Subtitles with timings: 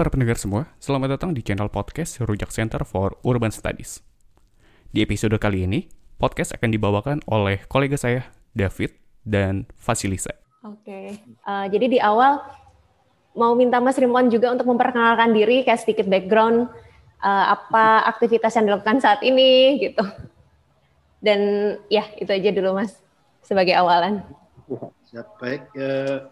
[0.00, 4.00] Para pendengar semua, selamat datang di channel podcast Rujak Center for Urban Studies.
[4.96, 8.24] Di episode kali ini, podcast akan dibawakan oleh kolega saya,
[8.56, 8.96] David,
[9.28, 10.32] dan Fasilisa.
[10.64, 12.40] Oke, uh, jadi di awal
[13.36, 16.72] mau minta Mas Rimwan juga untuk memperkenalkan diri, kayak sedikit background,
[17.20, 20.04] uh, apa aktivitas yang dilakukan saat ini, gitu.
[21.20, 22.96] Dan ya, itu aja dulu Mas,
[23.44, 24.24] sebagai awalan.
[25.12, 25.76] Siap, baik.
[25.76, 26.24] Uh,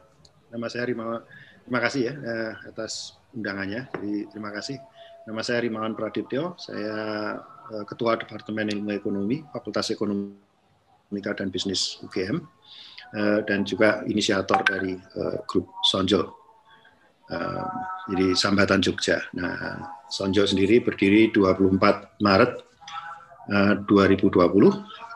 [0.56, 1.20] nama saya Rimawan.
[1.69, 3.88] Terima kasih ya uh, atas undangannya.
[3.92, 4.80] Jadi terima kasih.
[5.28, 6.56] Nama saya Rimawan Pradiptyo.
[6.56, 6.96] Saya
[7.42, 10.32] uh, Ketua Departemen Ilmu Ekonomi, Fakultas Ekonomi
[11.20, 12.41] dan Bisnis UGM.
[13.08, 16.36] Eh, dan juga inisiator dari uh, grup Sonjo.
[18.08, 19.20] Jadi Sambatan Jogja.
[19.36, 19.77] Nah,
[20.08, 22.53] Sonjo sendiri berdiri 24 Maret
[23.53, 24.41] uh, 2020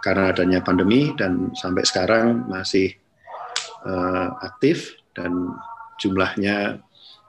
[0.04, 2.96] karena adanya pandemi dan sampai sekarang masih
[4.46, 5.58] aktif dan
[5.98, 6.78] jumlahnya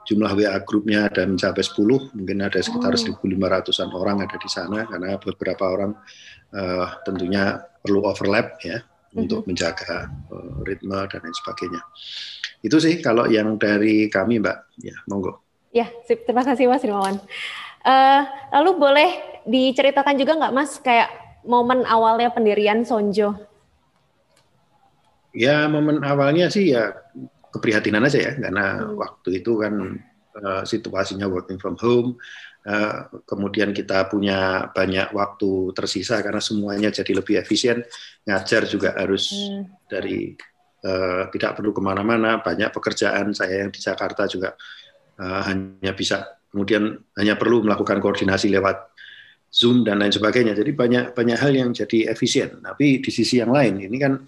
[0.04, 5.16] jumlah WA grupnya ada mencapai 10, mungkin ada sekitar 1.500-an orang ada di sana karena
[5.16, 5.92] beberapa orang
[6.52, 8.84] uh, tentunya perlu overlap ya
[9.16, 9.46] untuk mhm.
[9.52, 11.80] menjaga uh, ritme dan lain sebagainya.
[12.60, 14.58] Itu sih kalau yang dari kami, Mbak.
[14.80, 15.40] Ya, monggo.
[15.74, 16.22] Ya, sip.
[16.24, 17.18] terima kasih Mas Rimawan.
[17.84, 18.22] Uh,
[18.54, 19.10] lalu boleh
[19.44, 21.10] diceritakan juga nggak Mas kayak
[21.44, 23.36] momen awalnya pendirian Sonjo?
[25.34, 26.94] Ya, momen awalnya sih ya
[27.54, 28.98] keprihatinan aja ya, karena hmm.
[28.98, 29.74] waktu itu kan
[30.42, 32.18] uh, situasinya working from home,
[32.64, 37.84] Eh, kemudian kita punya banyak waktu tersisa karena semuanya jadi lebih efisien
[38.24, 39.84] ngajar juga harus hmm.
[39.84, 40.32] dari
[40.80, 44.56] uh, tidak perlu ke mana-mana banyak pekerjaan saya yang di Jakarta juga
[45.20, 48.93] uh, hanya bisa kemudian hanya perlu melakukan koordinasi lewat
[49.54, 53.54] Zoom dan lain sebagainya jadi banyak banyak hal yang jadi efisien tapi di sisi yang
[53.54, 54.18] lain ini kan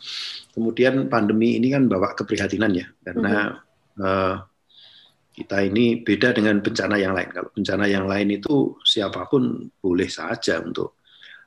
[0.55, 4.07] kemudian pandemi ini kan bawa keprihatinan ya karena hmm.
[4.07, 4.37] uh,
[5.37, 7.29] kita ini beda dengan bencana yang lain.
[7.29, 10.97] Kalau bencana yang lain itu siapa pun boleh saja untuk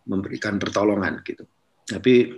[0.06, 1.42] memberikan pertolongan gitu.
[1.90, 2.30] Tapi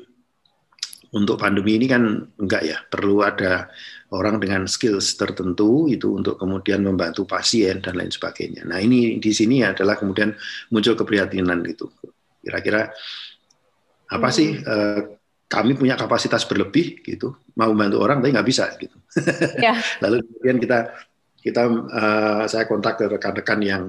[1.12, 3.68] untuk pandemi ini kan enggak ya, perlu ada
[4.12, 8.68] orang dengan skills tertentu itu untuk kemudian membantu pasien dan lain sebagainya.
[8.68, 10.36] Nah ini di sini adalah kemudian
[10.76, 11.88] muncul keprihatinan gitu.
[12.44, 12.92] Kira-kira
[14.12, 14.36] apa hmm.
[14.36, 15.02] sih eh,
[15.48, 18.96] kami punya kapasitas berlebih gitu, mau bantu orang tapi nggak bisa gitu.
[19.60, 19.80] Ya.
[20.04, 20.80] Lalu kemudian kita
[21.42, 23.84] kita uh, saya kontak ke rekan-rekan yang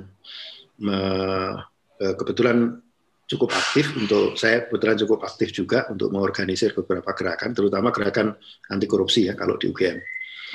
[0.89, 1.53] uh,
[2.01, 2.81] kebetulan
[3.27, 8.37] cukup aktif untuk saya kebetulan cukup aktif juga untuk mengorganisir beberapa gerakan terutama gerakan
[8.69, 9.99] anti korupsi ya kalau di UGM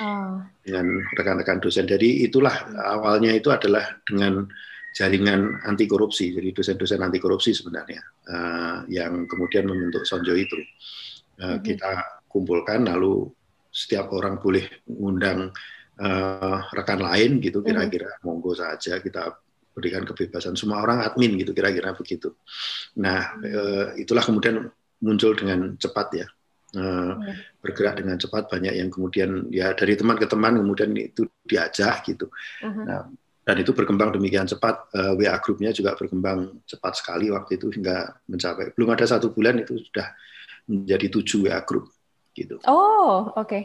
[0.04, 0.38] oh.
[0.62, 0.86] dengan
[1.16, 2.54] rekan-rekan dosen jadi itulah
[2.92, 4.46] awalnya itu adalah dengan
[4.94, 10.58] jaringan anti korupsi jadi dosen-dosen anti korupsi sebenarnya uh, yang kemudian membentuk Sonjo itu
[11.42, 11.60] uh, mm -hmm.
[11.64, 11.92] kita
[12.28, 13.26] kumpulkan lalu
[13.72, 15.52] setiap orang boleh mengundang
[16.00, 17.68] uh, rekan lain gitu mm-hmm.
[17.68, 18.22] kira-kira hmm.
[18.24, 19.38] monggo saja kita
[19.78, 22.34] berikan kebebasan semua orang admin gitu kira-kira begitu.
[22.98, 24.66] Nah uh, itulah kemudian
[24.98, 26.26] muncul dengan cepat ya
[26.74, 27.62] uh, hmm.
[27.62, 32.26] bergerak dengan cepat banyak yang kemudian ya dari teman ke teman kemudian itu diajak gitu.
[32.58, 32.82] Hmm.
[32.82, 33.06] Nah
[33.48, 38.20] dan itu berkembang demikian cepat uh, WA grupnya juga berkembang cepat sekali waktu itu hingga
[38.28, 40.12] mencapai belum ada satu bulan itu sudah
[40.68, 41.88] menjadi tujuh WA grup
[42.36, 42.60] gitu.
[42.68, 43.48] Oh oke.
[43.48, 43.62] Okay.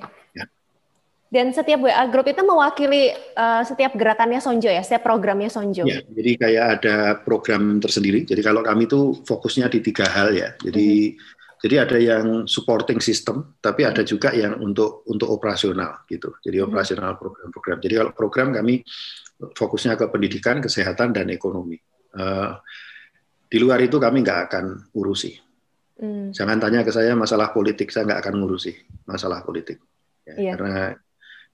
[1.33, 5.81] Dan setiap WA group itu mewakili uh, setiap gerakannya Sonjo ya, setiap programnya Sonjo.
[5.81, 6.95] Ya, jadi kayak ada
[7.25, 8.21] program tersendiri.
[8.21, 10.53] Jadi kalau kami itu fokusnya di tiga hal ya.
[10.61, 11.57] Jadi mm-hmm.
[11.65, 16.37] jadi ada yang supporting system, tapi ada juga yang untuk untuk operasional gitu.
[16.37, 16.69] Jadi mm-hmm.
[16.69, 17.77] operasional program-program.
[17.81, 18.85] Jadi kalau program kami
[19.57, 21.81] fokusnya ke pendidikan, kesehatan dan ekonomi.
[22.13, 22.61] Uh,
[23.49, 25.33] di luar itu kami nggak akan urusi.
[25.97, 26.29] Mm.
[26.29, 28.73] Jangan tanya ke saya masalah politik, saya nggak akan ngurusi
[29.09, 29.81] masalah politik.
[30.29, 30.53] Ya, yeah.
[30.53, 30.93] Karena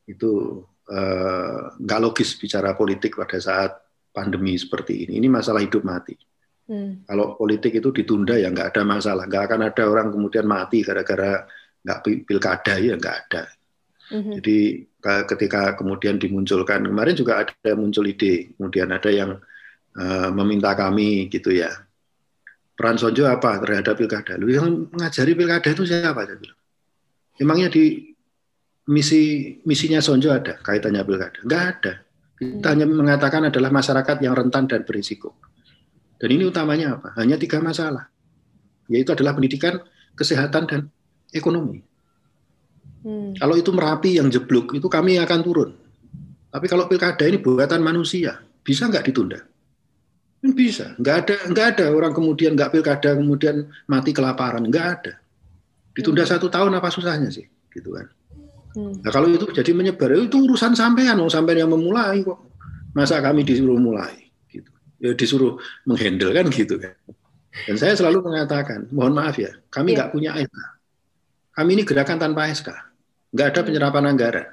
[0.09, 3.77] itu eh, nggak uh, logis bicara politik pada saat
[4.09, 5.21] pandemi seperti ini.
[5.21, 6.17] Ini masalah hidup mati.
[6.69, 7.06] Hmm.
[7.06, 9.29] Kalau politik itu ditunda ya nggak ada masalah.
[9.29, 11.45] Nggak akan ada orang kemudian mati gara-gara
[11.85, 13.44] nggak pilkada ya nggak ada.
[14.09, 14.33] Hmm.
[14.41, 14.85] Jadi
[15.29, 19.38] ketika kemudian dimunculkan kemarin juga ada muncul ide, kemudian ada yang
[19.94, 21.69] uh, meminta kami gitu ya
[22.79, 24.39] peran Sonjo apa terhadap pilkada?
[24.39, 26.23] Lu yang mengajari pilkada itu siapa?
[26.23, 26.56] Saya bilang.
[27.35, 28.08] Emangnya di
[28.89, 31.39] misi misinya Sonjo ada kaitannya pilkada?
[31.45, 31.94] Enggak ada.
[32.39, 35.36] Kita hanya mengatakan adalah masyarakat yang rentan dan berisiko.
[36.19, 37.15] Dan ini utamanya apa?
[37.19, 38.07] Hanya tiga masalah,
[38.91, 39.80] yaitu adalah pendidikan,
[40.15, 40.80] kesehatan, dan
[41.31, 41.83] ekonomi.
[43.03, 43.36] Hmm.
[43.39, 45.69] Kalau itu merapi yang jeblok, itu kami akan turun.
[46.51, 49.39] Tapi kalau pilkada ini buatan manusia, bisa nggak ditunda?
[50.44, 50.95] Bisa.
[51.00, 55.13] Nggak ada, nggak ada orang kemudian nggak pilkada kemudian mati kelaparan, nggak ada.
[55.95, 56.31] Ditunda hmm.
[56.35, 58.12] satu tahun apa susahnya sih, gitu kan?
[58.77, 59.01] Hmm.
[59.01, 62.38] Nah, kalau itu jadi menyebar itu urusan sampean, oh, sampean yang memulai kok.
[62.94, 64.69] Masa kami disuruh mulai gitu.
[65.01, 66.94] Ya disuruh menghandle kan gitu kan.
[67.66, 69.98] Dan saya selalu mengatakan, mohon maaf ya, kami Iya.
[69.98, 70.57] nggak punya SK.
[71.57, 72.69] Kami ini gerakan tanpa SK.
[73.33, 74.48] Nggak ada penyerapan anggaran.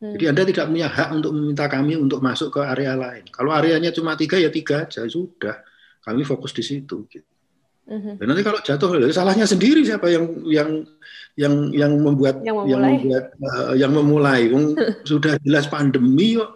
[0.00, 0.12] Hmm.
[0.16, 3.30] Jadi Anda tidak punya hak untuk meminta kami untuk masuk ke area lain.
[3.30, 5.06] Kalau areanya cuma tiga, ya tiga aja.
[5.06, 5.62] Sudah.
[6.02, 7.06] Kami fokus di situ.
[7.06, 7.29] gitu.
[7.88, 8.20] Mhm.
[8.20, 10.70] Dan nanti kalau jatuh, ya salahnya sendiri siapa yang yang
[11.34, 12.92] yang yang membuat Yang memulai.
[12.98, 14.40] membuat eh, yang memulai.
[14.52, 14.64] Wong
[15.10, 16.52] sudah jelas pandemi kok.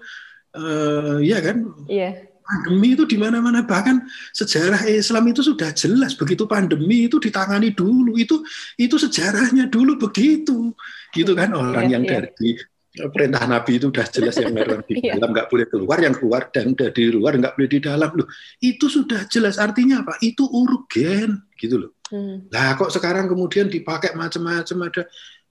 [0.55, 1.65] Eh, ya kan?
[1.89, 2.31] Iya.
[2.45, 4.05] pandemi itu di mana-mana bahkan
[4.37, 8.45] sejarah Islam itu sudah jelas begitu pandemi itu ditangani dulu itu
[8.77, 10.77] itu sejarahnya dulu begitu
[11.17, 12.11] gitu kan orang Iya, yang iya.
[12.29, 12.49] dari
[12.95, 15.19] perintah Nabi itu sudah jelas yang orang di Iya.
[15.19, 18.29] dalam nggak boleh keluar yang keluar dan dari luar nggak boleh di dalam loh
[18.63, 22.45] itu sudah jelas artinya apa itu urgen gitu loh Hmm.
[22.53, 25.03] lah kok sekarang kemudian dipakai macam-macam ada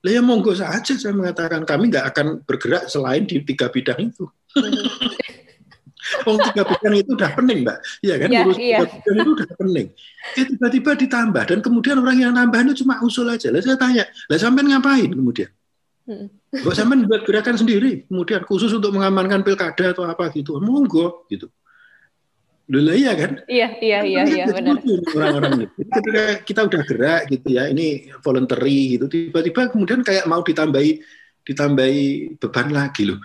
[0.05, 4.29] lah ya monggo saja saya mengatakan kami nggak akan bergerak selain di tiga bidang itu
[6.27, 8.27] Oh tiga bidang itu udah pening mbak, iya kan?
[8.27, 8.77] Iya, Urus iya.
[8.83, 9.87] tiga bidang itu udah pening.
[10.35, 13.47] Eh tiba-tiba ditambah dan kemudian orang yang nambahnya cuma usul aja.
[13.49, 15.47] Lah saya tanya, lah sampean ngapain kemudian?
[16.03, 16.27] Hmm.
[16.51, 20.59] Kok sampean buat gerakan sendiri, kemudian khusus untuk mengamankan pilkada atau apa gitu?
[20.59, 21.47] Monggo gitu.
[22.71, 23.43] Lah iya kan?
[23.47, 24.79] Iya, iya, iya, iya, benar.
[25.15, 25.67] Orang-orang.
[25.75, 30.91] Jadi ketika kita udah gerak gitu ya, ini voluntary gitu, tiba-tiba kemudian kayak mau ditambahi
[31.43, 32.03] ditambahi
[32.39, 33.19] beban lagi loh.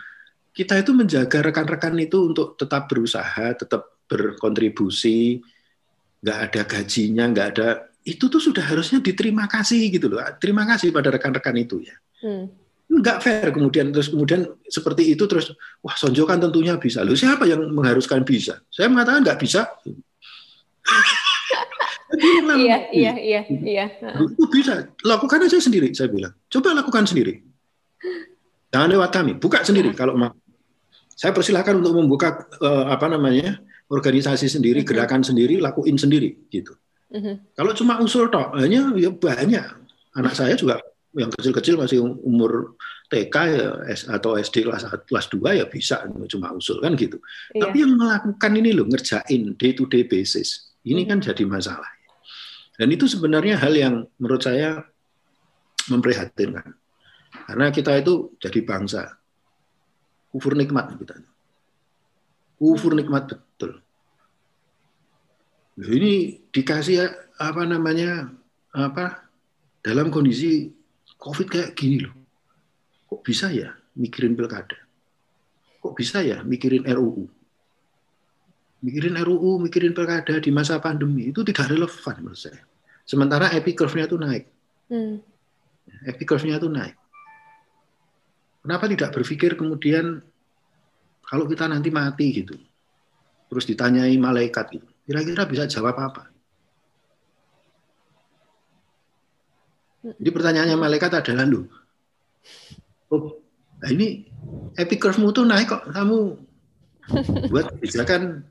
[0.51, 5.39] Kita itu menjaga rekan-rekan itu untuk tetap berusaha, tetap berkontribusi,
[6.19, 7.69] nggak ada gajinya, nggak ada
[8.03, 10.19] itu tuh sudah harusnya diterima kasih gitu loh.
[10.43, 12.51] Terima kasih pada rekan-rekan itu ya Hmm.
[12.89, 13.49] Nggak fair.
[13.53, 15.53] Kemudian terus kemudian seperti itu terus
[15.85, 17.05] wah Sonjo kan tentunya bisa.
[17.05, 18.65] Loh siapa yang mengharuskan bisa?
[18.73, 19.69] Saya mengatakan nggak bisa.
[22.09, 23.87] Iya, iya, iya, iya.
[24.17, 24.89] itu bisa.
[25.05, 26.33] Lakukan aja sendiri saya bilang.
[26.49, 27.45] Coba lakukan sendiri.
[28.73, 29.37] Jangan lewat kami.
[29.37, 30.33] Buka sendiri kalau mau.
[31.13, 33.61] Saya persilahkan untuk membuka eh, apa namanya
[33.93, 36.77] organisasi sendiri gerakan sendiri lakuin sendiri gitu.
[37.09, 37.57] Mhm.
[37.57, 39.65] kalau cuma usul tok, hanya ya banyak.
[40.13, 40.77] Anak saya juga
[41.17, 42.77] yang kecil-kecil masih umur
[43.09, 43.69] TK ya,
[44.13, 47.17] atau SD kelas 1, kelas 2 ya bisa cuma usul kan gitu.
[47.57, 47.69] Iya.
[47.69, 50.77] Tapi yang melakukan ini loh ngerjain day to day basis.
[50.85, 51.89] Ini kan jadi masalah.
[52.77, 54.85] Dan itu sebenarnya hal yang menurut saya
[55.89, 56.77] memprihatinkan.
[57.49, 59.19] Karena kita itu jadi bangsa
[60.29, 61.17] kufur nikmat kita.
[62.61, 63.81] Kufur nikmat betul.
[65.79, 67.07] Loh, ini dikasih
[67.39, 68.29] apa namanya
[68.75, 69.31] apa
[69.81, 70.78] dalam kondisi
[71.19, 72.15] covid kayak gini loh.
[73.11, 74.79] Kok bisa ya mikirin pilkada?
[75.83, 77.27] Kok bisa ya mikirin RUU
[78.79, 82.63] mikirin RUU mikirin pilkada di masa pandemi itu tidak relevan menurut saya.
[83.03, 84.45] Sementara epic curve-nya itu naik.
[84.89, 85.19] Hmm.
[86.07, 86.95] epic curve-nya itu naik.
[88.63, 90.23] Kenapa tidak berpikir kemudian
[91.29, 92.57] kalau kita nanti mati gitu
[93.49, 96.29] terus ditanyai malaikat gitu kira-kira bisa jawab apa
[99.99, 101.67] Jadi pertanyaannya malaikat adalah lu,
[103.11, 103.43] oh,
[103.83, 104.31] nah ini
[104.79, 106.39] epic curve-mu tuh naik kok kamu
[107.51, 108.47] buat kebijakan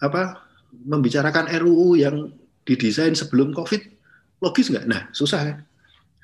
[0.00, 0.40] apa
[0.72, 2.32] membicarakan RUU yang
[2.64, 3.82] didesain sebelum COVID
[4.40, 4.86] logis nggak?
[4.88, 5.56] Nah susah kan?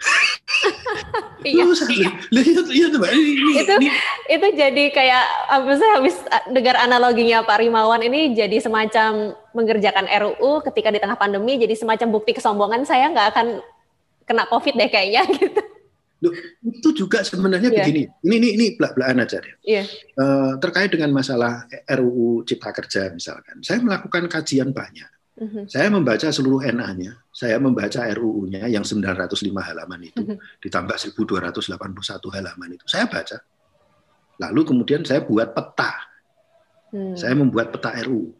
[1.47, 1.62] Iya.
[2.35, 3.11] Lah, iya, iya, Mbak.
[3.11, 3.88] Ini, Itu- ini
[4.26, 6.17] Itu jadi kayak apa sih habis
[6.50, 12.11] dengar analoginya Pak Rimawan ini jadi semacam mengerjakan RUU ketika di tengah pandemi jadi semacam
[12.11, 13.47] bukti kesombongan saya nggak akan
[14.26, 15.62] kena COVID deh kayaknya gitu.
[16.17, 16.33] Loh,
[16.65, 17.76] itu juga sebenarnya Iya.
[17.85, 18.03] begini.
[18.25, 19.55] Ini ini ini belak-belakan aja deh.
[19.62, 19.83] Iya.
[20.17, 25.07] Eh, terkait dengan masalah RUU Cipta Kerja misalkan, saya melakukan kajian banyak.
[25.37, 25.69] Mhm.
[25.69, 30.37] Saya membaca seluruh NA-nya, saya membaca RUU-nya yang 905 halaman itu, Mhm.
[30.64, 32.85] ditambah 1281 halaman itu.
[32.88, 33.45] Saya baca.
[34.40, 35.93] Lalu kemudian saya buat peta.
[36.93, 37.16] Hmm.
[37.16, 38.33] Saya membuat peta RUU.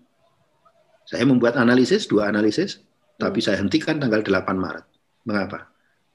[1.05, 2.81] Saya membuat analisis, dua analisis,
[3.17, 4.87] tapi saya hentikan tanggal 8 Maret.
[5.25, 5.69] Mengapa?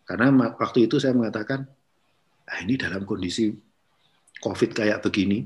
[0.05, 1.65] Karena waktu itu saya mengatakan,
[2.49, 3.53] ah ini dalam kondisi
[4.41, 5.45] COVID kayak begini,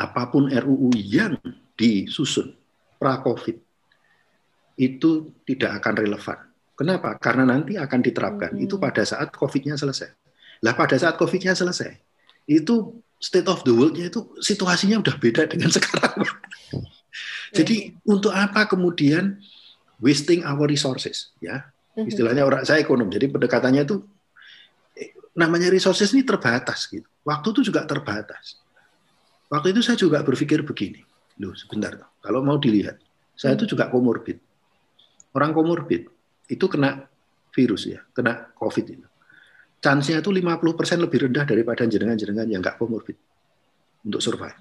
[0.00, 1.36] apa pun RUU yang
[1.76, 2.56] disusun
[2.96, 3.69] pra-COVID,
[4.78, 6.38] itu tidak akan relevan.
[6.76, 7.16] Kenapa?
[7.20, 8.56] Karena nanti akan diterapkan.
[8.56, 8.64] Hmm.
[8.64, 10.10] Itu pada saat COVID-nya selesai.
[10.64, 11.96] Lah pada saat COVID-nya selesai,
[12.48, 16.24] itu state of the world-nya itu situasinya udah beda dengan sekarang.
[17.52, 19.40] Jadi untuk apa kemudian
[20.00, 21.68] wasting our resources ya?
[21.96, 22.08] Mhm.
[22.08, 23.12] Istilahnya orang saya ekonom.
[23.12, 24.00] Jadi pendekatannya itu
[25.36, 27.06] namanya resources ini terbatas gitu.
[27.24, 28.56] Waktu itu juga terbatas.
[29.50, 31.02] Waktu itu saya juga berpikir begini.
[31.42, 31.96] Loh, sebentar.
[32.22, 33.00] Kalau mau dilihat,
[33.34, 34.38] saya itu juga komorbid.
[35.36, 36.10] Orang komorbid
[36.50, 37.06] itu kena
[37.54, 39.06] virus ya, kena COVID itu.
[39.80, 43.16] Chance-nya itu 50% lebih rendah daripada jenengan-jenengan yang nggak komorbid
[44.04, 44.58] untuk survive.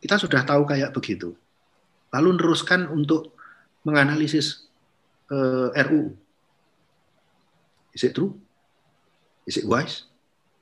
[0.00, 1.36] kita sudah tahu kayak begitu.
[2.10, 3.36] Lalu teruskan untuk
[3.84, 4.66] menganalisis
[5.30, 6.16] uh, eh, RUU.
[7.94, 8.34] Is it true?
[9.44, 10.08] Is it wise?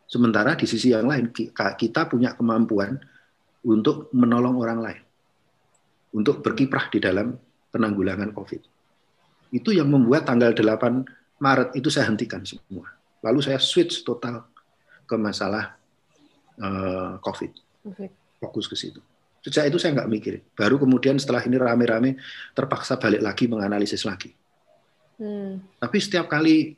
[0.09, 2.97] Sementara di sisi yang lain kita punya kemampuan
[3.69, 5.03] untuk menolong orang lain,
[6.15, 7.37] untuk berkiprah di dalam
[7.73, 8.63] penanggulangan COVID.
[9.53, 12.91] Itu yang membuat tanggal 8 Maret itu saya hentikan semua.
[13.23, 14.47] Lalu saya switch total
[15.07, 15.79] ke masalah
[16.59, 17.53] uh, COVID.
[18.43, 19.01] Fokus ke situ.
[19.43, 20.35] Sejak itu saya nggak mikir.
[20.59, 22.19] Baru kemudian setelah ini rame-rame
[22.53, 24.35] terpaksa balik lagi menganalisis lagi.
[25.19, 25.63] Hmm.
[25.79, 26.75] Tapi setiap kali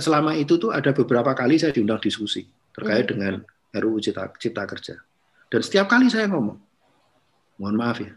[0.00, 3.12] selama itu tuh ada beberapa kali saya diundang diskusi terkait hmm.
[3.12, 3.34] dengan
[3.76, 4.96] RUU Cipta, Cipta Kerja.
[5.46, 6.58] Dan setiap kali saya ngomong,
[7.60, 8.12] mohon maaf ya,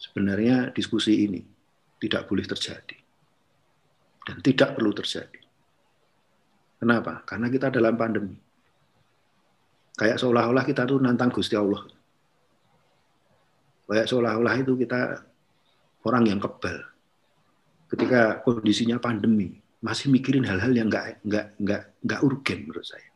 [0.00, 1.44] sebenarnya diskusi ini
[2.00, 2.96] tidak boleh terjadi.
[4.24, 5.40] Dan tidak perlu terjadi.
[6.80, 7.20] Kenapa?
[7.28, 8.36] Karena kita dalam pandemi.
[10.00, 11.84] Kayak seolah-olah kita tuh nantang Gusti Allah.
[13.84, 15.20] Kayak seolah-olah itu kita
[16.08, 16.80] orang yang kebal.
[17.90, 23.10] Ketika kondisinya pandemi, masih mikirin hal-hal yang nggak nggak nggak nggak urgen menurut saya.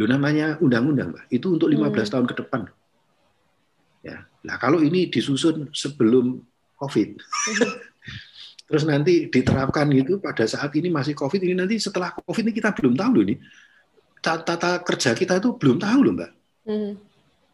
[0.00, 1.24] Lu namanya undang-undang, Mbak.
[1.28, 2.12] Itu untuk 15 hmm.
[2.16, 2.62] tahun ke depan.
[4.46, 6.40] Nah, kalau ini disusun sebelum
[6.80, 7.20] Covid.
[8.70, 12.72] Terus nanti diterapkan gitu pada saat ini masih Covid ini nanti setelah Covid ini kita
[12.72, 13.36] belum tahu loh ini.
[14.20, 16.30] Tata kerja kita itu belum tahu loh, Mbak.
[16.68, 16.92] Hmm.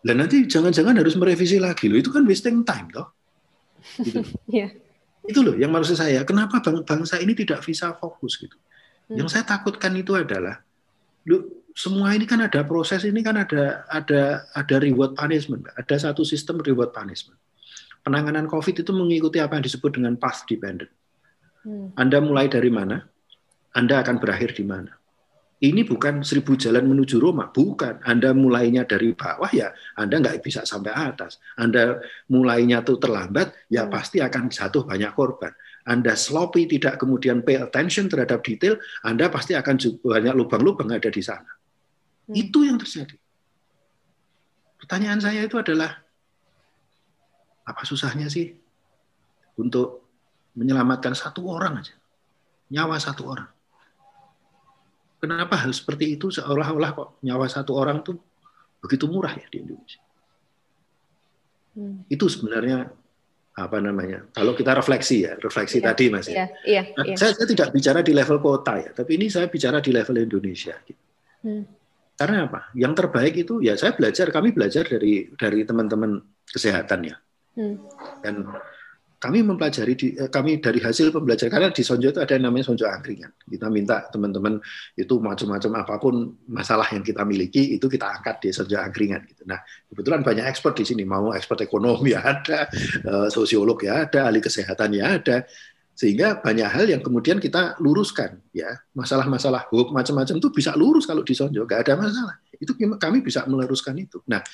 [0.02, 1.98] Dan nanti jangan-jangan harus merevisi lagi loh.
[1.98, 3.10] Itu kan wasting time toh.
[3.98, 4.22] Gitu.
[4.60, 4.70] yeah.
[5.26, 8.54] Itu loh yang maksud saya, kenapa bangsa ini tidak bisa fokus gitu.
[9.10, 9.24] Hmm.
[9.24, 10.62] Yang saya takutkan itu adalah,
[11.26, 16.24] lu semua ini kan ada proses ini kan ada ada ada reward punishment, ada satu
[16.24, 17.36] sistem reward punishment.
[18.00, 20.88] Penanganan COVID itu mengikuti apa yang disebut dengan path dependent.
[21.60, 21.92] Hmm.
[22.00, 23.04] Anda mulai dari mana,
[23.76, 24.96] Anda akan berakhir di mana
[25.64, 28.04] ini bukan seribu jalan menuju Roma, bukan.
[28.04, 31.40] Anda mulainya dari bawah ya, Anda nggak bisa sampai atas.
[31.56, 31.96] Anda
[32.28, 33.92] mulainya tuh terlambat, ya hmm.
[33.92, 35.56] pasti akan jatuh banyak korban.
[35.88, 41.24] Anda sloppy, tidak kemudian pay attention terhadap detail, Anda pasti akan banyak lubang-lubang ada di
[41.24, 41.55] sana.
[42.26, 42.34] Hmm.
[42.34, 43.14] Itu yang terjadi.
[44.76, 45.98] Pertanyaan saya itu adalah,
[47.66, 48.54] apa susahnya sih
[49.58, 50.06] untuk
[50.54, 51.94] menyelamatkan satu orang aja,
[52.70, 53.50] nyawa satu orang?
[55.16, 58.20] Kenapa hal seperti itu seolah-olah kok nyawa satu orang tuh
[58.84, 60.02] begitu murah ya di Indonesia?
[61.74, 62.04] Hmm.
[62.06, 62.86] Itu sebenarnya
[63.56, 64.28] apa namanya?
[64.36, 66.46] Kalau kita refleksi ya, refleksi iya, tadi mas ya.
[66.62, 67.16] Iya, nah, iya.
[67.16, 70.76] Saya, saya tidak bicara di level kota ya, tapi ini saya bicara di level Indonesia.
[70.84, 71.02] Gitu.
[71.42, 71.64] Hmm.
[72.16, 72.72] Karena apa?
[72.72, 76.16] Yang terbaik itu ya saya belajar, kami belajar dari dari teman-teman
[76.48, 77.16] kesehatan ya.
[77.56, 77.76] Hmm.
[78.24, 78.34] Dan
[79.16, 82.68] kami mempelajari di, eh, kami dari hasil pembelajaran karena di Sonjo itu ada yang namanya
[82.68, 83.32] Sonjo Angkringan.
[83.48, 84.60] Kita minta teman-teman
[84.92, 89.48] itu macam-macam apa pun masalah yang kita miliki itu kita angkat di Sonjo Angkringan gitu.
[89.48, 92.68] Nah, kebetulan banyak expert di sini, mau expert ekonomi ya ada,
[93.02, 95.48] eh, sosiolog ya ada, ahli kesehatan ya ada.
[95.96, 98.68] Sehingga banyak hal yang kemudian kita luruskan ya.
[98.92, 102.36] Masalah-masalah hoax macam-macam itu bisa lurus kalau di Sonjo, nggak ada masalah.
[102.60, 104.20] Itu kami bisa meluruskan itu.
[104.28, 104.44] Nah,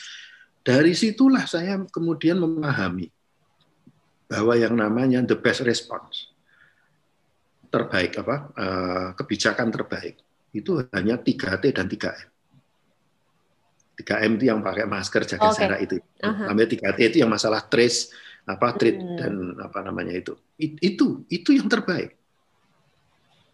[0.63, 3.11] dari situlah saya kemudian memahami
[4.31, 6.31] bahwa yang namanya the best response
[7.69, 10.23] terbaik apa uh, kebijakan terbaik
[10.55, 12.29] itu hanya 3T dan 3M.
[13.99, 15.59] 3M itu yang pakai masker jaga okay.
[15.59, 15.97] jarak itu.
[15.99, 16.47] Uh-huh.
[16.53, 18.13] Namanya 3T itu yang masalah trace
[18.49, 19.17] apa treat hmm.
[19.19, 19.33] dan
[19.63, 20.35] apa namanya itu.
[20.59, 22.19] It, itu itu yang terbaik.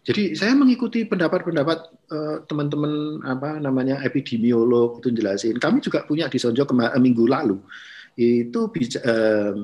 [0.07, 1.79] Jadi saya mengikuti pendapat-pendapat
[2.09, 5.59] uh, teman-teman apa namanya epidemiolog itu jelasin.
[5.61, 6.65] Kami juga punya di Sonjo
[6.97, 7.59] minggu lalu
[8.17, 8.59] itu
[9.05, 9.55] uh,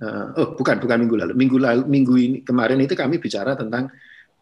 [0.00, 3.92] Uh, oh bukan bukan minggu lalu minggu lalu minggu ini kemarin itu kami bicara tentang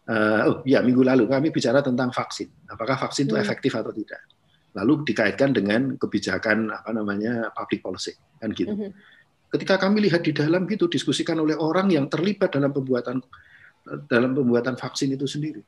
[0.07, 3.43] uh, oh ya minggu lalu kami bicara tentang vaksin apakah vaksin itu hmm.
[3.43, 4.23] efektif atau tidak
[4.71, 8.95] lalu dikaitkan dengan kebijakan apa namanya public policy kan gitu hmm.
[9.49, 13.21] Ketika kami lihat di dalam gitu diskusikan oleh orang yang terlibat dalam pembuatan
[14.05, 15.61] dalam pembuatan vaksin itu sendiri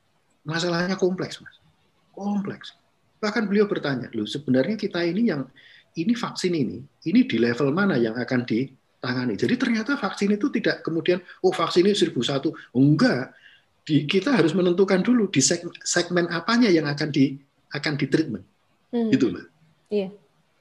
[0.46, 1.58] masalahnya kompleks mas
[2.14, 2.78] kompleks
[3.22, 5.46] bahkan beliau bertanya loh sebenarnya kita ini yang
[5.98, 6.78] ini vaksin ini
[7.10, 8.70] ini di level mana yang akan di
[9.02, 9.34] tangani.
[9.34, 12.78] Jadi ternyata vaksin itu tidak kemudian oh vaksin ini 1001.
[12.78, 13.34] Enggak.
[13.82, 17.34] Di, kita harus menentukan dulu di segmen, segmen apanya yang akan di
[17.74, 18.46] akan di treatment.
[18.94, 19.10] Hmm.
[19.10, 19.46] Gitu, Mbak.
[19.90, 20.08] Iya.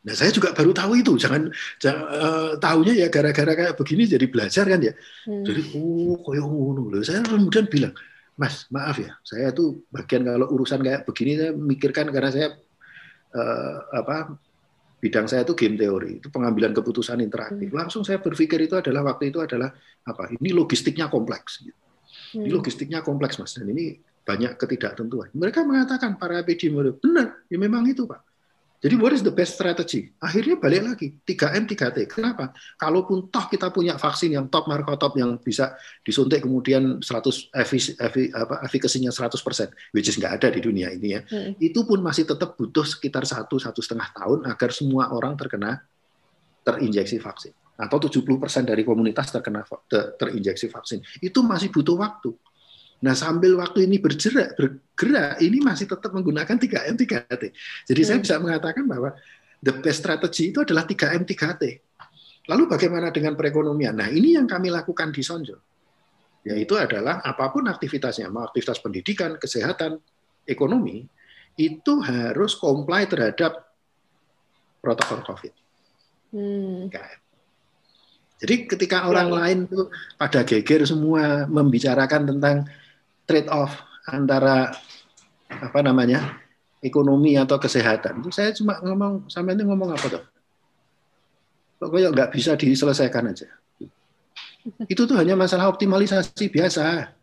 [0.01, 1.13] Nah, saya juga baru tahu itu.
[1.21, 4.97] Jangan, jangan uh, tahunya ya gara-gara kayak begini jadi belajar kan ya.
[5.29, 5.45] Hmm.
[5.45, 7.05] Jadi oh koyo ngono loh.
[7.05, 7.93] Saya kemudian bilang,
[8.41, 9.13] "Mas, maaf ya.
[9.21, 12.49] Saya tuh bagian kalau urusan kayak begini saya mikirkan karena saya
[13.37, 14.41] uh, apa
[15.01, 17.69] bidang saya itu game teori, itu pengambilan keputusan interaktif.
[17.73, 17.79] Hmm.
[17.85, 19.73] Langsung saya berpikir itu adalah waktu itu adalah
[20.05, 20.33] apa?
[20.37, 21.65] Ini logistiknya kompleks.
[21.65, 21.77] Gitu.
[22.37, 22.45] Hmm.
[22.45, 25.33] Ini logistiknya kompleks mas, dan ini banyak ketidaktentuan.
[25.33, 28.30] Mereka mengatakan para epidemiolog benar, ya memang itu pak.
[28.81, 30.09] Jadi what is the best strategy?
[30.17, 32.17] Akhirnya balik lagi 3M 3T.
[32.17, 32.57] Kenapa?
[32.81, 38.33] Kalaupun toh kita punya vaksin yang top markotop yang bisa disuntik kemudian 100 efis, efi,
[38.33, 41.21] apa, efikasinya 100%, which is nggak ada di dunia ini ya.
[41.29, 41.53] Hmm.
[41.61, 45.85] Itu pun masih tetap butuh sekitar satu satu setengah tahun agar semua orang terkena
[46.65, 51.01] terinjeksi vaksin atau 70% dari komunitas terkena ter, terinjeksi vaksin.
[51.21, 52.33] Itu masih butuh waktu.
[53.01, 57.45] Nah, sambil waktu ini bergerak, bergerak, ini masih tetap menggunakan 3M, 3T.
[57.89, 58.09] Jadi hmm.
[58.09, 59.17] saya bisa mengatakan bahwa
[59.65, 61.65] the best strategy itu adalah 3M, 3T.
[62.49, 63.97] Lalu bagaimana dengan perekonomian?
[63.97, 65.57] Nah, ini yang kami lakukan di Sonjo.
[66.45, 70.01] Yaitu adalah apa pun aktivitasnya, mau aktivitas pendidikan, kesehatan,
[70.49, 71.05] ekonomi,
[71.57, 73.71] itu harus comply terhadap
[74.81, 75.53] protokol COVID.
[76.33, 76.89] Hmm.
[78.41, 79.39] Jadi ketika orang ya, ya.
[79.45, 79.81] lain itu
[80.17, 82.57] pada geger semua membicarakan tentang
[83.31, 83.79] trade off
[84.11, 84.75] antara
[85.47, 86.43] apa namanya
[86.83, 88.27] ekonomi atau kesehatan.
[88.35, 90.25] Saya cuma ngomong sama ini ngomong apa tuh?
[91.79, 93.47] Pokoknya nggak bisa diselesaikan aja.
[94.91, 97.15] Itu tuh hanya masalah optimalisasi biasa.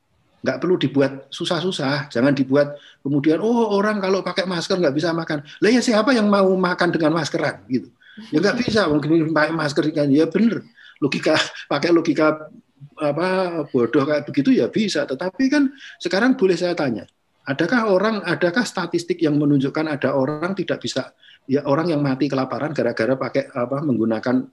[0.42, 2.08] Nggak perlu dibuat susah-susah.
[2.08, 5.44] Jangan dibuat kemudian oh orang kalau pakai masker nggak bisa makan.
[5.60, 7.92] Lah ya siapa yang mau makan dengan maskeran gitu?
[8.34, 10.64] Ya nggak bisa mungkin pakai masker ya bener.
[10.98, 11.38] Logika
[11.70, 12.50] pakai logika
[12.98, 15.06] apa bodoh kayak begitu ya bisa.
[15.06, 15.70] Tetapi kan
[16.02, 17.06] sekarang boleh saya tanya,
[17.46, 21.14] adakah orang, adakah statistik yang menunjukkan ada orang tidak bisa,
[21.48, 24.46] ya orang yang mati kelaparan gara-gara pakai apa menggunakan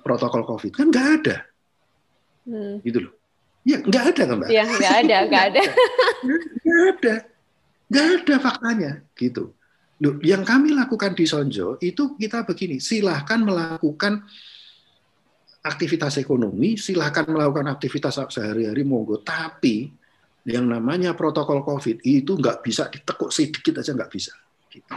[0.00, 1.36] protokol COVID kan nggak ada,
[2.48, 2.76] hmm.
[2.84, 3.12] gitu loh.
[3.60, 4.48] Ya nggak ada kan mbak?
[4.48, 5.62] Ya nggak ada, nggak ada.
[6.64, 7.14] Nggak ada,
[7.92, 9.52] nggak ada faktanya gitu.
[10.00, 14.24] Loh, yang kami lakukan di Sonjo itu kita begini, silahkan melakukan
[15.60, 19.20] aktivitas ekonomi, silahkan melakukan aktivitas sehari-hari, monggo.
[19.20, 19.92] Tapi
[20.48, 24.32] yang namanya protokol COVID itu nggak bisa ditekuk sedikit aja nggak bisa.
[24.72, 24.96] Gitu.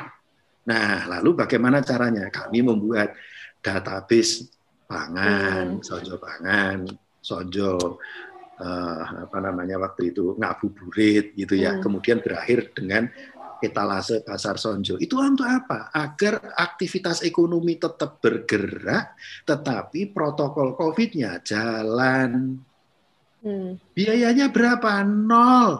[0.63, 2.31] Nah, lalu bagaimana caranya?
[2.31, 3.11] Kami membuat
[3.59, 4.47] database
[4.87, 5.83] pangan, hmm.
[5.83, 6.87] sonjo pangan,
[7.19, 7.99] sonjo
[8.63, 11.75] uh, apa namanya waktu itu ngabuburit gitu ya.
[11.75, 11.81] Hmm.
[11.83, 13.11] Kemudian berakhir dengan
[13.63, 14.99] etalase pasar sonjo.
[14.99, 15.89] Itu untuk apa?
[15.95, 19.15] Agar aktivitas ekonomi tetap bergerak,
[19.47, 22.59] tetapi protokol COVID-nya jalan.
[23.43, 23.79] Hmm.
[23.95, 25.03] Biayanya berapa?
[25.07, 25.71] Nol.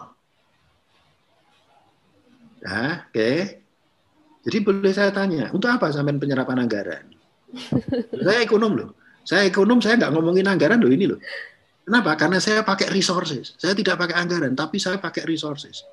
[2.64, 3.12] Nah, oke.
[3.12, 3.38] Okay.
[4.44, 7.04] Jadi boleh saya tanya, untuk apa sampai penyerapan anggaran?
[8.24, 8.90] saya ekonom loh.
[9.24, 11.20] Saya ekonom, saya nggak ngomongin anggaran loh ini loh.
[11.84, 12.16] Kenapa?
[12.16, 13.56] Karena saya pakai resources.
[13.56, 15.84] Saya tidak pakai anggaran, tapi saya pakai resources.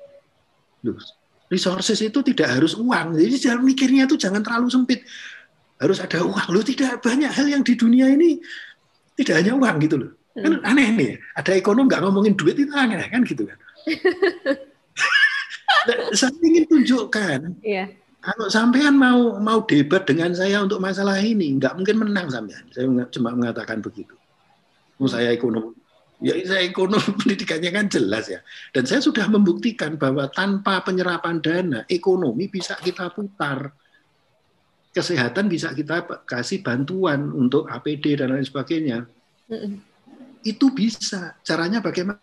[0.84, 1.00] Loh,
[1.48, 3.16] resources itu tidak harus uang.
[3.16, 5.00] Jadi jangan mikirnya itu jangan terlalu sempit.
[5.80, 6.46] Harus ada uang.
[6.54, 8.38] Loh tidak banyak hal yang di dunia ini
[9.18, 10.10] tidak hanya uang gitu loh.
[10.32, 10.68] Kan hmm.
[10.68, 11.12] aneh nih.
[11.36, 13.58] Ada ekonom nggak ngomongin duit itu aneh kan gitu kan.
[16.18, 17.40] saya ingin tunjukkan.
[17.60, 17.90] Iya.
[18.22, 22.62] Kalau sampean mau mau debat dengan saya untuk masalah ini, nggak mungkin menang sampean.
[22.70, 24.14] Saya cuma mengatakan begitu.
[25.02, 25.74] Mau saya ekonom
[26.22, 28.40] Ya saya ekonomi pendidikannya kan jelas ya.
[28.70, 33.74] Dan saya sudah membuktikan bahwa tanpa penyerapan dana, ekonomi bisa kita putar.
[34.92, 39.08] Kesehatan bisa kita kasih bantuan untuk APD dan lain sebagainya.
[40.46, 41.34] Itu bisa.
[41.42, 42.20] Caranya bagaimana?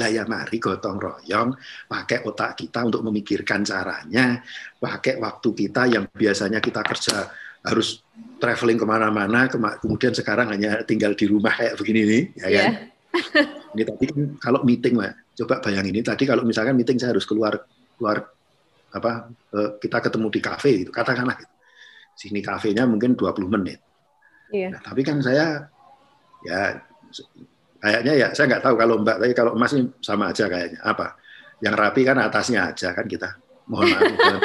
[0.00, 1.52] Lah ya mari gotong royong,
[1.84, 4.40] pakai otak kita untuk memikirkan caranya,
[4.80, 7.28] pakai waktu kita yang biasanya kita kerja
[7.60, 8.00] harus
[8.40, 9.44] traveling ke mana-mana,
[9.76, 12.93] kemudian sekarang hanya tinggal di rumah kayak begini nih, ya kan?
[13.74, 17.26] Ini tadi kan kalau meeting lah, coba bayangin ini tadi kalau misalkan meeting saya harus
[17.26, 17.62] keluar
[17.94, 18.26] keluar
[18.94, 19.30] apa
[19.78, 21.54] kita ketemu di kafe gitu, katakanlah gitu.
[22.14, 23.82] Sini kafenya mungkin 20 menit.
[24.54, 24.70] Iya.
[24.74, 25.66] Nah, tapi kan saya
[26.46, 26.78] ya
[27.82, 30.78] kayaknya ya saya nggak tahu kalau Mbak, tapi kalau Mas ini sama aja kayaknya.
[30.86, 31.18] Apa?
[31.58, 33.34] Yang rapi kan atasnya aja kan kita.
[33.66, 34.40] Mohon maaf.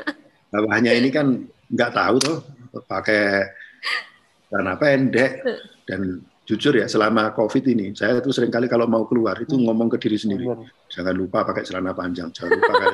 [0.52, 1.26] Bawahnya ini kan
[1.72, 2.36] nggak tahu tuh
[2.84, 3.48] pakai
[4.52, 5.42] celana pendek
[5.88, 9.64] dan jujur ya selama COVID ini saya itu sering kali kalau mau keluar itu hmm.
[9.64, 10.44] ngomong ke diri sendiri.
[10.92, 12.88] Jangan lupa pakai celana panjang jangan lupa pakai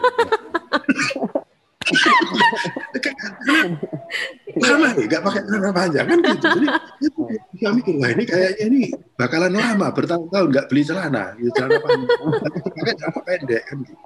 [4.60, 6.46] lama nih nggak pakai celana panjang kan gitu.
[6.46, 6.66] Jadi
[7.50, 8.82] bisa mikir wah ini kayaknya ini
[9.18, 12.10] bakalan lama bertahun-tahun nggak beli celana gitu, celana panjang.
[12.70, 13.98] Pakai celana pendek kan gitu.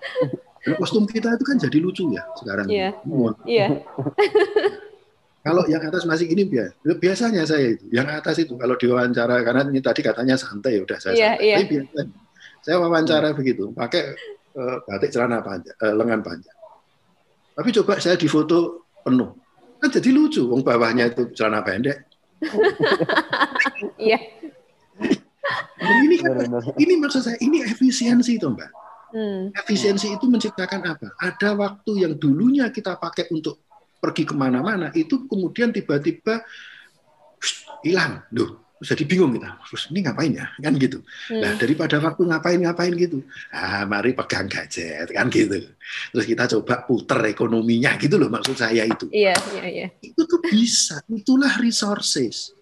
[0.81, 2.65] Kostum kita itu kan jadi lucu ya sekarang.
[2.73, 2.97] Iya.
[3.05, 3.33] Yeah.
[3.45, 3.69] iya
[5.45, 6.73] kalau yang atas masih gini biasa.
[6.97, 10.97] Biasanya saya itu, yang atas itu kalau diwawancara karena ini tadi katanya santai ya udah
[10.97, 11.45] saya yeah, santai.
[11.45, 11.59] Yeah.
[11.61, 12.01] Tapi biasa,
[12.65, 13.37] saya wawancara hmm.
[13.37, 14.17] begitu, pakai
[14.57, 16.57] uh, batik celana panjang, uh, lengan panjang.
[17.53, 19.37] Tapi coba saya difoto penuh,
[19.85, 20.49] kan jadi lucu.
[20.49, 22.09] Wong bawahnya itu celana pendek.
[24.01, 24.17] Iya.
[25.85, 26.41] ini kan,
[26.81, 28.73] ini maksud saya ini efisiensi itu mbak.
[29.13, 29.53] Hmm.
[29.53, 31.13] Efisiensi itu menciptakan apa?
[31.21, 33.61] Ada waktu yang dulunya kita pakai untuk
[34.05, 36.45] pergi ke mana-mana itu kemudian tiba-tiba
[37.81, 39.57] hilang, loh jadi bingung kita.
[39.65, 40.47] Terus ini ngapain ya?
[40.61, 41.01] Kan gitu.
[41.33, 41.41] Hmm.
[41.41, 43.25] nah daripada waktu ngapain ngapain gitu.
[43.49, 45.73] Ah mari pegang gadget kan gitu.
[46.13, 49.09] Terus kita coba puter ekonominya gitu loh maksud saya itu.
[49.09, 49.87] Iya iya iya.
[50.05, 52.53] Itu tuh bisa itulah resources.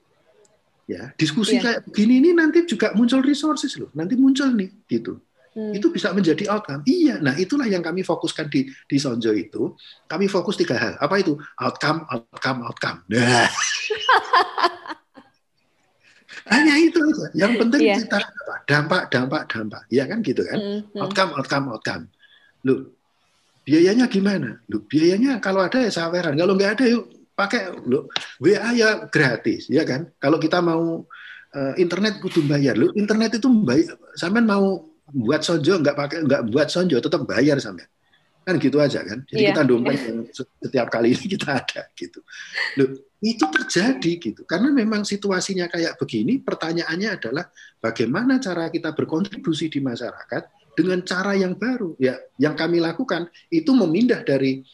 [0.86, 1.62] Ya diskusi yeah.
[1.62, 5.14] kayak begini ini nanti juga muncul resources loh nanti muncul nih gitu
[5.56, 5.72] hmm.
[5.76, 6.82] itu bisa menjadi outcome.
[6.84, 7.20] Iya.
[7.20, 9.76] Nah itulah yang kami fokuskan di di Sonjo itu.
[10.08, 10.94] Kami fokus tiga hal.
[10.98, 11.36] Apa itu?
[11.60, 12.98] Outcome outcome outcome.
[13.08, 13.48] Nah.
[16.52, 17.26] Hanya itu aja.
[17.38, 17.98] Yang penting yeah.
[18.02, 18.54] kita apa?
[18.66, 19.82] Dampak dampak dampak.
[19.92, 20.58] Ya kan gitu kan?
[20.58, 21.02] Mm -hmm.
[21.02, 22.04] outcome outcome outcome.
[22.66, 22.90] Lu
[23.62, 24.58] biayanya gimana?
[24.66, 26.34] Lu biayanya kalau ada ya saweran.
[26.34, 27.06] Kalau nggak ada yuk
[27.38, 27.70] pakai.
[27.86, 28.10] Lu
[28.42, 30.10] WA ya gratis ya kan?
[30.18, 31.06] Kalau kita mau
[31.54, 32.74] uh, internet kudu bayar.
[32.74, 37.58] Lu internet itu bayar sampean mau buat sonjo nggak pakai nggak buat sonjo tetap bayar
[37.58, 37.90] sampean
[38.42, 39.22] kan gitu aja kan?
[39.22, 39.54] Jadi yeah.
[39.54, 42.20] kita dompet yang setiap kali ini kita ada gitu.
[42.78, 44.42] Lu itu terjadi gitu.
[44.42, 47.46] Karena memang situasinya kayak begini pertanyaannya adalah
[47.78, 51.94] bagaimana cara kita berkontribusi di masyarakat dengan cara yang baru.
[52.02, 54.66] Ya yang kami lakukan itu memindah dari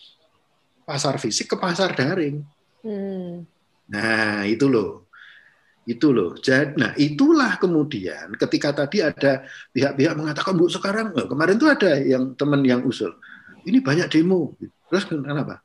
[0.88, 2.41] pasar fisik ke pasar daring.
[2.79, 3.43] Hmm.
[3.91, 5.08] nah itu loh
[5.88, 11.72] itu loh jadi nah itulah kemudian ketika tadi ada pihak-pihak mengatakan bu sekarang kemarin tuh
[11.72, 13.16] ada yang teman yang usul
[13.64, 14.53] ini banyak demo
[14.92, 15.64] terus kenapa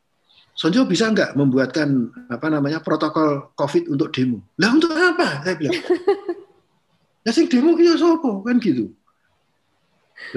[0.53, 4.45] Sonjo bisa nggak membuatkan apa namanya protokol COVID untuk demo?
[4.61, 5.41] Lah untuk apa?
[5.41, 5.81] Saya bilang.
[7.25, 8.93] Lah sing demo kaya sopo kan gitu.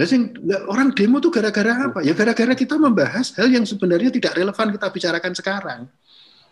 [0.01, 0.33] Lah sing
[0.72, 2.01] orang demo tuh gara-gara apa?
[2.01, 5.81] Ya gara-gara kita membahas hal yang sebenarnya tidak relevan kita bicarakan sekarang.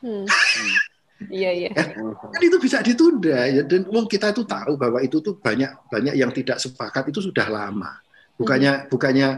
[0.04, 0.28] Hmm.
[1.30, 1.70] Iya iya.
[1.72, 1.84] Ya,
[2.20, 6.14] kan itu bisa ditunda ya dan umum kita itu tahu bahwa itu tuh banyak banyak
[6.16, 8.00] yang tidak sepakat itu sudah lama.
[8.34, 8.87] Bukannya hmm.
[8.90, 9.28] bukannya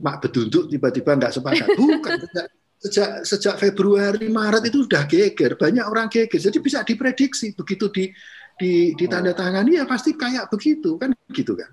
[0.00, 1.68] mak bedunduk tiba-tiba nggak sepakat.
[1.76, 2.18] Bukan
[2.86, 8.12] sejak sejak Februari Maret itu sudah geger banyak orang geger jadi bisa diprediksi begitu di
[8.56, 11.72] di ditandatangani ya pasti kayak begitu kan gitu kan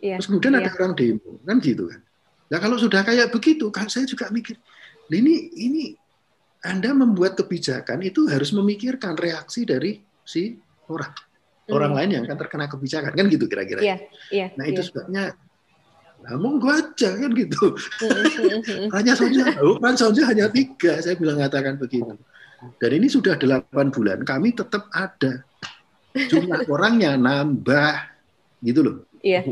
[0.00, 0.68] iya, terus kemudian iya.
[0.68, 2.00] ada orang demo kan gitu kan
[2.52, 4.60] nah kalau sudah kayak begitu kan saya juga mikir
[5.08, 5.82] ini ini
[6.62, 10.54] anda membuat kebijakan itu harus memikirkan reaksi dari si
[10.86, 11.12] orang
[11.70, 11.98] orang hmm.
[11.98, 13.96] lain yang akan terkena kebijakan kan gitu kira-kira iya,
[14.30, 14.86] iya, nah itu iya.
[14.86, 15.24] sebabnya
[16.22, 17.74] nah, monggo aja kan gitu.
[18.94, 22.14] hanya saja, oh, kan saja hanya tiga, saya bilang katakan begini.
[22.78, 25.42] Dan ini sudah delapan bulan, kami tetap ada.
[26.14, 27.94] Jumlah orangnya nambah,
[28.62, 28.96] gitu loh.
[29.18, 29.42] Iya.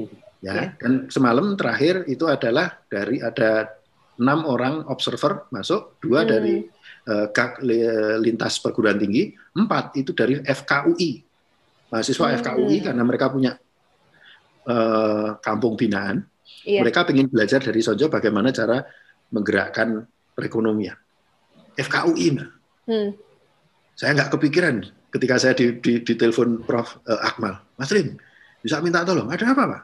[0.41, 0.67] Ya, yeah.
[0.81, 3.77] dan semalam terakhir itu adalah dari ada
[4.17, 6.29] enam orang observer masuk, dua hmm.
[6.31, 6.57] dari
[8.21, 11.11] lintas perguruan tinggi, empat itu dari FKUI,
[11.91, 12.37] mahasiswa hmm.
[12.45, 13.57] FKUI karena mereka punya
[14.69, 16.31] uh, kampung binaan
[16.65, 16.85] Iya.
[16.85, 18.85] Mereka ingin belajar dari Sonjo bagaimana cara
[19.33, 20.05] menggerakkan
[20.37, 20.97] perekonomian.
[21.79, 22.51] FKUI, Mbak.
[22.91, 23.11] Hmm.
[23.97, 27.01] Saya nggak kepikiran ketika saya di, di, di telepon Prof.
[27.09, 27.57] Uh, Akmal.
[27.81, 28.21] Mas Rim,
[28.61, 29.33] bisa minta tolong.
[29.33, 29.83] Ada apa, Pak?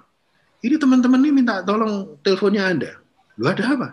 [0.67, 2.93] Ini teman-teman ini minta tolong teleponnya Anda.
[3.41, 3.89] Lu ada apa?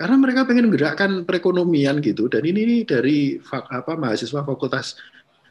[0.00, 2.24] Karena mereka pengen menggerakkan perekonomian gitu.
[2.32, 4.96] Dan ini, ini dari apa mahasiswa Fakultas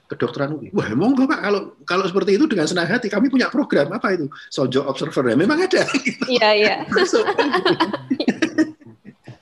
[0.10, 0.74] kedokteran UI.
[0.74, 4.26] Wah, monggo Pak, kalau kalau seperti itu dengan senang hati kami punya program apa itu?
[4.50, 5.30] Sojo Observer.
[5.30, 5.86] Ya, memang ada.
[6.26, 6.76] Iya, iya.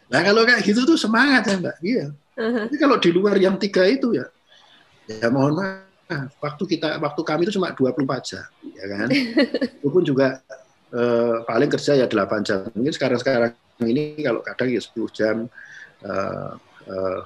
[0.08, 1.78] Nah, kalau kayak gitu tuh semangat ya, Mbak.
[1.84, 2.06] Iya.
[2.40, 2.64] Uh-huh.
[2.72, 4.24] Tapi kalau di luar yang tiga itu ya
[5.04, 9.08] ya mohon maaf, waktu kita waktu kami itu cuma 24 jam, ya kan?
[9.84, 10.40] itu pun juga
[10.96, 12.72] eh, paling kerja ya 8 jam.
[12.72, 13.52] Mungkin sekarang-sekarang
[13.86, 15.46] ini kalau kadang ya 10 jam
[16.02, 16.52] eh,
[16.90, 17.22] eh,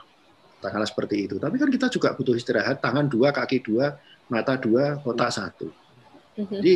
[0.62, 1.36] katakanlah seperti itu.
[1.42, 3.98] Tapi kan kita juga butuh istirahat, tangan dua, kaki dua,
[4.30, 5.74] mata dua, otak satu.
[6.38, 6.62] Mhm.
[6.62, 6.76] Jadi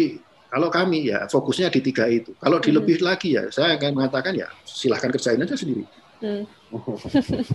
[0.50, 2.34] kalau kami ya fokusnya di tiga itu.
[2.40, 5.86] Kalau di lebih lagi ya saya akan mengatakan ya silahkan kerjain aja sendiri.
[6.24, 6.48] Hmm.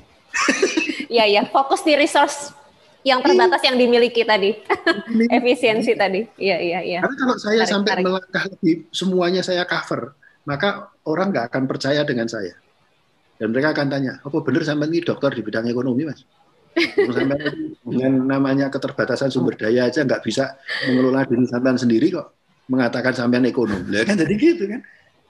[1.16, 2.54] ya ya fokus di resource
[3.00, 4.60] yang terbatas yang dimiliki tadi,
[5.40, 6.28] efisiensi tadi.
[6.36, 7.00] Iya iya iya.
[7.00, 8.04] Tapi kalau saya tarik, sampai tarik.
[8.04, 10.12] melangkah lebih semuanya saya cover,
[10.50, 12.58] maka orang nggak akan percaya dengan saya.
[13.38, 16.26] Dan mereka akan tanya, apa benar sampai ini dokter di bidang ekonomi, Mas?
[17.10, 17.50] sampai
[17.82, 20.54] dengan namanya keterbatasan sumber daya aja nggak bisa
[20.86, 22.30] mengelola diri sampean sendiri kok
[22.70, 23.90] mengatakan sampean ekonomi.
[23.90, 24.80] Lah kan jadi gitu kan.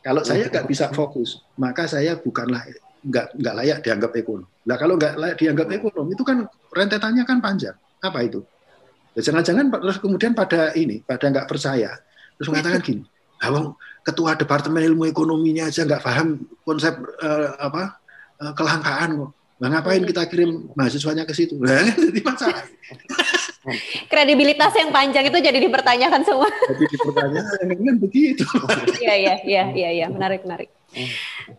[0.00, 2.64] Kalau saya nggak bisa fokus, maka saya bukanlah
[3.00, 4.48] nggak nggak layak dianggap ekonom.
[4.68, 7.76] Nah kalau nggak layak dianggap ekonom itu kan rentetannya kan panjang.
[8.00, 8.44] Apa itu?
[9.16, 11.98] Ya, jangan-jangan terus kemudian pada ini, pada nggak percaya,
[12.38, 13.02] terus mengatakan gini,
[14.00, 18.00] ketua departemen ilmu ekonominya aja nggak paham konsep uh, apa
[18.40, 19.30] uh, kelangkaan kok.
[19.60, 21.60] Nah, ngapain kita kirim mahasiswanya ke situ?
[21.60, 22.64] Nah, jadi masalah.
[24.08, 26.48] Kredibilitas yang panjang itu jadi dipertanyakan semua.
[26.72, 28.44] Jadi dipertanyakan kan begitu.
[29.04, 30.06] Iya iya iya iya ya.
[30.08, 30.72] menarik menarik.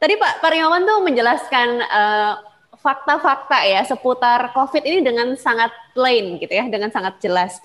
[0.02, 2.34] Tadi Pak Pariawan tuh menjelaskan uh,
[2.82, 7.62] fakta-fakta ya seputar COVID ini dengan sangat plain gitu ya, dengan sangat jelas.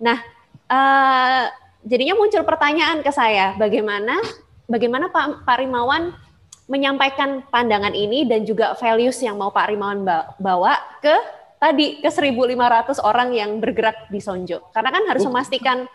[0.00, 0.24] Nah,
[0.72, 1.52] uh,
[1.86, 4.18] jadinya muncul pertanyaan ke saya, bagaimana
[4.66, 6.10] bagaimana Pak, Pak Rimawan
[6.66, 10.02] menyampaikan pandangan ini dan juga values yang mau Pak Rimawan
[10.42, 11.14] bawa ke
[11.62, 14.66] tadi ke 1.500 orang yang bergerak di Sonjo.
[14.74, 15.30] Karena kan harus oh.
[15.30, 15.86] memastikan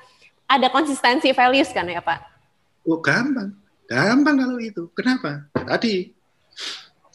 [0.47, 2.19] ada konsistensi values kan ya Pak?
[2.87, 3.51] Oh gampang,
[3.85, 4.87] gampang kalau itu.
[4.95, 5.51] Kenapa?
[5.53, 6.15] Tadi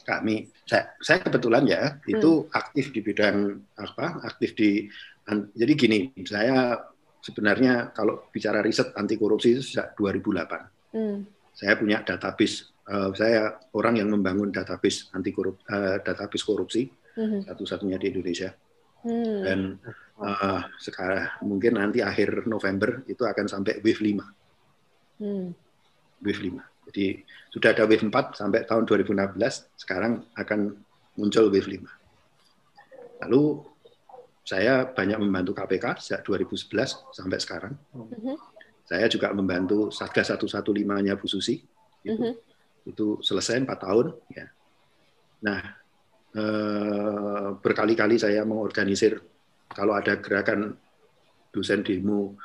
[0.06, 2.12] kami, saya, saya kebetulan ya hmm.
[2.12, 4.20] itu aktif di bidang apa?
[4.22, 4.86] Aktif di
[5.58, 6.78] jadi gini, saya
[7.26, 10.94] sebenarnya kalau bicara riset anti korupsi itu sejak 2008.
[10.94, 11.26] Hmm.
[11.50, 16.86] Saya punya database, uh, saya orang yang membangun database anti korup, uh, database korupsi
[17.18, 17.50] hmm.
[17.50, 18.54] satu-satunya di Indonesia.
[19.02, 19.42] Hmm.
[19.42, 19.58] Dan
[20.22, 24.22] uh, sekarang mungkin nanti akhir November itu akan sampai wave 5.
[25.18, 25.50] Hmm.
[26.22, 26.86] Wave 5.
[26.86, 27.06] Jadi
[27.50, 29.34] sudah ada wave 4 sampai tahun 2016,
[29.74, 30.78] sekarang akan
[31.18, 33.26] muncul wave 5.
[33.26, 33.42] Lalu
[34.46, 37.74] saya banyak membantu KPK sejak 2011 sampai sekarang.
[37.90, 38.38] Hmm.
[38.86, 41.58] Saya juga membantu Satgas 115-nya Bu Susi.
[42.06, 42.34] Itu, hmm.
[42.86, 44.14] itu selesai 4 tahun.
[44.30, 44.46] Ya.
[45.42, 45.58] Nah,
[46.36, 49.16] Eh, berkali-kali saya mengorganisir
[49.72, 50.76] kalau ada gerakan
[51.48, 52.36] dosen demo,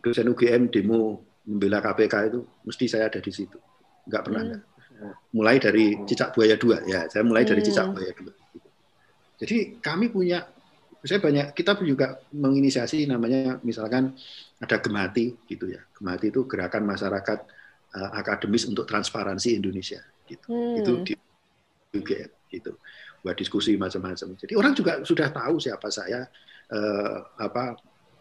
[0.00, 3.60] dosen UGM demo membela KPK itu mesti saya ada di situ.
[4.08, 4.64] Enggak pernah hmm.
[5.36, 7.94] Mulai dari cicak buaya dua ya, saya mulai dari cicak hmm.
[8.00, 8.32] buaya dua.
[9.44, 10.48] Jadi kami punya,
[11.04, 14.14] saya banyak kita juga menginisiasi namanya misalkan
[14.58, 15.82] ada Gemati gitu ya.
[15.94, 17.38] Gemati itu gerakan masyarakat
[17.94, 20.46] uh, akademis untuk transparansi Indonesia gitu.
[20.50, 20.78] Hmm.
[20.82, 21.14] Itu di
[21.94, 22.76] UGM gitu
[23.22, 24.38] buat diskusi macam-macam.
[24.38, 26.22] Jadi orang juga sudah tahu siapa saya,
[26.70, 27.74] eh, apa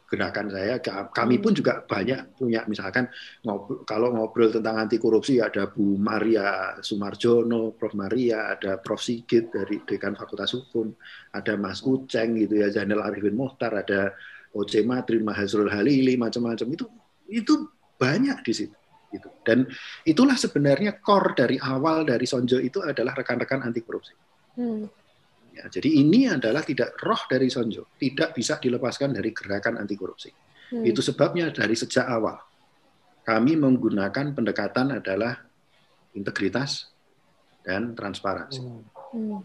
[0.08, 0.80] gerakan saya.
[1.12, 3.12] Kami pun juga banyak punya, misalkan
[3.44, 9.52] ngobrol, kalau ngobrol tentang anti korupsi ada Bu Maria Sumarjono, Prof Maria, ada Prof Sigit
[9.52, 10.96] dari Dekan Fakultas Hukum,
[11.36, 14.16] ada Mas Uceng gitu ya, Zainal Arifin Mohtar, ada
[14.56, 16.86] OC Madrid, Mahazrul Halili, macam-macam itu
[17.28, 17.54] itu
[18.00, 18.78] banyak di situ.
[19.08, 19.28] Gitu.
[19.44, 19.68] Dan
[20.04, 24.16] itulah sebenarnya core dari awal dari Sonjo itu adalah rekan-rekan anti korupsi.
[24.56, 24.88] Hmm.
[25.58, 30.30] Ya, jadi ini adalah tidak roh dari Sonjo, tidak bisa dilepaskan dari gerakan anti korupsi.
[30.70, 30.86] Hmm.
[30.86, 32.38] Itu sebabnya dari sejak awal
[33.28, 35.36] kami menggunakan pendekatan adalah
[36.16, 36.94] integritas
[37.66, 38.64] dan transparansi.
[38.64, 38.86] Hmm.
[39.12, 39.42] hmm.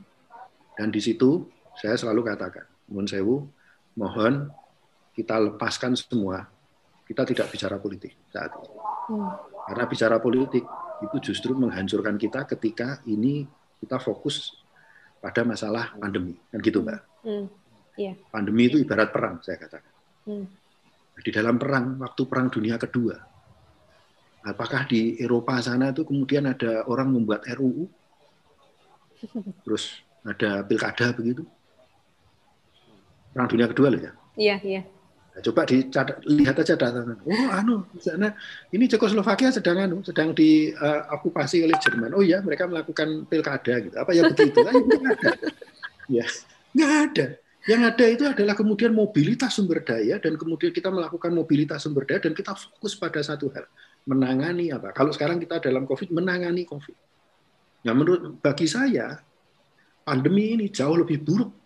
[0.78, 3.42] Dan di situ saya selalu katakan, mohon sewu,
[3.98, 4.52] mohon
[5.16, 6.46] kita lepaskan semua.
[7.02, 8.68] Kita tidak bicara politik saat ini.
[9.10, 9.32] Hmm.
[9.66, 10.62] Karena bicara politik
[11.02, 13.48] itu justru menghancurkan kita ketika ini
[13.82, 14.61] kita fokus
[15.22, 16.34] pada masalah pandemi.
[16.50, 17.00] Kan gitu mbak.
[17.22, 17.46] Hmm.
[17.94, 18.18] yeah.
[18.34, 19.94] pandemi itu ibarat perang saya katakan.
[20.22, 20.46] Hmm.
[21.22, 23.14] di dalam perang waktu perang dunia kedua
[24.46, 27.86] apakah di Eropa sana itu kemudian ada orang membuat RUU
[29.62, 31.46] terus ada pilkada begitu?
[33.34, 34.12] Perang dunia kedua loh ya?
[34.34, 34.82] Iya iya
[35.32, 37.00] Nah, coba dicatat, lihat aja data.
[37.24, 38.36] Oh, anu, sana
[38.68, 42.12] ini Cekoslovakia sedang anu, sedang diokupasi uh, oleh Jerman.
[42.12, 43.96] Oh ya, mereka melakukan pilkada gitu.
[43.96, 44.60] Apa ya begitu?
[44.60, 45.30] Ah, nggak ada.
[46.10, 46.26] Ya,
[46.76, 47.26] nggak ada.
[47.62, 52.18] Yang ada itu adalah kemudian mobilitas sumber daya dan kemudian kita melakukan mobilitas sumber daya
[52.18, 53.64] dan kita fokus pada satu hal,
[54.04, 54.90] menangani apa?
[54.90, 56.96] Kalau sekarang kita dalam COVID, menangani COVID.
[57.86, 59.14] Nah, menurut bagi saya
[60.02, 61.61] pandemi ini jauh lebih buruk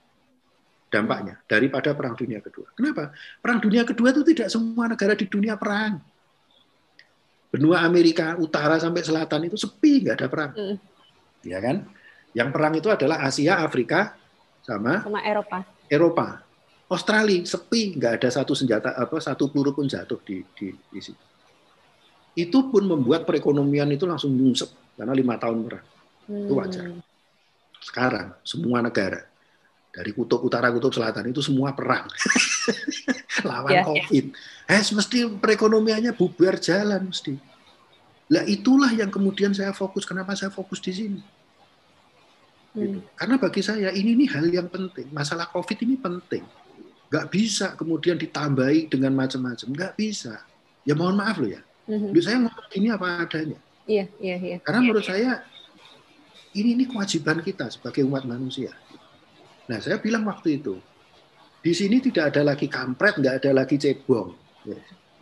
[0.86, 2.70] dampaknya daripada perang dunia kedua.
[2.74, 3.10] Kenapa?
[3.42, 5.98] Perang dunia kedua itu tidak semua negara di dunia perang.
[7.50, 10.52] Benua Amerika Utara sampai Selatan itu sepi, nggak ada perang.
[10.54, 10.76] Hmm.
[11.46, 11.86] Ya kan?
[12.36, 14.14] Yang perang itu adalah Asia, Afrika,
[14.62, 15.58] sama sama Eropa.
[15.86, 16.26] Eropa.
[16.86, 21.24] Australia sepi, nggak ada satu senjata apa satu peluru pun jatuh di di, di situ.
[22.36, 25.86] Itu pun membuat perekonomian itu langsung nyungsep karena lima tahun perang.
[26.30, 26.46] Hmm.
[26.46, 26.84] Itu wajar.
[27.82, 29.22] Sekarang semua negara
[29.96, 32.04] dari kutub utara kutub selatan itu semua perang.
[33.48, 33.88] Lawan yeah, ya.
[33.88, 34.24] covid.
[34.68, 34.76] Yeah.
[34.76, 37.40] eh mesti perekonomiannya bubar jalan mesti.
[38.28, 40.04] Lah itulah yang kemudian saya fokus.
[40.04, 41.22] Kenapa saya fokus di sini?
[42.76, 42.84] Hmm.
[42.84, 43.00] gitu.
[43.16, 45.08] karena bagi saya ini nih hal yang penting.
[45.08, 46.44] Masalah covid ini penting.
[47.08, 49.72] Nggak bisa kemudian ditambahi dengan macam-macam.
[49.72, 50.44] Nggak bisa.
[50.84, 51.64] Ya mohon maaf loh ya.
[51.88, 52.20] Mm-hmm.
[52.20, 53.58] saya ngomong ini apa adanya?
[53.88, 54.56] Iya iya iya.
[54.60, 55.40] Karena menurut saya
[56.52, 58.74] ini ini kewajiban kita sebagai umat manusia
[59.66, 60.78] Nah, saya bilang waktu itu,
[61.58, 64.30] di sini tidak ada lagi kampret, nggak ada lagi cebong.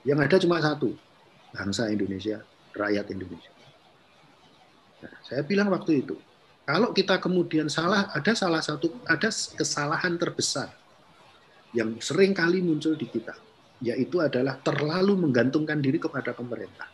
[0.04, 0.92] Yang ada cuma satu,
[1.56, 2.44] bangsa Indonesia,
[2.76, 3.52] rakyat Indonesia.
[5.00, 6.20] Nah, saya bilang waktu itu,
[6.68, 10.68] kalau kita kemudian salah, ada salah satu, ada kesalahan terbesar
[11.72, 13.32] yang sering kali muncul di kita,
[13.80, 16.88] yaitu adalah terlalu menggantungkan diri kepada pemerintah.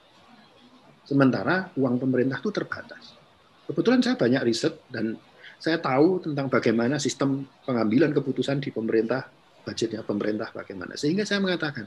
[1.02, 3.18] Sementara uang pemerintah itu terbatas.
[3.66, 5.18] Kebetulan saya banyak riset dan
[5.60, 9.28] saya tahu tentang bagaimana sistem pengambilan keputusan di pemerintah,
[9.60, 10.96] budgetnya pemerintah bagaimana.
[10.96, 11.84] Sehingga saya mengatakan,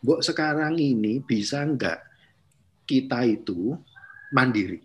[0.00, 2.00] Mbok sekarang ini bisa enggak
[2.88, 3.76] kita itu
[4.32, 4.80] mandiri.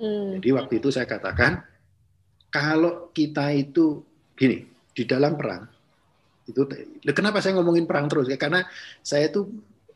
[0.00, 0.40] Hmm.
[0.40, 1.60] Jadi waktu itu saya katakan,
[2.48, 4.00] kalau kita itu
[4.32, 4.64] gini,
[4.96, 5.68] di dalam perang,
[6.48, 6.64] itu
[7.12, 8.32] kenapa saya ngomongin perang terus?
[8.32, 8.64] Ya, karena
[9.04, 9.44] saya itu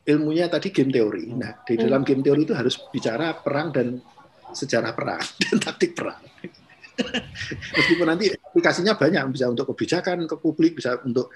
[0.05, 1.33] ilmunya tadi game teori.
[1.33, 3.97] Nah, di dalam game teori itu harus bicara perang dan
[4.53, 6.21] sejarah perang dan taktik perang.
[7.49, 11.31] Meskipun nanti aplikasinya banyak, bisa untuk kebijakan ke publik, bisa untuk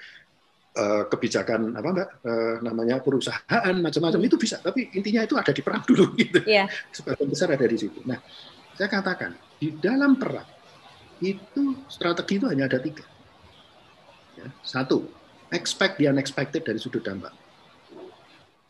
[0.77, 4.61] uh, kebijakan apa mbak uh, namanya perusahaan macam-macam itu bisa.
[4.61, 6.41] Tapi intinya itu ada di perang dulu gitu.
[6.45, 6.69] Yeah.
[6.93, 8.01] Sebagian besar ada di situ.
[8.05, 8.19] Nah,
[8.77, 10.49] saya katakan di dalam perang
[11.23, 13.07] itu strategi itu hanya ada tiga.
[14.33, 15.07] Ya, satu,
[15.53, 17.31] expect the unexpected dari sudut dampak.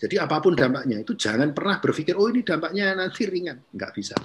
[0.02, 4.18] Jadi apa pun dampaknya itu jangan pernah berpikir oh ini dampaknya nanti ringan, nggak bisa.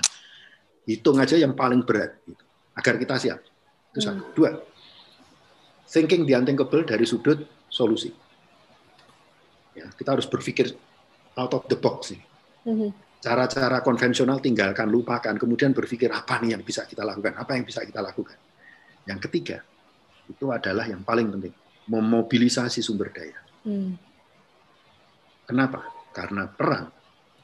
[0.89, 2.17] Hitung aja yang paling berat.
[2.25, 2.46] Gitu
[2.77, 3.39] agar kita siap.
[3.91, 4.21] Itu satu.
[4.21, 4.33] Hmm.
[4.37, 4.51] Dua,
[5.89, 8.13] thinking the unthinkable dari sudut solusi.
[9.73, 10.73] Ya, kita harus berpikir
[11.37, 12.21] out of the box nih.
[12.69, 12.91] Hmm.
[13.17, 17.81] Cara-cara konvensional tinggalkan, lupakan, kemudian berpikir apa nih yang bisa kita lakukan, apa yang bisa
[17.81, 18.37] kita lakukan.
[19.09, 19.57] Yang ketiga,
[20.29, 21.53] itu adalah yang paling penting,
[21.89, 23.41] memobilisasi sumber daya.
[23.65, 23.97] Hmm.
[25.49, 25.81] Kenapa?
[26.13, 26.93] Karena perang,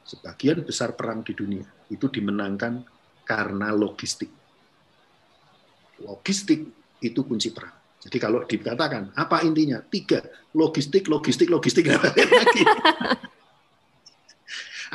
[0.06, 2.84] sebagian besar perang di dunia itu dimenangkan
[3.24, 4.43] karena logistik
[6.02, 6.66] logistik
[7.04, 7.84] itu kunci perang.
[8.04, 9.80] Jadi kalau dikatakan apa intinya?
[9.80, 10.20] Tiga,
[10.52, 11.88] logistik, logistik, logistik.
[11.88, 12.62] lagi.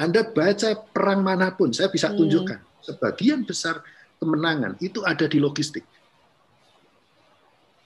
[0.04, 2.18] Anda baca perang mana pun, saya bisa hmm.
[2.22, 2.60] tunjukkan.
[2.86, 3.82] Sebagian besar
[4.22, 5.84] kemenangan itu ada di logistik.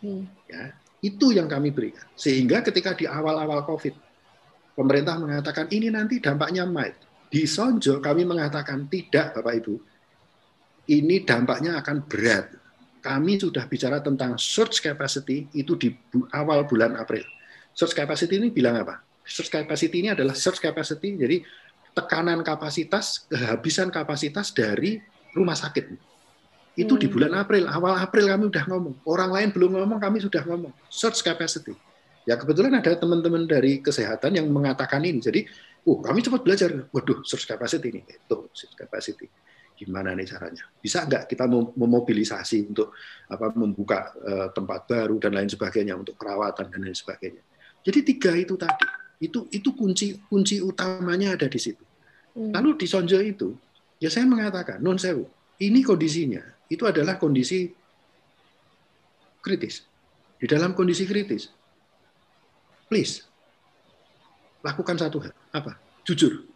[0.03, 0.27] Hmm.
[0.45, 2.03] Ya, itu yang kami berikan.
[2.19, 3.95] Sehingga ketika di awal-awal COVID,
[4.75, 6.99] pemerintah mengatakan ini nanti dampaknya mild.
[7.31, 9.75] Di Sonjo kami mengatakan tidak, Bapak Ibu.
[10.83, 12.62] Ini dampaknya akan berat
[13.03, 15.91] kami sudah bicara tentang search capacity itu di
[16.31, 17.27] awal bulan April.
[17.75, 19.03] Search capacity ini bilang apa?
[19.27, 21.43] Search capacity ini adalah search capacity, jadi
[21.91, 25.03] tekanan kapasitas, kehabisan kapasitas dari
[25.35, 25.99] rumah sakit.
[26.79, 27.13] Itu di hmm.
[27.13, 28.95] bulan April, awal April kami sudah ngomong.
[29.03, 30.71] Orang lain belum ngomong, kami sudah ngomong.
[30.87, 31.75] Search capacity.
[32.23, 35.19] Ya kebetulan ada teman-teman dari kesehatan yang mengatakan ini.
[35.19, 35.43] Jadi,
[35.85, 36.71] uh, kami cepat belajar.
[36.89, 38.01] Waduh, search capacity ini.
[38.07, 39.27] Itu search capacity
[39.83, 40.63] gimana nih caranya?
[40.79, 42.95] Bisa nggak kita memobilisasi untuk
[43.27, 47.43] apa membuka uh, tempat baru dan lain sebagainya untuk perawatan dan lain sebagainya.
[47.83, 48.87] Jadi tiga itu tadi
[49.19, 51.83] itu itu kunci kunci utamanya ada di situ.
[52.33, 52.55] Hmm.
[52.55, 53.51] Lalu di Sonjo itu
[53.99, 55.27] ya saya mengatakan non sewu
[55.59, 56.41] ini kondisinya
[56.71, 57.71] itu adalah kondisi
[59.43, 59.83] kritis.
[60.39, 61.47] Di dalam kondisi kritis,
[62.91, 63.23] please
[64.63, 65.75] lakukan satu hal apa?
[66.03, 66.52] Jujur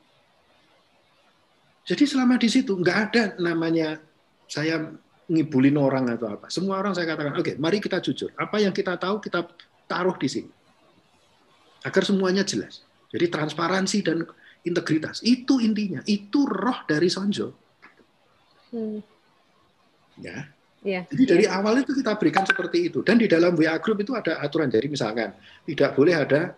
[1.87, 3.95] jadi selama di situ nggak ada namanya
[4.43, 4.91] saya
[5.27, 6.51] ngibulin orang atau apa.
[6.51, 8.31] Semua orang saya katakan, oke, okay, mari kita jujur.
[8.35, 9.47] Apa yang kita tahu kita
[9.87, 10.51] taruh di sini.
[11.83, 12.83] Agar semuanya jelas.
[13.11, 14.23] Jadi transparansi dan
[14.67, 15.23] integritas.
[15.23, 16.03] Itu intinya.
[16.03, 17.55] Itu roh dari Sonjo.
[18.71, 18.99] Hmm.
[20.19, 20.51] Ya.
[20.85, 21.59] Ya, Jadi dari ya.
[21.59, 23.03] awal itu kita berikan seperti itu.
[23.03, 24.71] Dan di dalam WA Group itu ada aturan.
[24.71, 25.35] Jadi misalkan
[25.67, 26.55] tidak boleh ada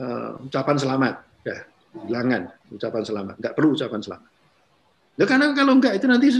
[0.00, 1.14] uh, ucapan selamat.
[1.44, 1.58] Ya,
[1.92, 3.34] bilangan ucapan selamat.
[3.36, 4.37] Nggak perlu ucapan selamat.
[5.18, 6.30] Ya karena kalau enggak itu nanti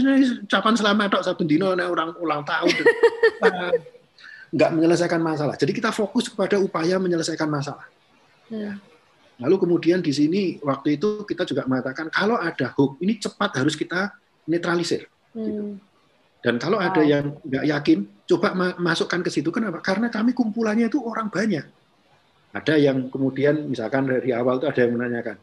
[0.47, 2.71] ucapan selamat tok saben dino orang ulang tahun.
[4.55, 5.59] enggak menyelesaikan masalah.
[5.59, 7.83] Jadi kita fokus kepada upaya menyelesaikan masalah.
[8.47, 8.79] Hmm.
[9.39, 13.75] Lalu kemudian di sini waktu itu kita juga mengatakan kalau ada hoax ini cepat harus
[13.75, 14.15] kita
[14.47, 15.11] netralisir.
[15.35, 15.43] Hmm.
[15.43, 15.63] Gitu.
[16.39, 16.87] Dan kalau wow.
[16.87, 19.51] ada yang nggak yakin, coba masukkan ke situ.
[19.51, 19.83] Kenapa?
[19.83, 21.67] Karena kami kumpulannya itu orang banyak.
[22.55, 25.37] Ada yang kemudian misalkan dari awal itu ada yang menanyakan,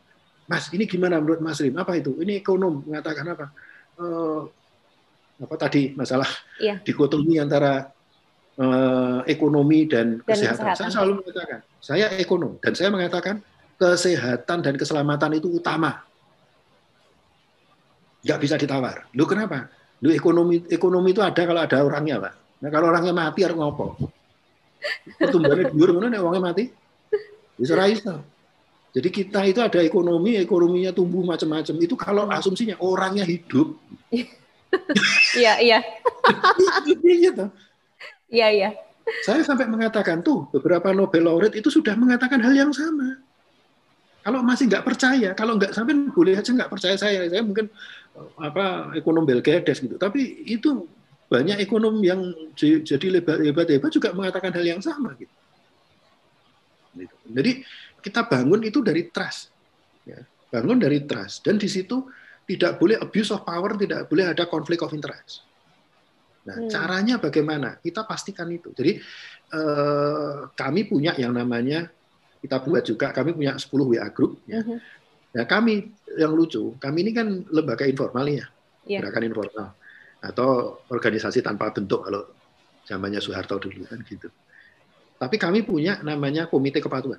[0.46, 1.74] Mas, ini gimana menurut Mas Rim?
[1.74, 2.14] Apa itu?
[2.22, 3.46] Ini ekonom mengatakan apa?
[3.98, 4.46] Uh,
[5.36, 6.28] apa tadi masalah
[6.62, 6.80] iya.
[6.80, 7.92] dikotomi antara
[8.56, 10.64] uh, ekonomi dan, dan kesehatan.
[10.64, 10.78] kesehatan.
[10.78, 13.36] Saya selalu mengatakan, saya ekonom dan saya mengatakan
[13.76, 16.00] kesehatan dan keselamatan itu utama.
[18.24, 19.06] Nggak bisa ditawar.
[19.12, 19.68] Lu kenapa?
[20.00, 22.34] Lu ekonomi ekonomi itu ada kalau ada orangnya, Pak.
[22.64, 23.96] Nah, kalau orangnya mati harus ngopo?
[25.20, 26.64] Pertumbuhannya dhuwur ngono nek orangnya mati.
[27.56, 27.88] Bisa ra
[28.96, 31.74] jadi kita itu ada ekonomi, ekonominya tumbuh macam-macam.
[31.84, 32.36] Itu kalau hmm.
[32.40, 33.76] asumsinya orangnya hidup.
[35.32, 35.78] Iya, iya.
[37.00, 37.48] Gitu.
[38.28, 38.70] Iya, iya.
[39.24, 43.22] Saya sampai mengatakan tuh beberapa Nobel laureate itu sudah mengatakan hal yang sama.
[44.26, 47.70] Kalau masih nggak percaya, kalau nggak sampai boleh aja nggak percaya saya, saya mungkin
[48.36, 49.96] apa ekonom Belgedes gitu.
[49.96, 50.84] Tapi itu
[51.30, 52.20] banyak ekonom yang
[52.58, 55.32] jadi hebat-hebat juga mengatakan hal yang sama gitu.
[57.32, 57.64] Jadi
[58.06, 59.50] kita bangun itu dari trust.
[60.06, 60.22] Ya,
[60.54, 61.42] bangun dari trust.
[61.42, 62.06] Dan di situ
[62.46, 65.42] tidak boleh abuse of power, tidak boleh ada conflict of interest.
[66.46, 66.70] Nah, hmm.
[66.70, 67.82] caranya bagaimana?
[67.82, 68.70] Kita pastikan itu.
[68.70, 69.02] Jadi
[69.50, 71.90] eh, kami punya yang namanya
[72.38, 74.62] kita buat juga kami punya 10 WA group ya.
[74.62, 74.78] Hmm.
[75.34, 78.46] Nah, kami yang lucu, kami ini kan lembaga informal ya.
[78.86, 79.02] Yeah.
[79.02, 79.74] Gerakan informal
[80.22, 82.22] atau organisasi tanpa bentuk kalau
[82.86, 84.30] zamannya Soeharto dulu kan gitu.
[85.18, 87.18] Tapi kami punya namanya komite kepatuhan.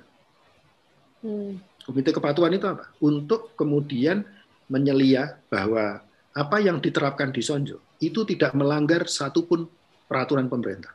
[1.24, 1.58] Hmm.
[1.82, 2.92] Komite kepatuhan itu apa?
[3.00, 4.22] Untuk kemudian
[4.68, 6.04] menyelia bahwa
[6.36, 9.66] apa yang diterapkan di Sonjo itu tidak melanggar satupun
[10.06, 10.94] peraturan pemerintah.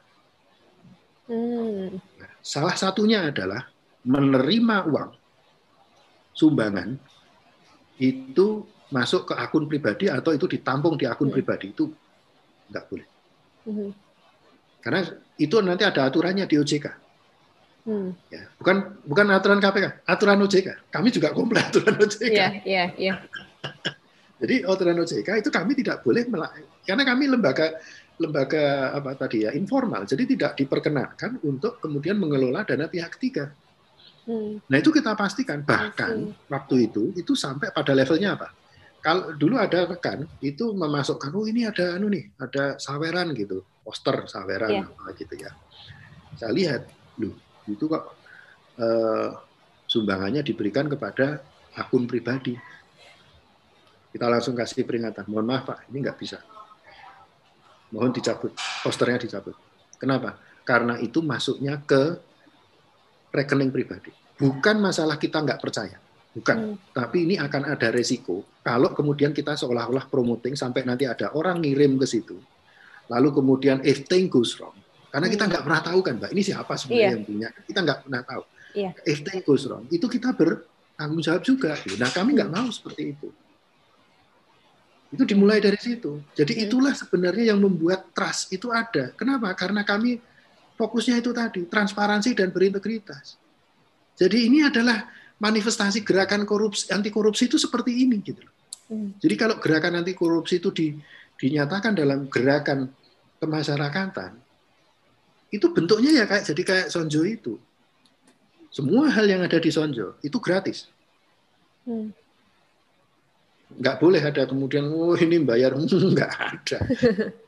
[1.23, 2.03] Hmm.
[2.43, 3.71] salah satunya adalah
[4.03, 5.11] menerima uang
[6.35, 6.99] sumbangan
[7.95, 11.35] itu masuk ke akun pribadi atau itu ditampung di akun hmm.
[11.39, 11.87] pribadi itu
[12.67, 13.07] nggak boleh.
[13.63, 13.91] Hmm.
[14.83, 14.99] Karena
[15.39, 16.87] itu nanti ada aturannya di OJK.
[17.83, 18.15] Hmm.
[18.31, 20.87] Ya, bukan bukan aturan KPK, aturan OJK.
[20.87, 22.31] Kami juga komplain aturan OJK.
[22.31, 23.13] Iya, iya, iya.
[24.43, 26.23] Jadi aturan OJK itu kami tidak boleh
[26.83, 27.79] karena kami lembaga
[28.19, 33.49] lembaga apa tadi ya informal, jadi tidak diperkenankan untuk kemudian mengelola dana pihak ketiga.
[34.23, 34.61] Hmm.
[34.69, 38.53] Nah itu kita pastikan bahkan waktu itu itu sampai pada levelnya apa?
[39.03, 44.29] Kalau dulu ada rekan itu memasukkan oh ini ada anu nih ada saweran gitu poster
[44.31, 44.87] saweran yeah.
[44.87, 45.51] apa gitu ya.
[46.39, 46.81] Saya lihat,
[47.19, 48.03] loh itu kok
[48.79, 49.29] eh,
[49.87, 51.39] sumbangannya diberikan kepada
[51.77, 52.55] akun pribadi
[54.13, 55.25] kita langsung kasih peringatan.
[55.25, 56.37] Mohon maaf Pak, ini nggak bisa.
[57.89, 58.53] Mohon dicabut,
[58.85, 59.57] posternya dicabut.
[59.97, 60.37] Kenapa?
[60.61, 62.21] Karena itu masuknya ke
[63.33, 64.13] rekening pribadi.
[64.37, 65.97] Bukan masalah kita nggak percaya.
[66.33, 66.57] Bukan.
[66.57, 66.77] Hmm.
[66.93, 71.97] Tapi ini akan ada resiko kalau kemudian kita seolah-olah promoting sampai nanti ada orang ngirim
[71.97, 72.37] ke situ.
[73.09, 74.77] Lalu kemudian if thing goes wrong.
[75.13, 75.51] Karena kita hmm.
[75.53, 76.31] nggak pernah tahu kan, Mbak.
[76.33, 77.13] Ini siapa sebenarnya yeah.
[77.13, 77.47] yang punya?
[77.53, 78.43] Kita nggak pernah tahu.
[78.73, 78.91] Yeah.
[79.05, 81.77] If thing goes wrong, itu kita bertanggung jawab juga.
[82.01, 83.29] Nah, kami nggak mau seperti itu.
[85.13, 86.17] Itu dimulai dari situ.
[86.33, 86.63] Jadi hmm.
[86.65, 89.13] itulah sebenarnya yang membuat trust itu ada.
[89.13, 89.53] Kenapa?
[89.53, 90.17] Karena kami
[90.73, 93.37] fokusnya itu tadi, transparansi dan berintegritas.
[94.17, 95.05] Jadi ini adalah
[95.37, 98.41] manifestasi gerakan korupsi anti korupsi itu seperti ini gitu.
[98.89, 99.13] Hmm.
[99.21, 100.97] Jadi kalau gerakan anti korupsi itu di,
[101.37, 102.89] dinyatakan dalam gerakan
[103.37, 104.42] kemasyarakatan,
[105.53, 107.61] itu bentuknya ya kayak jadi kayak Sonjo itu.
[108.73, 110.89] Semua hal yang ada di Sonjo itu gratis.
[111.85, 112.09] Hmm.
[113.77, 115.77] Nggak boleh ada kemudian oh ini bayar.
[116.13, 116.77] Nggak ada.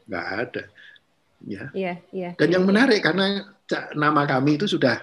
[0.06, 0.64] Nggak ada.
[1.46, 1.70] Ya.
[1.78, 3.54] Yeah, yeah, dan yeah, yang menarik karena
[3.94, 4.98] nama kami itu sudah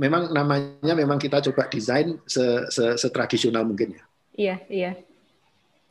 [0.00, 2.16] memang namanya memang kita coba desain
[2.96, 4.04] setradisional mungkin ya.
[4.36, 4.92] Iya iya.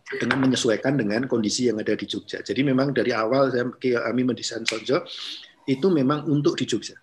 [0.09, 2.41] Dengan menyesuaikan dengan kondisi yang ada di Jogja.
[2.41, 3.69] Jadi memang dari awal saya
[4.09, 5.05] kami mendesain Sonjo
[5.69, 6.97] itu memang untuk di Jogja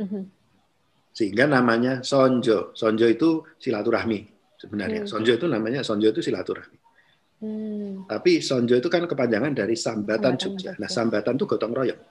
[0.00, 0.22] mm -hmm.
[1.12, 5.06] sehingga namanya Sonjo Sonjo itu silaturahmi sebenarnya.
[5.06, 5.10] Hmm.
[5.10, 6.78] Sonjo itu namanya Sonjo itu silaturahmi.
[7.38, 7.92] Hmm.
[8.10, 10.72] Tapi Sonjo itu kan kepanjangan dari Sambatan, sambatan Jogja.
[10.76, 12.02] Nah, Sambatan itu gotong royong.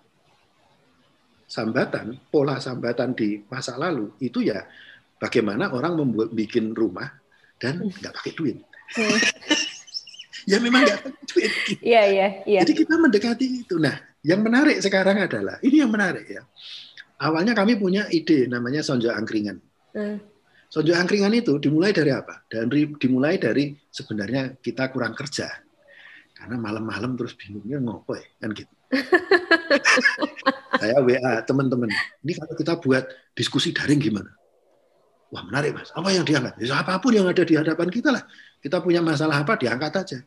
[1.47, 4.67] Sambatan, pola sambatan di masa lalu itu ya
[5.15, 7.07] bagaimana orang membuat bikin rumah
[7.55, 8.03] dan hmm.
[8.03, 8.57] nggak pakai duit.
[8.95, 9.19] Hmm.
[10.51, 11.51] ya memang nggak pakai duit.
[11.83, 12.59] Iya, iya, iya.
[12.63, 13.75] Jadi kita mendekati itu.
[13.79, 13.95] Nah,
[14.27, 16.43] yang menarik sekarang adalah ini yang menarik ya.
[17.17, 19.57] Awalnya kami punya ide namanya Sonjo Angkringan.
[19.95, 20.19] Hmm
[20.67, 22.43] Sonjo angkringan itu dimulai dari apa?
[22.51, 22.67] Dan
[22.99, 25.47] dimulai dari sebenarnya kita kurang kerja.
[26.35, 28.73] Karena malam-malam terus bingungnya ngopo ya, kan gitu.
[30.81, 31.89] Saya WA teman-teman,
[32.21, 33.03] ini kalau kita buat
[33.33, 34.29] diskusi daring gimana?
[35.33, 36.55] Wah menarik mas, apa yang diangkat?
[36.61, 38.23] Ya, apa pun yang ada di hadapan kita lah.
[38.61, 40.19] Kita punya masalah apa, diangkat aja.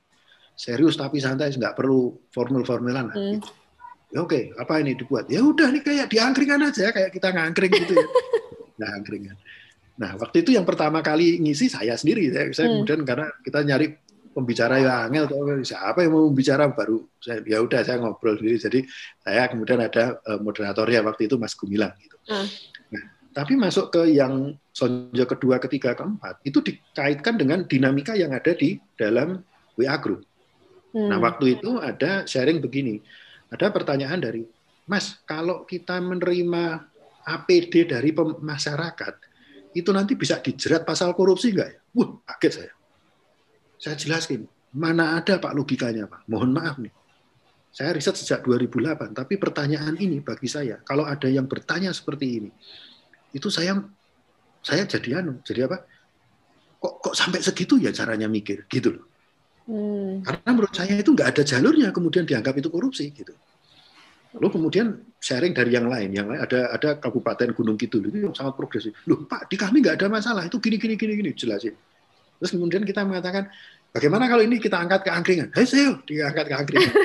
[0.57, 3.17] Serius tapi santai, nggak perlu formul-formulan lah.
[3.17, 3.39] Hmm.
[3.39, 3.49] Gitu.
[4.11, 5.31] Ya oke, apa ini dibuat?
[5.31, 8.09] Ya udah nih kayak diangkringan aja, kayak kita ngangkring gitu ya.
[8.81, 9.37] Nah, angkringan.
[10.01, 12.33] Nah, waktu itu yang pertama kali ngisi saya sendiri.
[12.33, 12.75] Saya, saya hmm.
[12.81, 13.87] kemudian karena kita nyari
[14.33, 15.27] pembicara ya angel
[15.67, 18.81] siapa yang mau bicara baru saya ya udah saya ngobrol sendiri jadi
[19.27, 22.17] saya kemudian ada uh, moderatornya waktu itu Mas Gumilang gitu.
[22.31, 22.49] Hmm.
[22.95, 23.05] Nah,
[23.37, 28.81] tapi masuk ke yang sonjo kedua, ketiga, keempat itu dikaitkan dengan dinamika yang ada di
[28.97, 29.45] dalam
[29.77, 30.25] WA group.
[30.97, 31.11] Hmm.
[31.11, 32.99] Nah, waktu itu ada sharing begini.
[33.51, 34.43] Ada pertanyaan dari
[34.91, 36.83] Mas, kalau kita menerima
[37.23, 39.15] APD dari masyarakat,
[39.71, 41.79] itu nanti bisa dijerat pasal korupsi enggak ya?
[41.95, 42.73] Wah, kaget saya.
[43.79, 46.27] Saya jelaskan, mana ada Pak logikanya Pak.
[46.27, 46.91] Mohon maaf nih.
[47.71, 52.51] Saya riset sejak 2008, tapi pertanyaan ini bagi saya, kalau ada yang bertanya seperti ini,
[53.31, 53.79] itu saya
[54.59, 55.87] saya jadi anu, jadi apa?
[56.83, 59.07] Kok kok sampai segitu ya caranya mikir gitu loh.
[59.71, 60.27] Hmm.
[60.27, 63.31] Karena menurut saya itu nggak ada jalurnya kemudian dianggap itu korupsi gitu.
[64.35, 64.87] Lalu kemudian
[65.23, 68.99] sharing dari yang lain, yang lain ada ada Kabupaten Gunung Kidul itu yang sangat progresif.
[69.07, 71.75] Loh Pak, di kami nggak ada masalah, itu gini gini gini gini jelasin.
[72.43, 73.47] Terus kemudian kita mengatakan,
[73.95, 75.49] bagaimana kalau ini kita angkat ke angkringan?
[75.55, 76.95] Hei saya diangkat ke angkringan.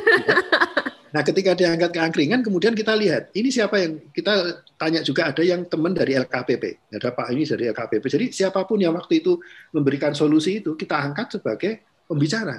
[1.16, 5.40] Nah, ketika diangkat ke angkringan, kemudian kita lihat ini siapa yang kita tanya juga ada
[5.48, 8.04] yang teman dari LKPP, ada Pak ini dari LKPP.
[8.04, 9.40] Jadi siapa pun yang waktu itu
[9.72, 12.58] memberikan solusi itu kita angkat sebagai pembicara.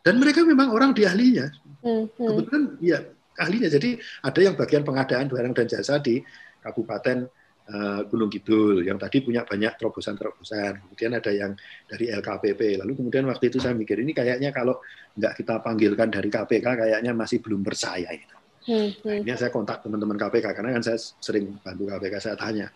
[0.00, 1.46] Dan mereka memang orang di ahlinya.
[1.84, 2.28] Hmm, hmm.
[2.28, 2.98] Kebetulan ya
[3.36, 3.68] ahlinya.
[3.68, 6.20] Jadi ada yang bagian pengadaan barang dan jasa di
[6.60, 7.28] Kabupaten
[7.68, 10.88] uh, Gunung Kidul yang tadi punya banyak terobosan-terobosan.
[10.88, 11.52] Kemudian ada yang
[11.84, 12.80] dari LKPP.
[12.80, 14.80] Lalu kemudian waktu itu saya mikir ini kayaknya kalau
[15.16, 18.36] nggak kita panggilkan dari KPK kayaknya masih belum percaya itu.
[18.60, 19.24] Hmm, hmm.
[19.24, 22.68] Akhirnya saya kontak teman-teman KPK karena kan saya sering bantu KPK saya tanya,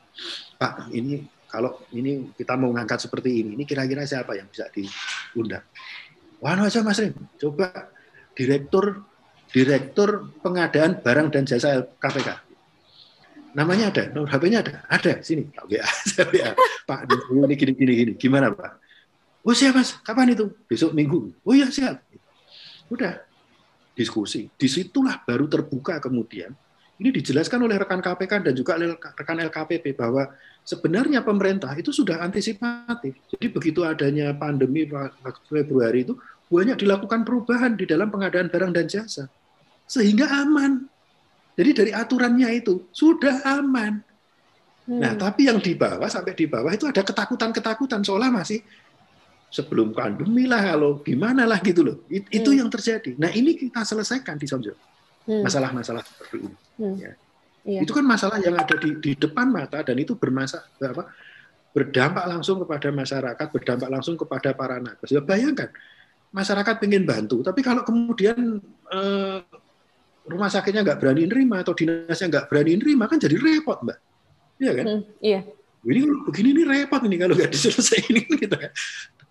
[0.57, 1.21] Pak ini
[1.55, 5.63] kalau ini kita mau ngangkat seperti ini, ini kira-kira siapa yang bisa diundang?
[6.43, 7.95] Wah, aja Mas Rim, coba
[8.35, 9.07] direktur
[9.55, 12.43] direktur pengadaan barang dan jasa KPK.
[13.55, 15.47] Namanya ada, nomor HP-nya ada, ada sini.
[15.71, 16.51] WA,
[16.91, 17.01] Pak,
[17.31, 18.83] ini gini gini gini, gimana Pak?
[19.47, 20.51] Oh siap Mas, kapan itu?
[20.67, 21.31] Besok Minggu.
[21.47, 22.03] Oh iya siap.
[22.91, 23.23] Udah
[23.95, 24.51] diskusi.
[24.59, 26.51] Di situlah baru terbuka kemudian
[27.03, 28.79] ini dijelaskan oleh rekan KPK dan juga
[29.19, 30.31] rekan LKPP bahwa
[30.63, 33.19] sebenarnya pemerintah itu sudah antisipatif.
[33.35, 34.87] Jadi begitu adanya pandemi
[35.51, 36.15] Februari itu
[36.47, 39.27] banyak dilakukan perubahan di dalam pengadaan barang dan jasa
[39.91, 40.87] sehingga aman.
[41.55, 44.03] Jadi dari aturannya itu sudah aman.
[44.85, 45.01] Hmm.
[45.01, 48.63] Nah, tapi yang di bawah sampai di bawah itu ada ketakutan-ketakutan seolah masih
[49.51, 51.97] sebelum pandemi lah kalau gimana lah gitu loh.
[52.07, 52.39] It, hmm.
[52.39, 53.19] Itu yang terjadi.
[53.19, 54.75] Nah, ini kita selesaikan di Sonjo.
[55.25, 55.43] Hmm.
[55.45, 56.57] Masalah-masalah seperti ini.
[56.81, 56.97] Hmm.
[57.01, 57.13] Ya.
[57.65, 57.81] Iya.
[57.89, 61.09] Itu kan masalah yang ada di, di depan mata dan itu bermasa apa,
[61.73, 65.09] berdampak langsung kepada masyarakat, berdampak langsung kepada para nakes.
[65.09, 65.73] Ya, bayangkan,
[66.29, 68.61] masyarakat ingin bantu, tapi kalau kemudian
[68.93, 69.41] eh,
[70.25, 73.99] rumah sakitnya nggak berani nerima atau dinasnya nggak berani nerima kan jadi repot mbak
[74.57, 75.41] iya kan hmm, iya
[75.85, 78.73] ini begini ini repot ini kalau nggak diselesaikan kita kan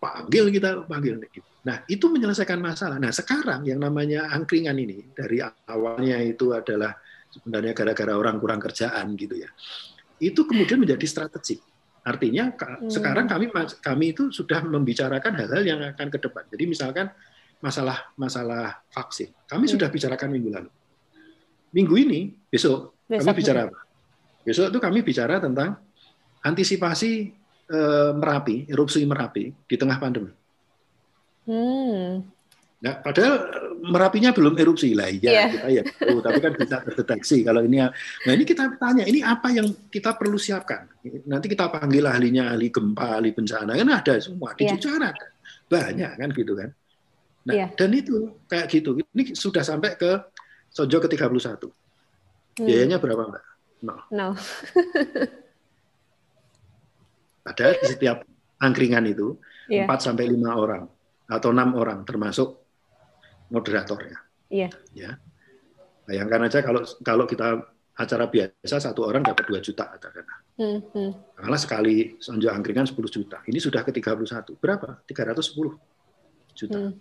[0.03, 1.23] panggil kita panggil.
[1.63, 2.99] Nah itu menyelesaikan masalah.
[2.99, 5.39] Nah sekarang yang namanya angkringan ini dari
[5.71, 6.91] awalnya itu adalah
[7.31, 9.49] sebenarnya gara-gara orang kurang kerjaan gitu ya
[10.23, 11.59] itu kemudian menjadi strategi.
[12.03, 12.91] Artinya hmm.
[12.91, 16.43] sekarang kami kami itu sudah membicarakan hal-hal yang akan ke depan.
[16.51, 17.07] Jadi misalkan
[17.63, 19.31] masalah masalah vaksin.
[19.47, 19.73] Kami hmm.
[19.79, 20.71] sudah bicarakan minggu lalu.
[21.73, 22.19] Minggu ini
[22.51, 23.79] besok, besok kami bicara apa?
[24.43, 25.79] Besok itu kami bicara tentang
[26.43, 27.31] antisipasi
[27.69, 30.31] eh, Merapi, erupsi Merapi di tengah pandemi.
[31.43, 32.23] Hmm.
[32.83, 33.35] Nah, padahal
[33.83, 35.47] Merapinya belum erupsi lah, iya yeah.
[35.51, 37.83] kita ya, oh, tapi kan bisa terdeteksi kalau ini.
[37.83, 40.87] Nah ini kita tanya, ini apa yang kita perlu siapkan?
[41.27, 44.79] Nanti kita panggil ahlinya, ahli gempa, ahli bencana, kan ada semua di yeah.
[44.79, 45.27] Jogja ada
[45.67, 46.69] banyak kan gitu kan.
[47.43, 47.69] Nah, yeah.
[47.75, 48.95] dan itu kayak gitu.
[49.11, 50.31] Ini sudah sampai ke
[50.71, 51.27] Sojo ke 31.
[51.27, 51.67] Hmm.
[52.63, 53.43] Biayanya berapa, Mbak?
[53.83, 53.95] No.
[54.15, 54.27] no.
[57.43, 58.17] Padahal di setiap
[58.63, 59.35] angkringan itu
[59.67, 59.83] yeah.
[59.85, 60.83] 4 sampai 5 orang
[61.27, 62.49] atau 6 orang termasuk
[63.51, 64.17] moderatornya.
[64.47, 64.71] Iya.
[64.95, 65.13] Yeah.
[65.19, 65.21] Ya.
[66.03, 67.63] Bayangkan aja kalau kalau kita
[67.93, 70.39] acara biasa satu orang dapat 2 juta katakanlah.
[70.57, 71.11] Hmm, hmm.
[71.37, 73.43] Karena sekali sonjo angkringan 10 juta.
[73.45, 74.57] Ini sudah ke 31.
[74.57, 75.03] Berapa?
[75.05, 75.77] 310
[76.57, 76.79] juta.
[76.79, 76.93] Hmm.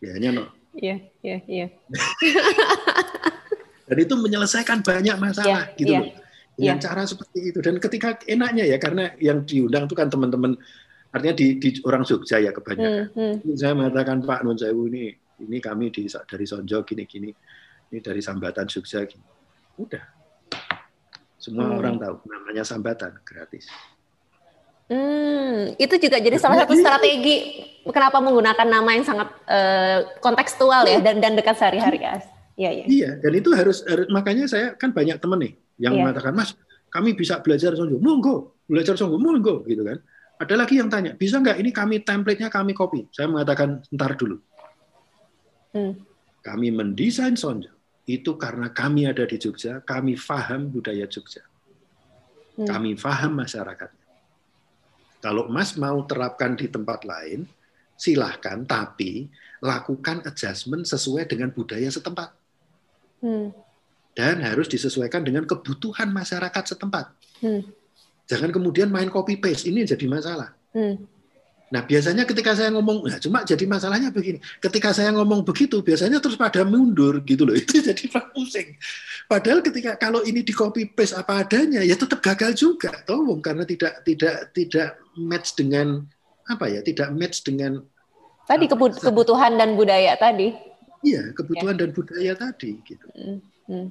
[0.00, 0.44] Biayanya no.
[0.72, 1.66] Iya, iya, iya.
[3.88, 6.21] Dan itu menyelesaikan banyak masalah yeah, gitu yeah, loh.
[6.52, 6.84] Dengan yeah.
[6.84, 7.58] cara seperti itu.
[7.64, 10.56] Dan ketika enaknya ya karena yang diundang itu kan teman-teman
[11.12, 13.12] artinya di, di orang Jogja ya kebanyakan.
[13.12, 13.56] Hmm, hmm.
[13.56, 17.32] Saya mengatakan Pak Nun Sewu ini ini kami di, dari Sonjo gini-gini.
[17.92, 19.24] Ini dari Sambatan Jogja gini.
[19.80, 20.04] Udah.
[21.40, 21.78] Semua hmm.
[21.80, 23.68] orang tahu namanya Sambatan gratis.
[24.92, 31.00] Hmm, itu juga jadi salah satu strategi kenapa menggunakan nama yang sangat uh, kontekstual ya
[31.00, 32.20] dan dan dekat sehari-hari ya.
[32.52, 32.84] Iya, iya.
[32.84, 36.02] Iya, dan itu harus, harus makanya saya kan banyak teman nih yang yeah.
[36.04, 36.56] mengatakan, "Mas,
[36.92, 40.00] kami bisa belajar Sonjo." Monggo, belajar Sonjo, monggo gitu kan.
[40.42, 44.36] Ada lagi yang tanya, "Bisa nggak ini kami template-nya kami copy?" Saya mengatakan, "Ntar dulu."
[45.72, 45.96] Hmm.
[46.42, 47.70] Kami mendesain Sonjo
[48.04, 51.46] itu karena kami ada di Jogja, kami paham budaya Jogja.
[52.58, 52.66] Hmm.
[52.66, 54.02] Kami paham masyarakat
[55.22, 57.46] kalau Mas mau terapkan di tempat lain,
[57.94, 59.30] silahkan, tapi
[59.62, 62.34] lakukan adjustment sesuai dengan budaya setempat.
[63.22, 63.54] Hmm.
[64.12, 67.16] Dan harus disesuaikan dengan kebutuhan masyarakat setempat.
[67.40, 67.64] Hmm.
[68.28, 70.52] Jangan kemudian main copy paste, ini jadi masalah.
[70.76, 71.08] Hmm.
[71.72, 74.44] Nah biasanya ketika saya ngomong, nah cuma jadi masalahnya begini.
[74.60, 77.56] Ketika saya ngomong begitu, biasanya terus pada mundur gitu loh.
[77.60, 78.76] Itu jadi pusing.
[79.24, 83.64] Padahal ketika kalau ini di copy paste apa adanya, ya tetap gagal juga, toh karena
[83.64, 86.04] tidak tidak tidak match dengan
[86.44, 87.80] apa ya, tidak match dengan
[88.44, 90.52] tadi kebut kebutuhan dan budaya tadi.
[91.02, 91.80] Iya, kebutuhan ya.
[91.80, 93.06] dan budaya tadi gitu.
[93.16, 93.40] Hmm.
[93.66, 93.88] Hmm.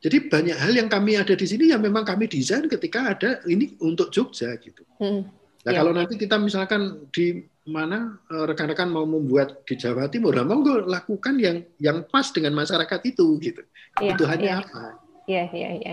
[0.00, 3.76] Jadi banyak hal yang kami ada di sini yang memang kami desain ketika ada ini
[3.84, 4.80] untuk Jogja gitu.
[4.96, 5.78] Hmm Nah, Iya.
[5.84, 10.88] kalau nanti kita misalkan di mana eh, rekan-rekan mau membuat di Jawa Timur, nah, monggo
[10.88, 13.60] lakukan yang yang pas dengan masyarakat itu gitu.
[14.00, 14.62] Iya, Kebutuhannya iya.
[14.64, 14.82] apa?
[15.28, 15.92] Iya, iya, iya.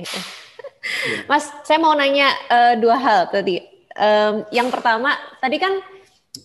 [1.28, 3.60] Mas, saya mau nanya eh, dua hal tadi.
[3.98, 5.84] Em, yang pertama, tadi kan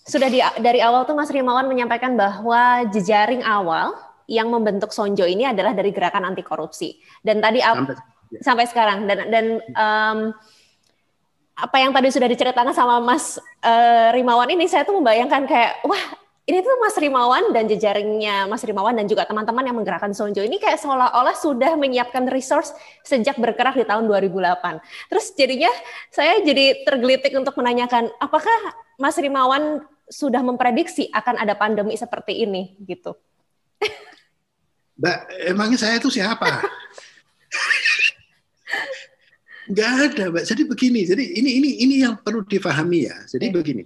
[0.09, 3.93] sudah di, dari awal tuh Mas Rimawan menyampaikan bahwa jejaring awal
[4.31, 6.99] yang membentuk Sonjo ini adalah dari gerakan anti korupsi.
[7.23, 7.97] Dan tadi Sampai
[8.41, 10.19] sampai sekarang dan dan em,
[11.53, 16.01] apa yang tadi sudah diceritakan sama Mas eh, Rimawan ini saya tuh membayangkan kayak wah
[16.43, 20.59] ini tuh Mas Rimawan dan jejaringnya Mas Rimawan dan juga teman-teman yang menggerakkan Sonjo ini
[20.59, 22.75] kayak seolah-olah sudah menyiapkan resource
[23.07, 24.83] sejak bergerak di tahun 2008.
[25.07, 25.71] Terus jadinya
[26.11, 32.75] saya jadi tergelitik untuk menanyakan apakah Mas Rimawan sudah memprediksi akan ada pandemi seperti ini
[32.91, 33.15] gitu.
[34.99, 35.19] Mbak,
[35.51, 36.63] emangnya saya itu siapa?
[39.71, 40.45] Nggak ada, Mbak.
[40.47, 41.01] Jadi begini.
[41.07, 43.17] Jadi ini ini ini yang perlu difahami ya.
[43.31, 43.55] Jadi Oke.
[43.63, 43.83] begini.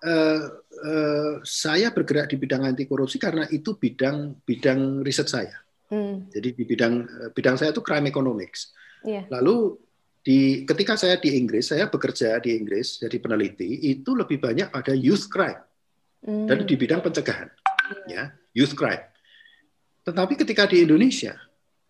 [0.00, 0.42] Eh,
[0.86, 5.56] eh, saya bergerak di bidang anti korupsi karena itu bidang bidang riset saya.
[5.90, 8.70] Hmm, Jadi di bidang eh, bidang saya itu crime economics.
[9.02, 9.26] iya.
[9.30, 9.76] Lalu
[10.20, 14.92] di ketika saya di Inggris, saya bekerja di Inggris jadi peneliti itu lebih banyak pada
[14.92, 15.58] youth crime
[16.20, 17.48] Hmm, dan di bidang pencegahan,
[18.06, 19.04] ya youth crime.
[20.06, 21.36] Tetapi ketika di Indonesia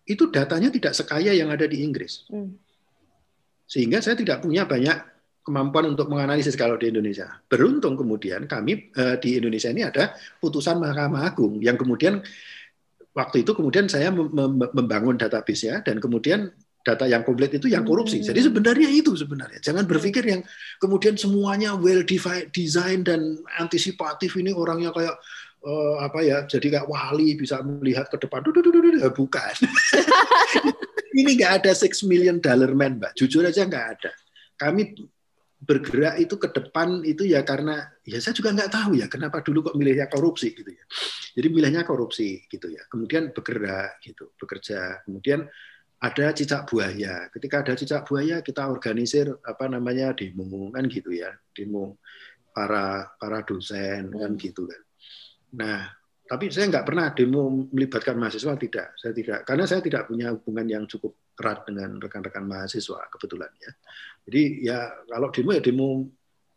[0.05, 2.51] itu datanya tidak sekaya yang ada di Inggris, hmm,
[3.69, 4.97] sehingga saya tidak punya banyak
[5.41, 7.41] kemampuan untuk menganalisis kalau di Indonesia.
[7.49, 12.21] Beruntung kemudian kami eh, di Indonesia ini ada putusan Mahkamah Agung yang kemudian
[13.17, 17.85] waktu itu kemudian saya mem- mem- membangun database-nya dan kemudian data yang komplit itu yang
[17.85, 18.21] korupsi.
[18.21, 18.33] Hmm.
[18.33, 19.61] Jadi sebenarnya itu sebenarnya.
[19.61, 20.41] Jangan berpikir yang
[20.81, 22.01] kemudian semuanya well
[22.49, 25.13] design dan antisipatif ini orangnya kayak
[25.61, 28.41] eh, apa ya jadi kayak wali bisa melihat ke depan.
[28.45, 28.81] Duh, duh, duh.
[29.01, 29.53] Eh, Bukan.
[31.19, 33.13] ini nggak ada six million dollar man, Mbak.
[33.17, 34.11] Jujur aja nggak ada.
[34.57, 34.95] Kami
[35.61, 39.69] bergerak itu ke depan itu ya karena ya saya juga nggak tahu ya kenapa dulu
[39.69, 40.83] kok milihnya korupsi gitu ya.
[41.37, 42.81] Jadi milihnya korupsi gitu ya.
[42.89, 45.05] Kemudian bergerak gitu, bekerja.
[45.05, 45.45] Kemudian
[46.01, 47.29] ada cicak buaya.
[47.29, 51.29] Ketika ada cicak buaya kita organisir apa namanya demo kan gitu ya.
[51.53, 52.01] Demo
[52.51, 54.81] para para dosen kan gitu kan.
[55.51, 55.89] Nah,
[56.23, 58.95] tapi saya nggak pernah demo melibatkan mahasiswa tidak.
[58.95, 63.71] Saya tidak karena saya tidak punya hubungan yang cukup erat dengan rekan-rekan mahasiswa kebetulan ya.
[64.23, 64.79] Jadi ya
[65.11, 65.87] kalau demo ya demo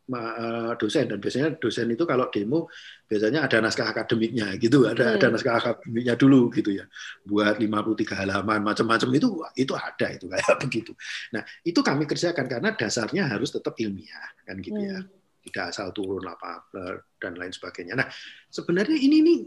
[0.05, 2.70] eh, dosen dan biasanya dosen itu kalau demo
[3.09, 5.34] biasanya ada naskah akademiknya gitu, ada ada Hmm.
[5.34, 6.84] naskah akademiknya dulu gitu ya.
[7.26, 9.28] Buat 53 halaman macam-macam itu
[9.59, 10.92] itu ada itu kayak begitu.
[11.34, 15.03] Nah, itu kami kerjakan karena dasarnya harus tetap ilmiah kan gitu ya.
[15.03, 15.24] Hmm.
[15.45, 16.72] Tidak asal turun apa
[17.20, 18.01] dan lain sebagainya.
[18.01, 18.09] Nah,
[18.49, 19.38] sebenarnya ini nih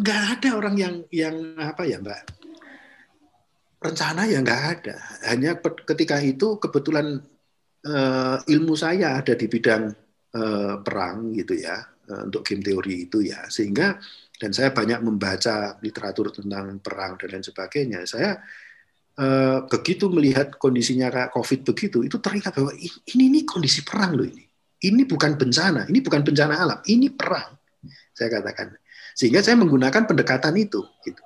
[0.00, 2.22] nggak ada orang yang yang apa ya, Mbak?
[3.84, 4.96] Rencana ya nggak ada.
[5.28, 7.20] Hanya ketika itu kebetulan
[7.84, 9.92] eh, ilmu saya ada di bidang
[10.34, 11.76] eh, perang gitu ya
[12.08, 14.00] eh, untuk game teori itu ya sehingga
[14.34, 18.40] dan saya banyak membaca literatur tentang perang dan lain sebagainya saya
[19.20, 22.72] eh, begitu melihat kondisinya covid begitu itu teringat bahwa
[23.14, 24.43] ini ini kondisi perang loh ini
[24.84, 27.56] ini bukan bencana ini bukan bencana alam ini perang
[28.12, 28.76] saya katakan
[29.16, 31.22] sehingga saya menggunakan pendekatan itu gitu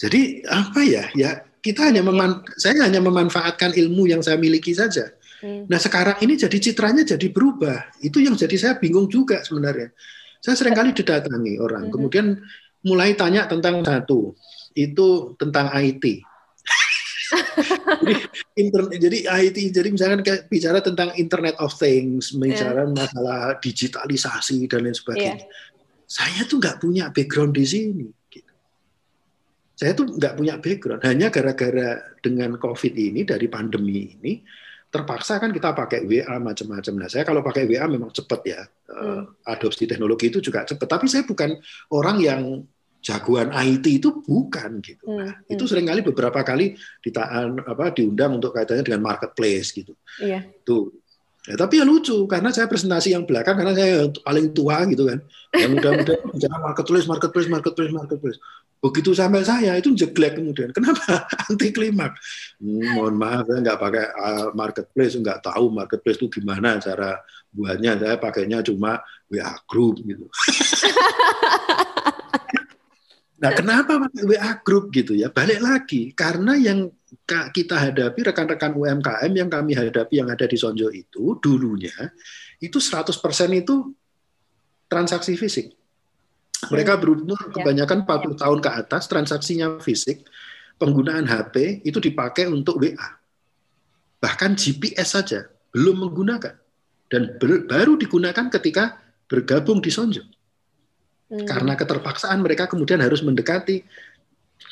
[0.00, 1.30] jadi apa ya ya
[1.62, 5.12] kita hanya meman saya hanya memanfaatkan ilmu yang saya miliki saja
[5.42, 5.66] Hmm.
[5.66, 7.98] Nah sekarang ini jadi citranya jadi berubah.
[7.98, 9.90] Itu yang jadi saya bingung juga sebenarnya.
[10.38, 11.92] Saya sering kali didatangi orang, Mhm.
[11.92, 12.26] kemudian
[12.86, 14.38] mulai tanya tentang satu,
[14.74, 16.22] itu tentang IT.
[18.02, 18.14] Jadi,
[18.60, 19.18] inter- jadi
[19.48, 25.46] IT, jadi misalkan kayak bicara tentang Internet of Things, bicara masalah digitalisasi dan lain sebagainya.
[26.04, 28.06] Saya tuh nggak punya background di sini.
[28.28, 28.52] gitu.
[29.72, 31.00] Saya tuh nggak punya background.
[31.08, 34.44] Hanya gara-gara dengan COVID ini dari pandemi ini
[34.92, 36.94] terpaksa kan kita pakai WA macam-macam.
[37.00, 38.60] Nah, saya kalau pakai WA memang cepat ya.
[38.92, 40.84] Eh, Adopsi teknologi itu juga cepat.
[40.84, 41.56] Tapi saya bukan
[41.96, 42.42] orang yang
[43.02, 45.02] jagoan IT itu bukan gitu.
[45.04, 49.98] Hmm, Nah, itu sering kali beberapa kali ditaan apa diundang untuk kaitannya dengan marketplace gitu.
[50.22, 50.46] Iya.
[50.62, 50.94] Tuh.
[51.42, 55.18] Ya, tapi ya lucu karena saya presentasi yang belakang karena saya paling tua gitu kan.
[55.50, 58.38] Yang muda-muda bicara marketplace, marketplace, marketplace, marketplace.
[58.78, 60.70] Begitu sampai saya itu jeglek kemudian.
[60.78, 61.26] Kenapa?
[61.50, 62.14] Anti klimak.
[62.62, 67.18] Hmm, mohon maaf saya nggak pakai uh, marketplace, nggak tahu marketplace itu gimana cara
[67.50, 67.98] buatnya.
[67.98, 70.30] Saya pakainya cuma WA group gitu.
[73.42, 75.26] Nah, kenapa pakai WA group gitu ya?
[75.26, 76.86] Balik lagi karena yang
[77.26, 81.92] kita hadapi rekan-rekan UMKM yang kami hadapi yang ada di Sonjo itu dulunya
[82.62, 83.10] itu 100%
[83.52, 83.90] itu
[84.86, 85.74] transaksi fisik.
[86.70, 87.50] Mereka berumur Ya.
[87.50, 90.22] kebanyakan 40 tahun ke atas, transaksinya fisik,
[90.78, 93.18] penggunaan HP itu dipakai untuk WA.
[94.22, 96.62] Bahkan GPS saja belum menggunakan.
[97.12, 97.36] dan
[97.68, 98.96] baru digunakan ketika
[99.28, 100.24] bergabung di Sonjo.
[101.32, 101.48] Hmm.
[101.48, 103.80] Karena keterpaksaan mereka kemudian harus mendekati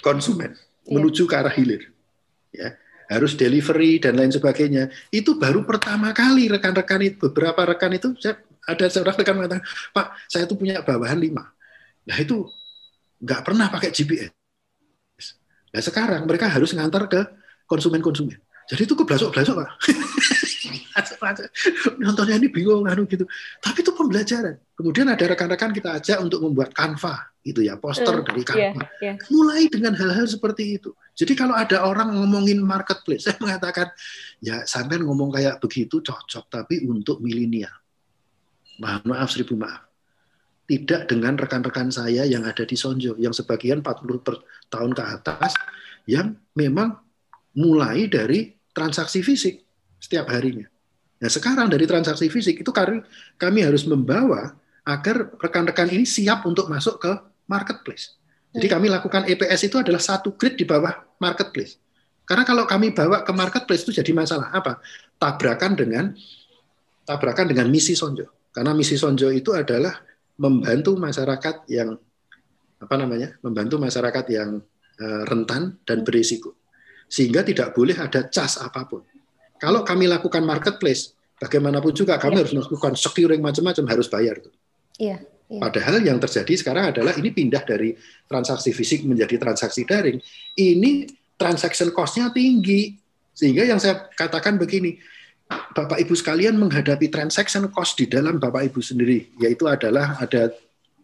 [0.04, 0.52] konsumen
[0.84, 0.92] yeah.
[0.92, 1.88] menuju ke arah hilir.
[2.52, 2.76] Ya,
[3.08, 4.92] harus delivery dan lain sebagainya.
[5.08, 8.36] Itu baru pertama kali rekan-rekan itu beberapa rekan itu saya
[8.68, 9.64] ada seorang rekan mengatakan,
[9.96, 11.48] "Pak, saya itu punya bawahan lima.
[12.04, 12.44] Nah, itu
[13.24, 14.30] nggak pernah pakai GPS.
[15.72, 17.20] Nah, sekarang mereka harus ngantar ke
[17.64, 18.36] konsumen-konsumen.
[18.68, 19.70] Jadi itu keblasok-blasok, Pak.
[22.02, 23.24] Nontonnya ini bingung, anu gitu.
[23.58, 24.56] Tapi itu pembelajaran.
[24.74, 28.88] Kemudian ada rekan-rekan kita ajak untuk membuat kanva, gitu ya, poster uh, dari kanva.
[29.00, 29.16] Yeah, yeah.
[29.28, 30.96] Mulai dengan hal-hal seperti itu.
[31.16, 33.92] Jadi kalau ada orang ngomongin marketplace, saya mengatakan,
[34.40, 37.72] ya sampai ngomong kayak begitu cocok, tapi untuk milenial.
[38.80, 39.84] Maaf, maaf, seribu maaf.
[40.70, 44.38] Tidak dengan rekan-rekan saya yang ada di Sonjo, yang sebagian 40 per
[44.70, 45.58] tahun ke atas,
[46.06, 46.94] yang memang
[47.58, 49.69] mulai dari transaksi fisik
[50.00, 50.66] setiap harinya.
[51.20, 54.56] Nah sekarang dari transaksi fisik itu kami, harus membawa
[54.88, 57.12] agar rekan-rekan ini siap untuk masuk ke
[57.44, 58.16] marketplace.
[58.50, 60.90] Jadi kami lakukan EPS itu adalah satu grid di bawah
[61.20, 61.78] marketplace.
[62.24, 64.80] Karena kalau kami bawa ke marketplace itu jadi masalah apa?
[65.20, 66.10] Tabrakan dengan
[67.04, 68.50] tabrakan dengan misi Sonjo.
[68.50, 69.94] Karena misi Sonjo itu adalah
[70.40, 71.94] membantu masyarakat yang
[72.80, 73.36] apa namanya?
[73.44, 74.58] membantu masyarakat yang
[74.98, 76.56] eh, rentan dan berisiko
[77.10, 79.02] sehingga tidak boleh ada cas apa pun.
[79.60, 82.40] Kalau kami lakukan marketplace, bagaimanapun juga kami ya.
[82.44, 84.52] harus melakukan securing macam-macam harus bayar tuh.
[84.96, 85.20] Iya,
[85.52, 85.60] iya.
[85.60, 87.92] Padahal yang terjadi sekarang adalah ini pindah dari
[88.24, 90.16] transaksi fisik menjadi transaksi daring.
[90.56, 92.96] Ini transaction cost-nya tinggi.
[93.36, 94.96] Sehingga yang saya katakan begini,
[95.48, 100.52] Bapak Ibu sekalian menghadapi transaction cost di dalam Bapak Ibu sendiri, yaitu adalah ada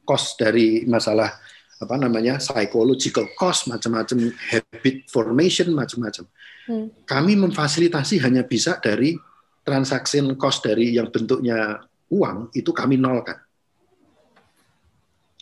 [0.06, 1.34] cost dari masalah
[1.76, 6.24] apa namanya psychological cost macam-macam habit formation macam-macam
[6.68, 7.06] hmm.
[7.08, 9.16] kami memfasilitasi hanya bisa dari
[9.66, 13.38] transaction cost dari yang bentuknya uang itu kami nolkan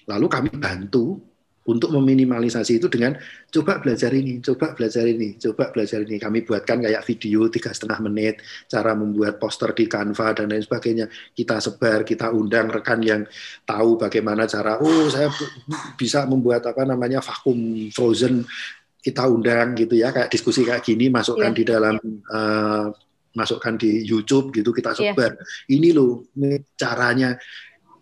[0.09, 1.20] lalu kami bantu
[1.64, 3.16] untuk meminimalisasi itu dengan
[3.49, 6.20] coba belajar ini, coba belajar ini, coba belajar ini.
[6.20, 11.09] Kami buatkan kayak video tiga setengah menit, cara membuat poster di Canva dan lain sebagainya.
[11.33, 13.25] Kita sebar, kita undang rekan yang
[13.64, 14.77] tahu bagaimana cara.
[14.77, 15.33] Oh, saya
[15.97, 18.45] bisa membuat apa namanya vakum frozen.
[19.05, 21.59] Kita undang gitu ya, kayak diskusi kayak gini, masukkan yeah.
[21.61, 21.95] di dalam
[22.33, 22.89] uh,
[23.37, 25.13] masukkan di YouTube gitu kita iya.
[25.13, 25.37] sebar.
[25.37, 25.77] Yeah.
[25.77, 27.37] Ini loh ini caranya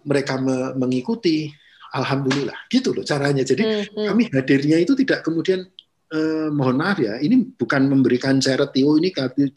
[0.07, 0.39] mereka
[0.79, 1.51] mengikuti
[1.93, 3.43] alhamdulillah gitu loh caranya.
[3.43, 4.07] Jadi hmm, hmm.
[4.13, 5.67] kami hadirnya itu tidak kemudian
[6.13, 9.53] eh, mohon maaf ya, ini bukan memberikan charity oh ini kami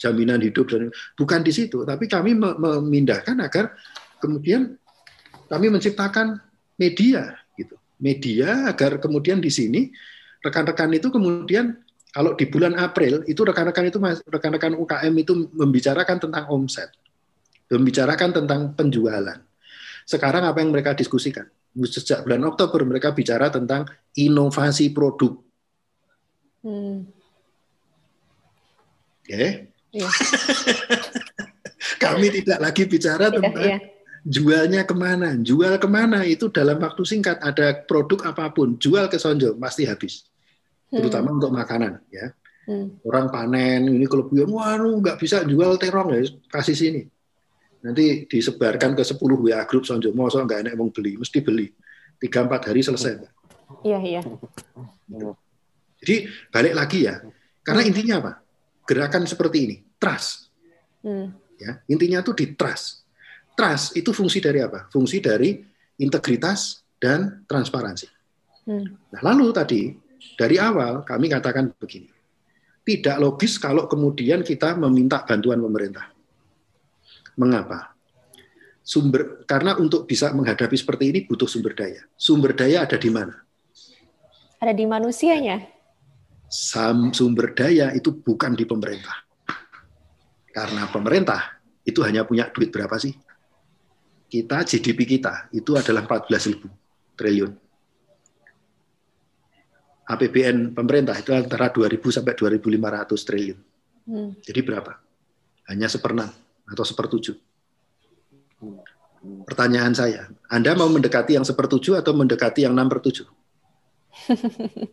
[0.00, 3.76] jaminan hidup dan bukan di situ, tapi kami memindahkan agar
[4.22, 4.80] kemudian
[5.50, 6.40] kami menciptakan
[6.80, 7.76] media gitu.
[8.00, 9.92] Media agar kemudian di sini
[10.40, 11.76] rekan-rekan itu kemudian
[12.10, 16.90] kalau di bulan April itu rekan-rekan itu rekan-rekan UKM itu membicarakan tentang omset,
[17.70, 19.38] membicarakan tentang penjualan.
[20.08, 21.46] Sekarang apa yang mereka diskusikan?
[21.70, 23.86] sejak bulan Oktober mereka bicara tentang
[24.18, 25.38] inovasi produk.
[26.66, 27.06] Hmm.
[29.22, 29.30] Oke.
[29.30, 29.48] Okay.
[29.94, 30.10] Iya.
[32.02, 33.80] Kami tidak lagi bicara iya, tentang yeah,
[34.24, 39.08] jualnya ke mana, jual ke mana itu dalam waktu singkat ada produk apa pun jual
[39.08, 40.28] ke Sonjo pasti habis,
[40.90, 41.36] terutama hmm.
[41.38, 42.34] untuk makanan ya.
[42.66, 43.00] Hmm.
[43.06, 46.22] Orang panen ini kelebihan, waduh nggak bisa jual terong ya
[46.52, 47.02] kasih sini
[47.80, 51.68] nanti disebarkan ke 10 WA grup Sonjo Moso nggak enak mau beli, mesti beli.
[52.20, 53.24] Tiga empat hari selesai.
[53.80, 54.20] Iya, iya.
[56.04, 56.16] Jadi
[56.52, 57.16] balik lagi ya.
[57.64, 58.32] Karena intinya apa?
[58.84, 60.52] Gerakan seperti ini, trust.
[61.00, 61.32] Hmm.
[61.56, 63.04] Ya, intinya tuh di trust.
[63.56, 64.88] Trust itu fungsi dari apa?
[64.92, 65.56] Fungsi dari
[65.96, 68.08] integritas dan transparansi.
[68.68, 68.84] Hmm.
[69.16, 69.88] Nah, lalu tadi
[70.36, 72.10] dari awal kami katakan begini.
[72.80, 76.10] Tidak logis kalau kemudian kita meminta bantuan pemerintah
[77.40, 77.96] Mengapa?
[78.80, 82.04] Sumber karena untuk bisa menghadapi seperti ini butuh sumber daya.
[82.18, 83.32] Sumber daya ada di mana?
[84.60, 85.64] Ada di manusianya.
[86.50, 89.14] Sam, sumber daya itu bukan di pemerintah.
[90.50, 93.14] Karena pemerintah itu hanya punya duit berapa sih?
[94.26, 96.66] Kita GDP kita itu adalah 14.000
[97.14, 97.69] triliun.
[100.10, 103.58] APBN pemerintah itu antara 2.000 sampai 2.500 triliun.
[104.10, 104.30] Hmm.
[104.42, 104.98] Jadi berapa?
[105.70, 106.30] Hanya seperenam
[106.66, 107.38] atau sepertujuh.
[109.46, 113.28] Pertanyaan saya, Anda mau mendekati yang sepertujuh atau mendekati yang enam per tujuh?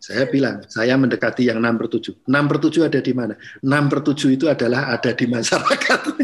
[0.00, 2.24] Saya bilang, saya mendekati yang enam per tujuh.
[2.24, 3.36] Enam per tujuh ada di mana?
[3.60, 6.00] Enam per tujuh itu adalah ada di masyarakat.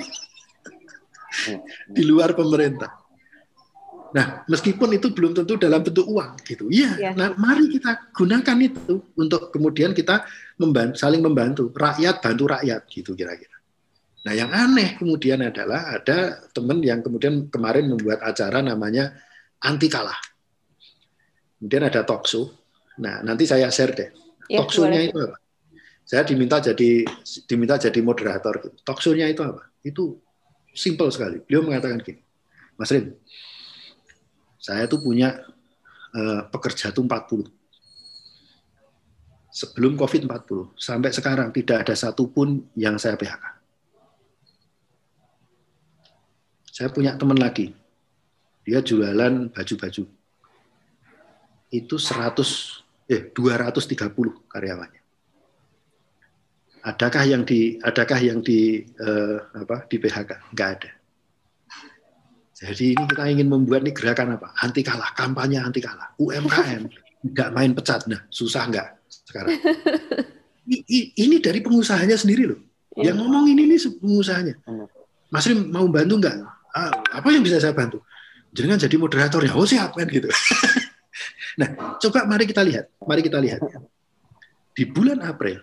[1.94, 3.05] di luar pemerintah.
[4.16, 6.72] Nah, meskipun itu belum tentu dalam bentuk uang, gitu.
[6.72, 6.90] Iya.
[6.96, 7.10] Ya.
[7.12, 10.24] Nah, mari kita gunakan itu untuk kemudian kita
[10.56, 11.68] membantu, saling membantu.
[11.68, 13.52] Rakyat bantu rakyat, gitu kira-kira.
[14.24, 19.12] Nah, yang aneh kemudian adalah ada teman yang kemudian kemarin membuat acara namanya
[19.60, 20.16] anti kalah.
[21.60, 22.48] Kemudian ada talk show.
[22.96, 24.10] Nah, nanti saya share deh.
[24.48, 25.12] Ya, boleh.
[25.12, 25.36] itu apa?
[26.06, 27.04] Saya diminta jadi
[27.50, 28.72] diminta jadi moderator.
[29.02, 29.68] show-nya itu apa?
[29.84, 30.22] Itu
[30.72, 31.42] simple sekali.
[31.42, 32.22] Beliau mengatakan gini,
[32.78, 33.12] Mas Rin,
[34.66, 35.46] saya tuh punya
[36.10, 37.46] eh, pekerja tuh 40.
[39.54, 43.44] Sebelum COVID 40, sampai sekarang tidak ada satupun yang saya PHK.
[46.74, 47.72] Saya punya teman lagi,
[48.66, 50.04] dia jualan baju-baju.
[51.72, 55.02] Itu 100 eh 230 karyawannya.
[56.86, 60.52] Adakah yang di adakah yang di eh, apa di PHK?
[60.52, 60.95] Enggak ada.
[62.56, 64.48] Jadi ini kita ingin membuat nih gerakan apa?
[64.64, 66.16] Anti kalah, kampanye anti kalah.
[66.16, 66.88] UMKM
[67.36, 68.08] nggak main pecat.
[68.08, 68.88] Nah, susah nggak
[69.28, 69.52] sekarang?
[70.72, 72.60] I- i- Ini dari pengusahanya sendiri loh.
[72.96, 73.12] Iya.
[73.12, 74.54] Yang ngomong ini nih pengusahanya.
[75.28, 76.36] Mas Rim mau bantu nggak?
[76.72, 78.00] Ah, apa yang bisa saya bantu?
[78.56, 79.52] Jangan jadi moderatornya.
[79.52, 80.32] Oh siap kan gitu.
[81.60, 81.68] nah,
[82.00, 82.88] coba mari kita lihat.
[83.04, 83.60] Mari kita lihat.
[84.72, 85.60] Di bulan April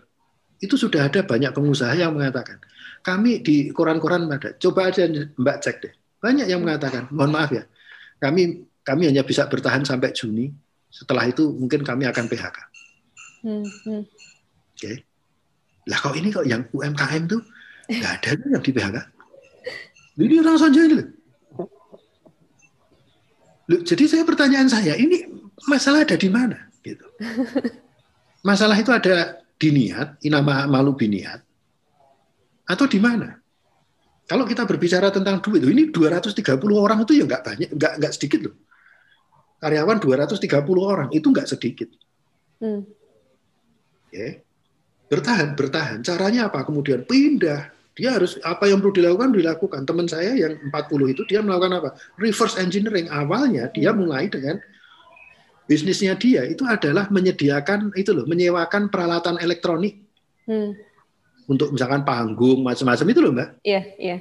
[0.62, 2.62] itu sudah ada banyak pengusaha yang mengatakan
[3.02, 4.62] kami di koran-koran ada.
[4.62, 5.94] Coba aja Mbak cek deh.
[6.24, 7.68] Banyak yang mengatakan, mohon maaf ya,
[8.24, 10.48] kami kami hanya bisa bertahan sampai Juni.
[10.88, 12.58] Setelah itu mungkin kami akan PHK.
[13.44, 14.04] Hmm, hmm.
[14.72, 14.94] Oke.
[15.84, 17.44] Lah kok ini kok yang UMKM tuh
[17.92, 18.98] nggak ada tuh yang di PHK?
[20.24, 20.96] Ini orang saja ini.
[23.68, 25.28] Loh, Jadi saya pertanyaan saya, ini
[25.68, 26.72] masalah ada di mana?
[26.84, 27.04] Gitu.
[28.44, 31.40] Masalah itu ada di niat, inama malu biniat,
[32.68, 33.40] atau di mana?
[34.24, 36.34] Kalau kita berbicara tentang duit, loh, ini 230
[36.80, 38.56] orang itu ya nggak banyak, nggak nggak sedikit loh.
[39.60, 40.40] Karyawan 230
[40.80, 41.90] orang itu nggak sedikit.
[42.60, 42.88] Hmm.
[44.08, 44.28] Oke.
[45.12, 46.00] Bertahan, bertahan.
[46.04, 46.64] Caranya apa?
[46.64, 47.72] Kemudian pindah.
[47.94, 49.82] Dia harus apa yang perlu dilakukan dilakukan.
[49.86, 51.90] Teman saya yang 40 itu dia melakukan apa?
[52.18, 53.12] Reverse engineering.
[53.12, 54.58] Awalnya dia mulai dengan
[55.70, 60.04] bisnisnya dia itu adalah menyediakan itu loh, menyewakan peralatan elektronik
[60.44, 60.76] Hmm.
[61.48, 63.50] Untuk misalkan panggung macam-macam itu loh, Mbak.
[63.64, 64.18] Iya, iya.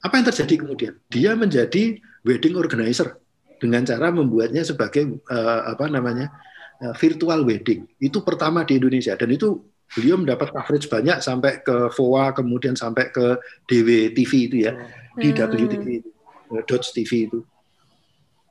[0.00, 0.92] Apa yang terjadi kemudian?
[1.12, 3.20] Dia menjadi wedding organizer
[3.60, 6.32] dengan cara membuatnya sebagai eh, apa namanya
[6.80, 7.84] eh, virtual wedding.
[8.00, 13.10] Itu pertama di Indonesia dan itu beliau mendapat coverage banyak sampai ke VOA kemudian sampai
[13.10, 13.36] ke
[13.66, 14.72] DW TV itu ya
[15.18, 15.50] di Hmm.
[15.50, 16.10] WTV itu,
[16.54, 17.42] eh, Dodge TV itu.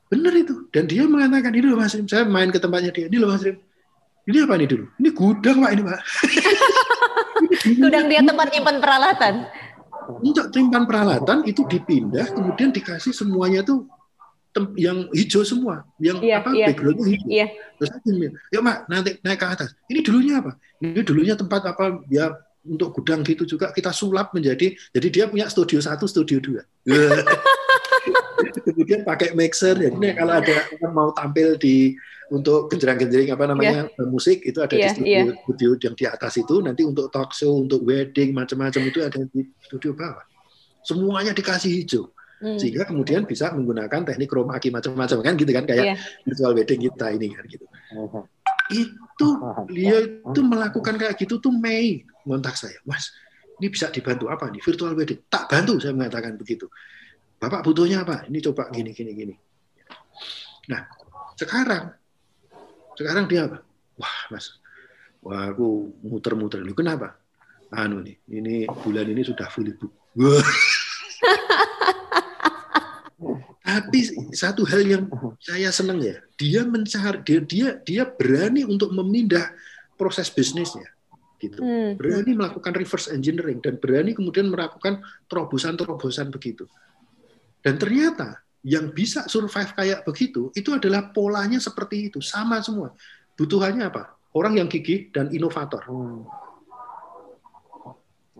[0.09, 0.67] Benar itu.
[0.73, 3.05] Dan dia mengatakan ini loh Mas Rim, saya main ke tempatnya dia.
[3.07, 3.57] Ini loh Mas Rim.
[4.27, 4.85] Ini apa nih dulu?
[4.99, 5.99] Ini gudang Pak ini Pak.
[7.81, 9.35] Gudang dia tempat nyimpan peralatan.
[10.09, 13.85] untuk timpan peralatan itu dipindah kemudian dikasih semuanya tuh
[14.49, 16.65] tem- yang hijau semua yang Iya, apa iya.
[16.65, 17.45] backgroundnya hijau Iya.
[17.77, 17.89] terus
[18.49, 22.33] yuk mak nanti naik ke atas ini dulunya apa ini dulunya tempat apa ya
[22.65, 26.65] untuk gudang gitu juga kita sulap menjadi jadi dia punya studio satu studio dua
[28.65, 31.93] kemudian pakai mixer jadi kalau ada orang mau tampil di
[32.29, 36.61] untuk genjreng-genjreng apa namanya musik itu ada Iya, di studio, studio yang di atas itu.
[36.61, 40.25] Nanti untuk talk show untuk wedding macam-macam itu ada di studio bawah.
[40.85, 42.05] Semuanya dikasih hijau.
[42.39, 42.55] Hmm.
[42.55, 45.67] sehingga kemudian bisa menggunakan teknik chroma key macam-macam kan gitu kan?
[45.67, 45.95] Kayak Iya.
[46.23, 47.67] virtual wedding kita ini kan gitu.
[48.71, 49.27] Itu
[49.67, 52.79] beliau itu melakukan kayak gitu tuh Mei ngontak saya.
[52.87, 53.11] Mas
[53.59, 54.63] ini bisa dibantu apa nih?
[54.63, 55.19] Virtual wedding.
[55.27, 56.71] Tak bantu saya mengatakan begitu.
[57.43, 58.23] Bapak butuhnya apa?
[58.31, 59.35] Ini coba gini gini gini.
[60.71, 60.87] Nah
[61.35, 61.91] sekarang
[62.99, 63.63] sekarang dia apa?
[63.95, 64.59] Wah mas.
[65.23, 66.59] Wah aku muter-muter.
[66.67, 67.15] Ini kenapa?
[67.71, 69.45] Anu nih ini bulan ini sudah
[69.77, 70.41] book Wah.
[73.69, 74.01] tapi
[74.33, 75.05] satu hal yang
[75.37, 79.53] saya senang ya dia mencari dia dia dia berani untuk memindah
[79.93, 80.89] proses bisnisnya
[81.39, 81.61] gitu.
[81.63, 81.95] Hmm.
[81.95, 84.99] berani melakukan reverse engineering dan berani kemudian melakukan
[85.31, 86.67] terobosan-terobosan begitu.
[87.63, 92.19] Dan ternyata yang bisa survive kayak begitu itu adalah polanya seperti itu.
[92.19, 92.91] Sama semua.
[93.39, 94.19] Butuhannya apa?
[94.35, 95.83] Orang yang gigih dan inovator.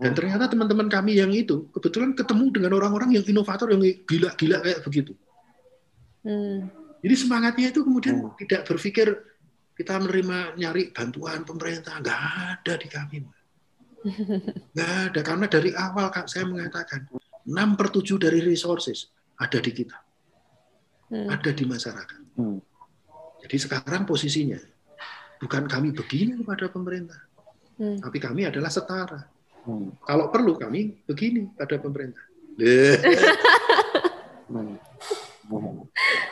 [0.00, 4.80] Dan ternyata teman-teman kami yang itu kebetulan ketemu dengan orang-orang yang inovator yang gila-gila kayak
[4.84, 5.12] begitu.
[6.20, 6.68] Hmm.
[7.00, 9.08] jadi semangatnya itu kemudian tidak berpikir
[9.72, 11.96] kita menerima nyari bantuan pemerintah.
[11.96, 13.16] Nggak ada di kami
[14.76, 15.20] nggak ada.
[15.24, 17.08] Karena dari awal Kak, saya mengatakan
[17.48, 19.08] 6 per 7 dari resources
[19.40, 19.96] ada di kita
[21.10, 21.26] Hmm.
[21.26, 22.62] ada di masyarakat Hmm.
[23.42, 24.62] jadi sekarang posisinya
[25.42, 27.18] bukan kami begini kepada pemerintah
[27.76, 27.98] Hmm.
[27.98, 29.26] tapi kami adalah setara
[29.66, 29.90] Hmm.
[30.06, 32.22] kalau perlu kami begini pada pemerintah
[34.50, 34.78] Hmm.
[35.50, 35.82] Hmm.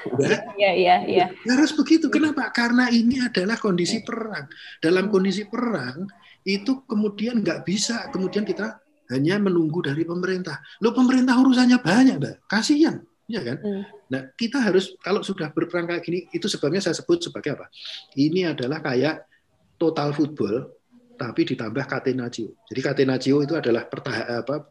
[0.59, 1.27] Iya, iya, iya.
[1.51, 4.47] harus begitu kenapa karena ini adalah kondisi perang
[4.79, 6.07] dalam kondisi perang
[6.47, 10.61] itu kemudian nggak bisa kemudian kita hanya menunggu dari pemerintah.
[10.85, 12.35] Lo pemerintah urusannya banyak, Mbak.
[12.45, 13.57] Kasihan, ya kan?
[13.61, 13.85] Hmm.
[14.09, 17.69] Nah, kita harus kalau sudah berperang kayak gini, itu sebabnya saya sebut sebagai apa?
[18.17, 19.29] Ini adalah kayak
[19.77, 20.75] total football
[21.19, 22.65] tapi ditambah catenaccio.
[22.67, 24.65] Jadi catenaccio itu adalah pertahan apa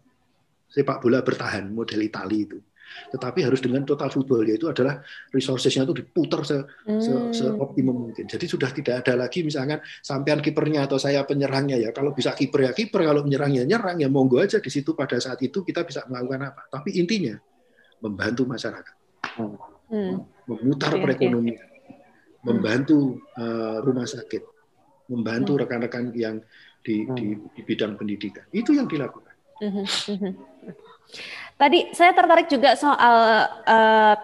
[0.67, 2.59] sepak bola bertahan model Itali itu.
[2.87, 5.03] Tetapi harus dengan total football yaitu adalah
[5.35, 6.63] resourcesnya itu diputar se,
[7.03, 7.35] se, Hmm.
[7.35, 8.31] seoptimum mungkin.
[8.31, 11.91] Jadi sudah tidak ada lagi misalkan sampean kipernya atau saya penyerangnya ya.
[11.91, 15.43] Kalau bisa kiper ya kiper, kalau menyerangnya nyerang ya monggo aja di situ pada saat
[15.43, 16.71] itu kita bisa melakukan apa.
[16.71, 17.35] Tapi intinya
[18.01, 18.95] membantu masyarakat,
[19.87, 20.19] Hmm.
[20.45, 21.67] memutar Oke, oke, perekonomian,
[22.43, 24.43] membantu eh, rumah sakit,
[25.07, 25.61] membantu Hmm.
[25.63, 26.43] rekan-rekan yang
[26.83, 28.43] di, di, di bidang pendidikan.
[28.51, 29.33] Itu yang dilakukan.
[31.57, 33.17] Tadi saya tertarik juga soal
[33.63, 34.15] eh,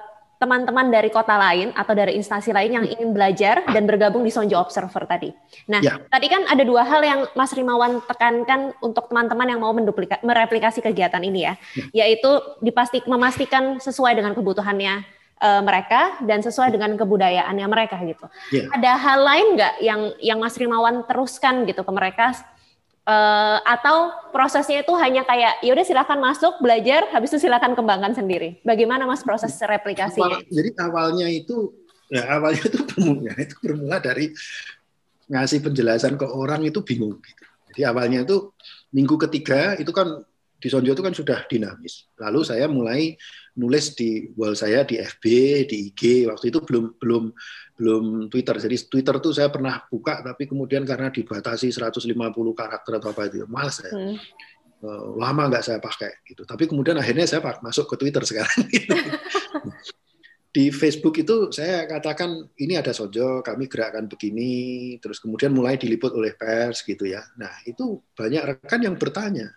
[0.43, 4.59] teman-teman dari kota lain atau dari instansi lain yang ingin belajar dan bergabung di Sonjo
[4.59, 5.31] Observer tadi.
[5.71, 6.03] Nah, Ya.
[6.11, 10.83] tadi kan ada dua hal yang Mas Rimawan tekankan untuk teman-teman yang mau menduplika- mereplikasi
[10.83, 11.55] kegiatan ini ya,
[11.95, 12.27] yaitu
[12.59, 15.07] dipastik memastikan sesuai dengan kebutuhannya
[15.43, 18.27] eh, mereka dan sesuai dengan kebudayaannya mereka gitu.
[18.51, 18.67] Ya.
[18.71, 22.31] Ada hal lain nggak yang yang Mas Rimawan teruskan gitu ke mereka
[23.03, 28.15] Eh, atau prosesnya itu hanya kayak ya udah silakan masuk belajar habis itu silakan kembangkan
[28.15, 31.75] sendiri bagaimana mas proses replikasinya Awal- jadi awalnya itu
[32.07, 34.31] ya awalnya itu bermula itu bermula dari
[35.27, 37.43] ngasih penjelasan ke orang itu bingung gitu.
[37.75, 38.55] Jadi awalnya itu
[38.95, 40.23] minggu ketiga itu kan
[40.63, 42.07] di Sonjo itu kan sudah dinamis.
[42.15, 43.19] Lalu saya mulai
[43.59, 45.23] nulis di wall saya di FB,
[45.67, 46.31] di IG.
[46.31, 47.35] Waktu itu belum belum
[47.73, 48.55] belum Twitter.
[48.61, 52.13] Jadi Twitter tuh saya pernah buka tapi kemudian karena dibatasi 150
[52.53, 53.93] karakter atau apa itu, malas saya.
[53.93, 54.17] Hmm.
[54.83, 56.43] Eh, lama nggak saya pakai gitu.
[56.43, 58.67] Tapi kemudian akhirnya saya masuk ke Twitter sekarang.
[58.73, 58.93] gitu.
[60.53, 66.13] Di Facebook itu saya katakan ini ada Sojo, kami gerakan begini, terus kemudian mulai diliput
[66.13, 67.25] oleh pers gitu ya.
[67.39, 69.49] Nah itu banyak rekan yang bertanya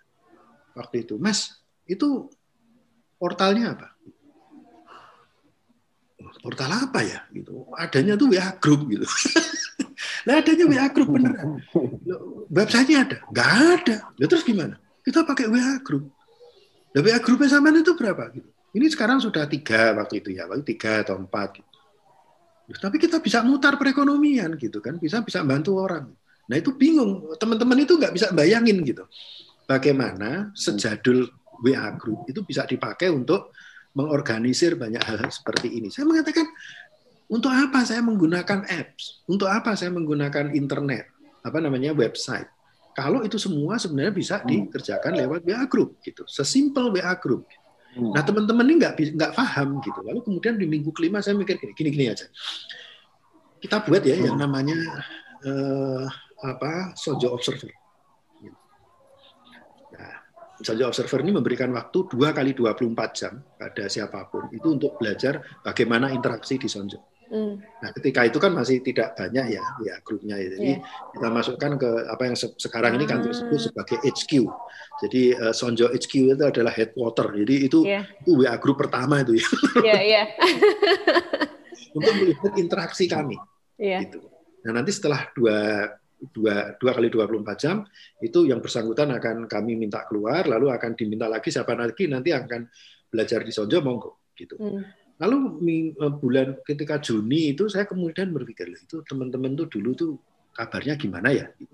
[0.73, 2.31] waktu itu, Mas itu
[3.19, 3.96] portalnya apa?
[6.47, 7.19] Portal apa ya?
[7.35, 7.67] Gitu.
[7.75, 9.03] Adanya tuh WA Group gitu.
[10.31, 11.59] Lah adanya WA Group beneran.
[12.47, 13.17] Website-nya ada?
[13.27, 13.95] Nggak ada.
[14.15, 14.79] Lah terus gimana?
[15.03, 16.07] Kita pakai WA Group.
[16.95, 18.31] Lah WA Groupnya sama itu berapa?
[18.31, 18.47] Gitu.
[18.79, 21.59] Ini sekarang sudah tiga waktu itu ya, waktu tiga atau empat.
[21.59, 22.79] Gitu.
[22.79, 26.07] Tapi kita bisa mutar perekonomian gitu kan, bisa bisa bantu orang.
[26.47, 29.03] Nah itu bingung, teman-teman itu nggak bisa bayangin gitu.
[29.67, 31.27] Bagaimana sejadul
[31.59, 33.51] WA Group itu bisa dipakai untuk
[33.95, 35.87] mengorganisir banyak hal seperti ini.
[35.93, 36.47] Saya mengatakan,
[37.27, 39.23] untuk apa saya menggunakan apps?
[39.27, 41.11] Untuk apa saya menggunakan internet?
[41.43, 42.47] Apa namanya website?
[42.97, 46.25] Kalau itu semua sebenarnya bisa dikerjakan lewat WA Group gitu.
[46.25, 47.45] Sesimpel WA Group.
[47.97, 49.99] Nah teman-teman ini nggak nggak paham gitu.
[50.01, 52.25] Lalu kemudian di minggu kelima saya mikir gini, gini, gini aja.
[53.57, 54.77] Kita buat ya yang namanya
[55.45, 56.05] eh,
[56.41, 57.69] apa Sojo Observer.
[60.57, 65.37] Sojo Observer ini memberikan waktu dua kali 24 jam pada siapa pun itu untuk belajar
[65.61, 66.97] bagaimana interaksi di Sonjo.
[67.27, 67.59] Hmm.
[67.59, 70.47] Nah, ketika itu kan masih tidak banyak ya, ya grupnya ya.
[70.55, 70.83] Jadi Iya.
[71.11, 74.47] kita masukkan ke apa yang se- sekarang ini kan disebut sebagai HQ.
[75.03, 77.27] Jadi eh, Sonjo HQ itu adalah headquarter.
[77.35, 78.07] Jadi itu, Iya.
[78.23, 79.47] itu WA group pertama itu ya
[79.83, 80.23] Iya, iya.
[81.99, 83.35] untuk melihat interaksi kami.
[83.75, 84.07] Iya.
[84.07, 84.23] Gitu.
[84.63, 85.57] Nah nanti setelah dua
[86.17, 87.85] dua dua kali 24 jam
[88.21, 92.65] itu yang bersangkutan akan kami minta keluar, lalu akan diminta lagi siapa lagi nanti akan
[93.07, 94.57] belajar di Sonjo monggo gitu.
[94.57, 94.81] Hmm.
[95.17, 95.37] Lalu
[95.97, 100.11] eh, bulan ketika Juni itu saya kemudian berpikir "Loh, itu teman-teman tuh dulu tuh
[100.53, 101.45] kabarnya gimana ya?
[101.57, 101.73] Gitu.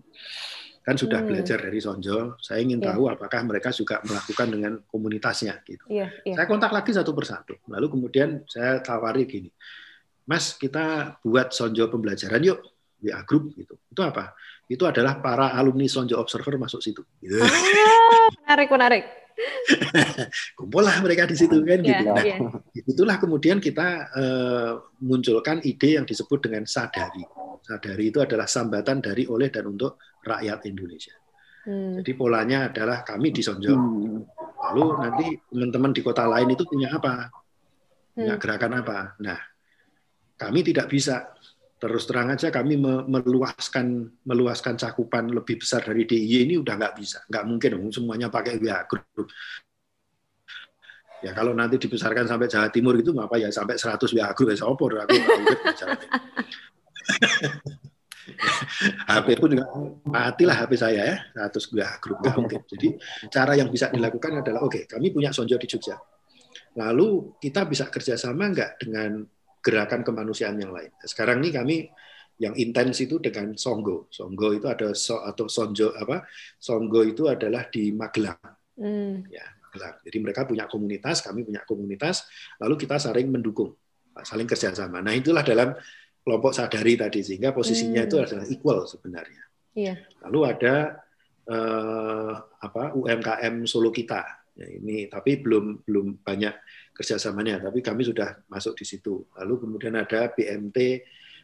[0.83, 1.31] Kan sudah Hmm.
[1.31, 2.91] belajar dari Sonjo, saya ingin Iya.
[2.91, 5.87] tahu apakah mereka juga melakukan dengan komunitasnya gitu.
[5.87, 6.35] Iya, iya.
[6.35, 7.55] Saya kontak lagi satu persatu.
[7.71, 9.47] Lalu kemudian saya tawari gini,
[10.27, 12.59] Mas kita buat Sonjo pembelajaran yuk
[13.03, 13.75] WA group gitu.
[13.91, 14.31] Itu apa?
[14.71, 17.03] Itu adalah para alumni Sonjo Observer masuk situ.
[17.19, 17.35] Gitu.
[17.43, 19.03] Ah, menarik, menarik.
[20.57, 22.03] Kumpul lah mereka di situ kan Iya, gitu.
[22.05, 22.37] Nah, iya.
[22.85, 24.71] itulah kemudian kita eh,
[25.03, 27.25] munculkan ide yang disebut dengan sadari.
[27.65, 31.15] Sadari itu adalah sambatan dari oleh dan untuk rakyat Indonesia.
[31.63, 31.97] Hmm.
[31.99, 33.73] Jadi polanya adalah kami di Sonjo.
[34.63, 37.27] Lalu nanti teman-teman di kota lain itu punya apa?
[38.13, 38.41] Punya Hmm.
[38.41, 38.97] gerakan apa?
[39.23, 39.39] Nah,
[40.37, 41.32] kami tidak bisa
[41.83, 46.95] terus terang aja kami me- meluaskan meluaskan cakupan lebih besar dari DIY ini udah nggak
[46.95, 49.27] bisa, nggak mungkin semuanya pakai WA group.
[51.19, 54.63] Ya kalau nanti dibesarkan sampai Jawa Timur itu ngapa ya sampai 100 WA group ya
[54.63, 55.11] opor aku.
[59.11, 59.67] HP pun juga
[60.07, 61.17] matilah HP saya ya
[61.51, 62.61] 100 WA group nggak mungkin.
[62.63, 62.87] Jadi
[63.27, 65.99] cara yang bisa dilakukan adalah oke kami punya Sonjo di Jogja.
[66.79, 69.19] Lalu kita bisa kerjasama nggak dengan
[69.63, 70.91] gerakan kemanusiaan yang lain.
[71.01, 71.75] Sekarang ini kami
[72.41, 74.11] yang intens itu dengan Songgo.
[74.11, 76.27] Songgo itu ada so, atau Sonjo apa?
[76.59, 78.41] Songgo itu adalah di Magelang.
[78.75, 79.23] Hmm.
[79.31, 79.95] Ya, Magelang.
[80.03, 82.27] Jadi mereka punya komunitas, kami punya komunitas,
[82.59, 83.71] lalu kita saling mendukung,
[84.21, 84.99] saling kerjasama.
[84.99, 85.71] Nah itulah dalam
[86.23, 88.09] kelompok sadari tadi sehingga posisinya Hmm.
[88.09, 89.43] itu adalah equal sebenarnya.
[89.73, 89.95] Iya.
[90.27, 90.75] Lalu ada
[91.43, 94.23] eh, apa UMKM Solo kita.
[94.53, 96.53] Ya, ini tapi belum belum banyak
[96.93, 99.25] kerjasamanya, tapi kami sudah masuk di situ.
[99.41, 100.77] Lalu kemudian ada BMT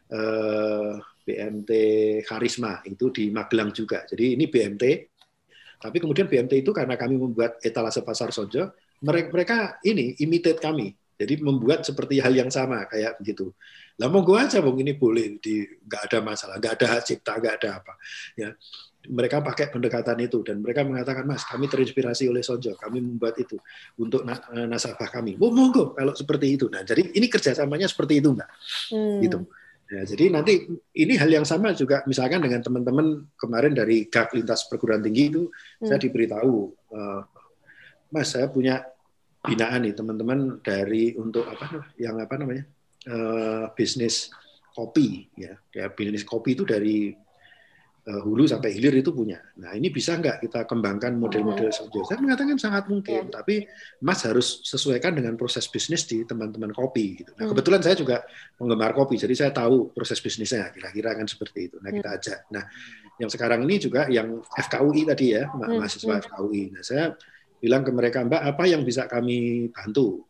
[0.10, 0.94] eh,
[1.26, 1.72] BMT
[2.26, 4.06] Karisma itu di Magelang juga.
[4.10, 4.84] Jadi ini BMT,
[5.78, 8.74] tapi kemudian BMT itu karena kami membuat etalase pasar Sonjo,
[9.06, 10.94] mereka mereka ini imitate kami.
[11.20, 13.52] Jadi membuat seperti hal yang sama kayak begitu.
[14.00, 17.56] Lah monggo aja, bung ini boleh di nggak ada masalah, nggak ada hak cipta, nggak
[17.60, 17.94] ada apa.
[18.40, 18.56] Ya,
[19.08, 23.56] mereka pakai pendekatan itu dan mereka mengatakan mas kami terinspirasi oleh Sonjo kami membuat itu
[23.96, 25.40] untuk eh, nasabah kami.
[25.40, 26.68] Oh, monggo kalau seperti itu.
[26.68, 28.50] Nah jadi ini kerjasamanya seperti itu mbak.
[28.92, 29.24] Hmm.
[29.24, 29.38] gitu.
[29.90, 34.70] Ya, jadi nanti ini hal yang sama juga misalkan dengan teman-teman kemarin dari GAK lintas
[34.70, 35.50] perguruan tinggi itu
[35.82, 36.04] saya Hmm.
[36.04, 36.54] diberitahu
[36.94, 37.22] eh,
[38.12, 38.84] mas saya punya
[39.40, 42.68] binaan nih teman-teman dari untuk apa yang apa namanya
[43.08, 44.28] eh, bisnis
[44.76, 45.56] kopi ya.
[45.74, 47.16] Ya bisnis kopi itu dari
[48.18, 49.38] hulu sampai hilir itu punya.
[49.62, 52.02] Nah ini bisa nggak kita kembangkan model-model Sonjo?
[52.08, 53.70] Saya mengatakan sangat mungkin, tapi
[54.02, 57.22] Mas harus sesuaikan dengan proses bisnis di teman-teman kopi.
[57.22, 57.32] Gitu.
[57.38, 57.52] Nah Hmm.
[57.54, 58.26] kebetulan saya juga
[58.58, 61.78] penggemar kopi, jadi saya tahu proses bisnisnya kira-kira kan seperti itu.
[61.84, 62.40] Nah kita ajak.
[62.50, 62.64] Nah
[63.22, 66.24] yang sekarang ini juga yang FKUI tadi ya, ma- Hmm, mahasiswa hmm.
[66.26, 66.64] FKUI.
[66.74, 67.06] Nah saya
[67.62, 70.24] bilang ke mereka, Mbak apa yang bisa kami bantu?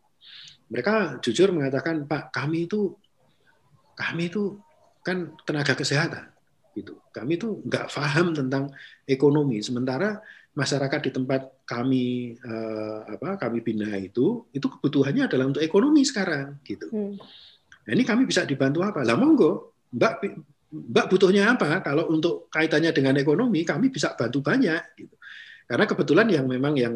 [0.68, 2.94] Mereka jujur mengatakan, Pak kami itu
[3.94, 4.58] kami itu
[5.06, 6.28] kan tenaga kesehatan.
[7.10, 8.70] Kami itu nggak paham tentang
[9.06, 9.58] ekonomi.
[9.60, 10.22] Sementara
[10.54, 16.58] masyarakat di tempat kami eh, apa kami bina itu itu kebutuhannya adalah untuk ekonomi sekarang
[16.66, 16.90] gitu.
[16.90, 17.14] Hmm.
[17.86, 19.02] Nah, ini kami bisa dibantu apa?
[19.02, 20.12] Lah monggo, Mbak
[20.70, 21.82] Mbak butuhnya apa?
[21.82, 25.14] Kalau untuk kaitannya dengan ekonomi kami bisa bantu banyak gitu.
[25.66, 26.94] Karena kebetulan yang memang yang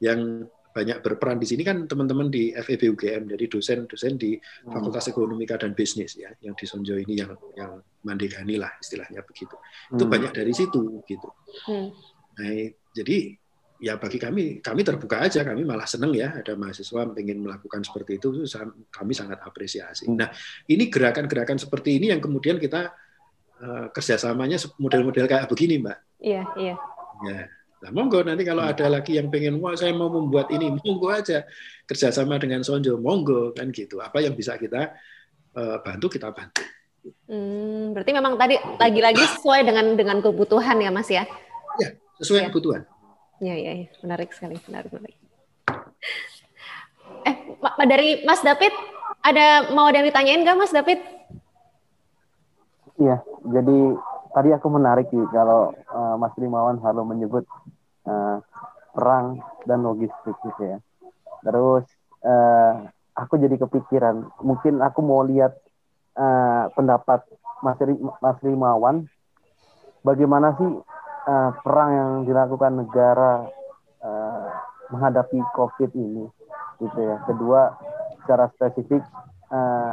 [0.00, 0.44] yang
[0.76, 4.36] banyak berperan di sini kan teman-teman di FEB UGM, jadi dosen-dosen di
[4.68, 9.56] Fakultas Ekonomika dan Bisnis ya, yang di Sonjo ini yang yang mandegani lah istilahnya begitu.
[9.88, 10.12] Itu Hmm.
[10.12, 11.32] banyak dari situ gitu.
[11.64, 11.96] Hmm.
[12.36, 12.52] Nah,
[12.92, 13.16] jadi
[13.80, 18.20] ya bagi kami kami terbuka aja, kami malah seneng ya ada mahasiswa pengen melakukan seperti
[18.20, 18.44] itu,
[18.92, 20.04] kami sangat apresiasi.
[20.04, 20.20] Hmm.
[20.20, 20.28] Nah,
[20.68, 22.92] ini gerakan-gerakan seperti ini yang kemudian kita
[23.56, 25.98] eh, kerjasamanya model-model kayak begini, Mbak.
[26.20, 26.76] Iya, iya.
[27.24, 27.48] Ya.
[27.86, 28.74] Nah, monggo nanti kalau Hmm.
[28.74, 31.46] ada lagi yang pengen, wah saya mau membuat ini, monggo aja
[31.86, 34.02] kerjasama dengan Sonjo, monggo kan gitu.
[34.02, 34.90] Apa yang bisa kita
[35.54, 36.66] eh, bantu kita bantu.
[37.30, 41.22] Hmm, berarti memang tadi lagi-lagi sesuai dengan dengan kebutuhan ya, Mas ya.
[42.18, 42.46] Sesuai Ya.
[42.50, 42.82] kebutuhan.
[43.38, 43.86] Iya, iya, iya.
[44.02, 45.16] menarik sekali, menarik, menarik.
[47.22, 48.74] Eh, Ma- dari Mas David,
[49.22, 50.98] ada mau ada yang ditanyain nggak, Mas David?
[52.98, 53.78] Iya, jadi
[54.34, 57.44] tadi aku menarik sih kalau eh, Mas Rimawan selalu menyebut
[58.06, 58.38] eh,
[58.96, 60.78] perang dan logistik gitu ya.
[61.44, 61.84] Terus
[62.24, 62.72] eh,
[63.12, 65.52] aku jadi kepikiran, mungkin aku mau lihat
[66.16, 67.22] eh, pendapat
[67.60, 69.04] Mas, Ri- Mas Rimawan,
[70.06, 70.70] bagaimana sih
[71.28, 73.46] eh, perang yang dilakukan negara
[74.00, 74.48] eh,
[74.90, 76.24] menghadapi COVID ini,
[76.78, 77.16] gitu ya.
[77.26, 77.74] Kedua,
[78.22, 79.02] secara spesifik
[79.50, 79.92] eh,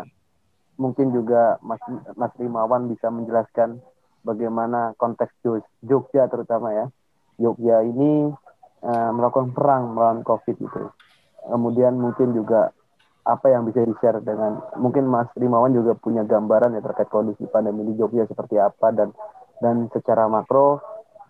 [0.77, 1.81] mungkin juga Mas
[2.17, 3.77] Mas Rimawan bisa menjelaskan
[4.25, 6.85] bagaimana konteks Jog- Jogja terutama ya.
[7.43, 8.31] Jogja ini
[8.87, 10.83] eh, melakukan perang melawan COVID itu.
[11.43, 12.71] Kemudian mungkin juga
[13.23, 17.87] apa yang bisa di-share dengan mungkin Mas Rimawan juga punya gambaran ya terkait kondisi pandemi
[17.87, 19.11] di Jogja seperti apa dan
[19.59, 20.79] dan secara makro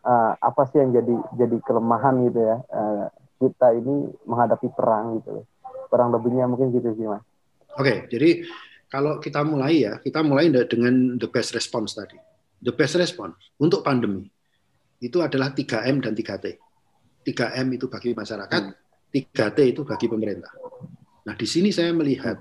[0.06, 3.06] eh, apa sih yang jadi jadi kelemahan gitu ya eh,
[3.41, 5.41] kita ini menghadapi perang gitu.
[5.90, 7.26] Perang lebihnya mungkin gitu sih Mas.
[7.73, 8.45] Oke, jadi
[8.94, 12.14] kalau kita mulai ya, kita mulai dengan the best response tadi.
[12.61, 14.30] The best response untuk pandemi
[15.04, 16.56] itu adalah 3M dan 3T.
[17.28, 18.64] 3M itu bagi masyarakat,
[19.12, 20.52] 3T itu bagi pemerintah.
[21.28, 22.40] Nah, di sini saya melihat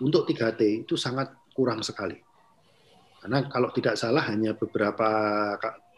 [0.00, 2.16] untuk 3T itu sangat kurang sekali.
[3.20, 5.08] Karena kalau tidak salah hanya beberapa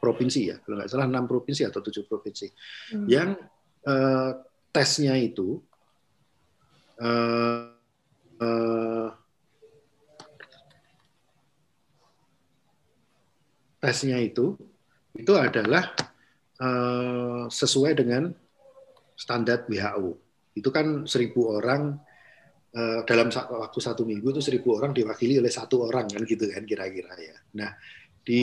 [0.00, 2.46] provinsi ya, kalau nggak salah 6 provinsi atau 7 provinsi
[2.96, 3.06] Hmm.
[3.06, 3.28] yang
[3.86, 4.30] eh,
[4.72, 5.60] tesnya itu
[6.98, 7.70] eh,
[8.40, 9.08] eh,
[13.80, 14.56] tesnya itu
[15.20, 15.84] itu adalah
[16.56, 18.32] eh, sesuai dengan
[19.14, 20.08] standar WHO.
[20.56, 22.00] Itu kan seribu orang
[22.72, 26.64] eh, dalam waktu satu minggu itu seribu orang diwakili oleh satu orang kan gitu kan
[26.64, 27.36] kira-kira ya.
[27.60, 27.70] Nah
[28.24, 28.42] di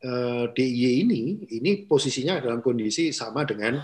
[0.00, 1.22] eh, DIY ini
[1.52, 3.76] ini posisinya dalam kondisi sama dengan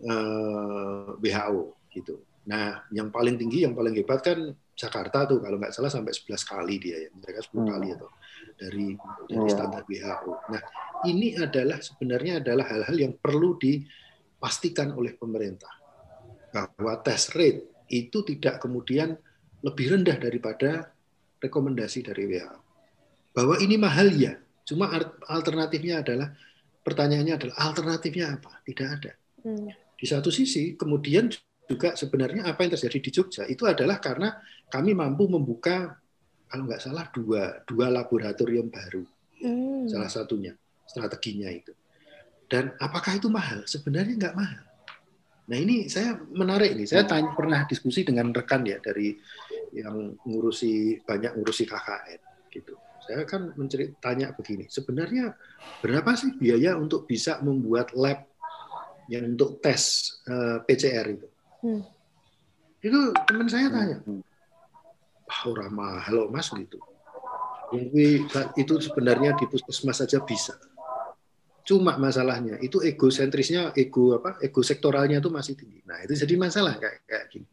[0.00, 2.14] eh, WHO gitu.
[2.46, 4.38] Nah yang paling tinggi yang paling hebat kan
[4.76, 7.68] Jakarta tuh kalau nggak salah sampai 11 kali dia ya mereka 10 Hmm.
[7.72, 8.08] kali atau
[8.56, 8.96] dari
[9.28, 9.52] dari Iya.
[9.52, 10.32] standar WHO.
[10.50, 10.62] Nah
[11.04, 15.70] ini adalah sebenarnya adalah hal-hal yang perlu dipastikan oleh pemerintah
[16.50, 19.14] bahwa tes rate itu tidak kemudian
[19.62, 20.90] lebih rendah daripada
[21.38, 22.58] rekomendasi dari WHO.
[23.36, 24.32] Bahwa ini mahal ya,
[24.64, 24.88] cuma
[25.28, 26.32] alternatifnya adalah
[26.80, 28.64] pertanyaannya adalah alternatifnya apa?
[28.64, 29.12] Tidak ada.
[29.44, 29.68] Hmm.
[29.96, 31.28] Di satu sisi kemudian
[31.66, 34.38] juga sebenarnya apa yang terjadi di Jogja itu adalah karena
[34.70, 35.98] kami mampu membuka
[36.46, 39.04] kalau nggak salah dua dua laboratorium baru.
[39.36, 39.84] Hmm.
[39.84, 40.56] salah satunya
[40.88, 41.76] strateginya itu.
[42.48, 43.68] Dan apakah itu mahal?
[43.68, 44.64] Sebenarnya nggak mahal.
[45.46, 46.88] Nah ini saya menarik nih.
[46.88, 49.12] Saya tanya, pernah diskusi dengan rekan ya dari
[49.76, 52.74] yang ngurusi banyak ngurusi KKN gitu.
[53.06, 53.54] Saya kan
[54.02, 55.36] tanya begini sebenarnya
[55.78, 58.26] berapa sih biaya untuk bisa membuat lab
[59.06, 61.28] yang untuk tes uh, eh, PCR itu?
[61.62, 61.82] Hmm.
[62.82, 64.22] Itu teman saya tanya, hmm.
[65.46, 66.78] Orang mahal mas gitu.
[68.54, 70.54] Itu sebenarnya di puskesmas saja bisa.
[71.66, 75.82] Cuma masalahnya itu egosentrisnya, ego apa, ego sektoralnya itu masih tinggi.
[75.82, 77.48] Nah itu jadi masalah kayak kayak gini.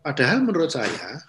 [0.00, 1.20] Padahal menurut saya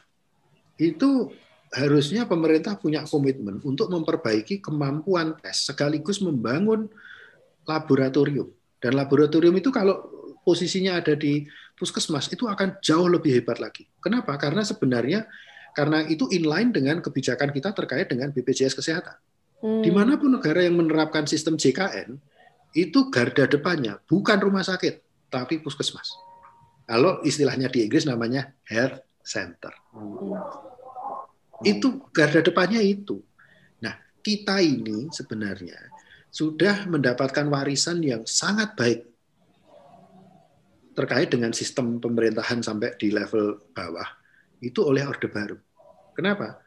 [0.79, 1.27] itu
[1.75, 6.87] harusnya pemerintah punya komitmen untuk memperbaiki kemampuan tes sekaligus membangun
[7.67, 8.47] laboratorium.
[8.79, 11.45] Dan laboratorium itu kalau posisinya ada di
[11.77, 13.89] puskesmas itu akan jauh lebih hebat lagi.
[14.01, 14.38] Kenapa?
[14.38, 15.26] Karena sebenarnya
[15.72, 19.18] karena itu inline dengan kebijakan kita terkait dengan BPJS Kesehatan.
[19.61, 19.81] Hmm.
[19.81, 22.18] Di mana pun negara yang menerapkan sistem JKN,
[22.76, 26.11] itu garda depannya bukan rumah sakit, tapi puskesmas.
[26.85, 29.72] Kalau istilahnya di Inggris namanya health center.
[29.95, 30.38] Hmm.
[31.61, 33.22] Itu garda depannya itu.
[33.80, 33.95] Nah,
[34.26, 35.77] kita ini sebenarnya
[36.31, 39.10] sudah mendapatkan warisan yang sangat baik
[41.01, 44.05] terkait dengan sistem pemerintahan sampai di level bawah
[44.61, 45.57] itu oleh Orde Baru.
[46.13, 46.61] Kenapa?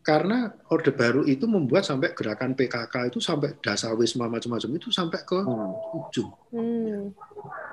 [0.00, 5.40] Karena Orde Baru itu membuat sampai gerakan PKK itu sampai dasawisma macam-macam itu sampai ke
[5.40, 5.96] hmm.
[6.00, 7.04] ujung hmm.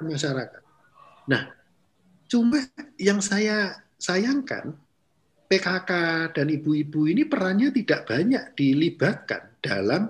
[0.03, 0.61] masyarakat.
[1.31, 1.51] Nah,
[2.27, 2.59] cuma
[2.99, 4.75] yang saya sayangkan
[5.51, 5.91] PKK
[6.31, 10.07] dan ibu-ibu ini perannya tidak banyak dilibatkan dalam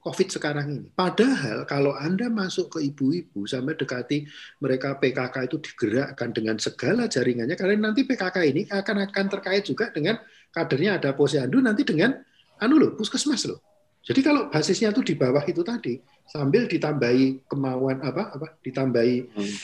[0.00, 0.88] COVID sekarang ini.
[0.96, 4.24] Padahal kalau Anda masuk ke ibu-ibu sampai dekati
[4.64, 9.92] mereka PKK itu digerakkan dengan segala jaringannya, karena nanti PKK ini akan akan terkait juga
[9.92, 10.16] dengan
[10.56, 12.16] kadernya ada posyandu nanti dengan
[12.64, 13.60] anu loh, puskesmas loh.
[14.00, 16.00] Jadi kalau basisnya itu di bawah itu tadi
[16.30, 19.54] sambil ditambahi kemauan apa apa ditambahi hmm.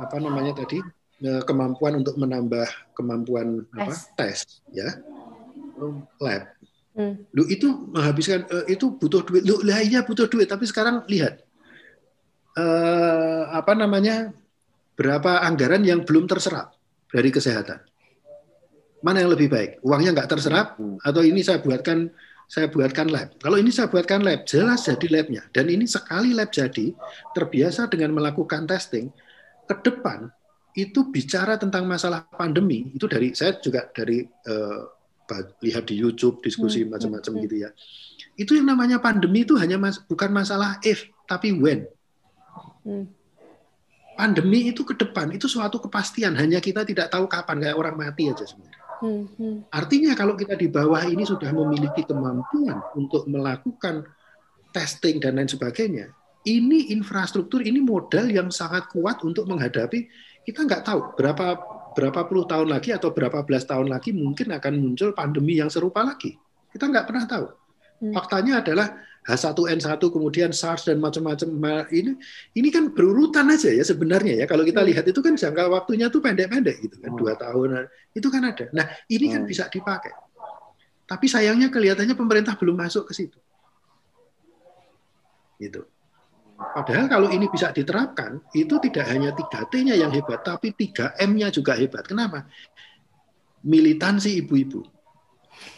[0.00, 0.80] apa namanya tadi
[1.20, 2.64] e, kemampuan untuk menambah
[2.96, 4.88] kemampuan apa tes ya
[6.18, 6.53] lab
[6.94, 7.26] Hmm.
[7.34, 9.42] Lu itu menghabiskan uh, itu butuh duit.
[9.42, 11.42] Lu lah iya butuh duit, tapi sekarang lihat
[12.54, 14.30] uh, apa namanya
[14.94, 16.74] berapa anggaran yang belum terserap
[17.10, 17.82] dari kesehatan.
[19.02, 19.82] Mana yang lebih baik?
[19.82, 21.02] Uangnya nggak terserap hmm.
[21.02, 22.08] atau ini saya buatkan
[22.46, 23.34] saya buatkan lab.
[23.42, 25.42] Kalau ini saya buatkan lab, jelas jadi labnya.
[25.50, 26.92] Dan ini sekali lab jadi,
[27.34, 29.10] terbiasa dengan melakukan testing,
[29.64, 30.28] ke depan
[30.74, 34.82] itu bicara tentang masalah pandemi itu dari saya juga dari uh,
[35.64, 36.96] lihat di YouTube diskusi hmm.
[36.96, 37.42] macam-macam hmm.
[37.48, 37.70] gitu ya.
[38.34, 41.88] Itu yang namanya pandemi itu hanya mas, bukan masalah if tapi when.
[42.84, 43.08] Hmm.
[44.14, 48.30] Pandemi itu ke depan itu suatu kepastian hanya kita tidak tahu kapan kayak orang mati
[48.30, 48.82] aja sebenarnya.
[49.00, 49.24] Hmm.
[49.36, 49.56] Hmm.
[49.72, 54.06] Artinya kalau kita di bawah ini sudah memiliki kemampuan untuk melakukan
[54.70, 56.14] testing dan lain sebagainya,
[56.44, 60.06] ini infrastruktur ini modal yang sangat kuat untuk menghadapi
[60.44, 61.56] kita nggak tahu berapa
[61.94, 66.02] berapa puluh tahun lagi atau berapa belas tahun lagi mungkin akan muncul pandemi yang serupa
[66.02, 66.34] lagi.
[66.74, 67.46] Kita nggak pernah tahu.
[68.02, 68.12] Hmm.
[68.12, 71.48] Faktanya adalah H1N1 kemudian SARS dan macam-macam
[71.88, 72.12] ini
[72.52, 74.88] ini kan berurutan aja ya sebenarnya ya kalau kita hmm.
[74.92, 77.18] lihat itu kan jangka waktunya tuh pendek-pendek gitu kan hmm.
[77.22, 78.68] dua tahun itu kan ada.
[78.76, 80.12] Nah ini kan bisa dipakai.
[81.04, 83.38] Tapi sayangnya kelihatannya pemerintah belum masuk ke situ.
[85.56, 85.93] Gitu.
[86.54, 92.06] Padahal kalau ini bisa diterapkan, itu tidak hanya 3T-nya yang hebat, tapi 3M-nya juga hebat.
[92.06, 92.46] Kenapa?
[93.66, 94.82] Militansi ibu-ibu.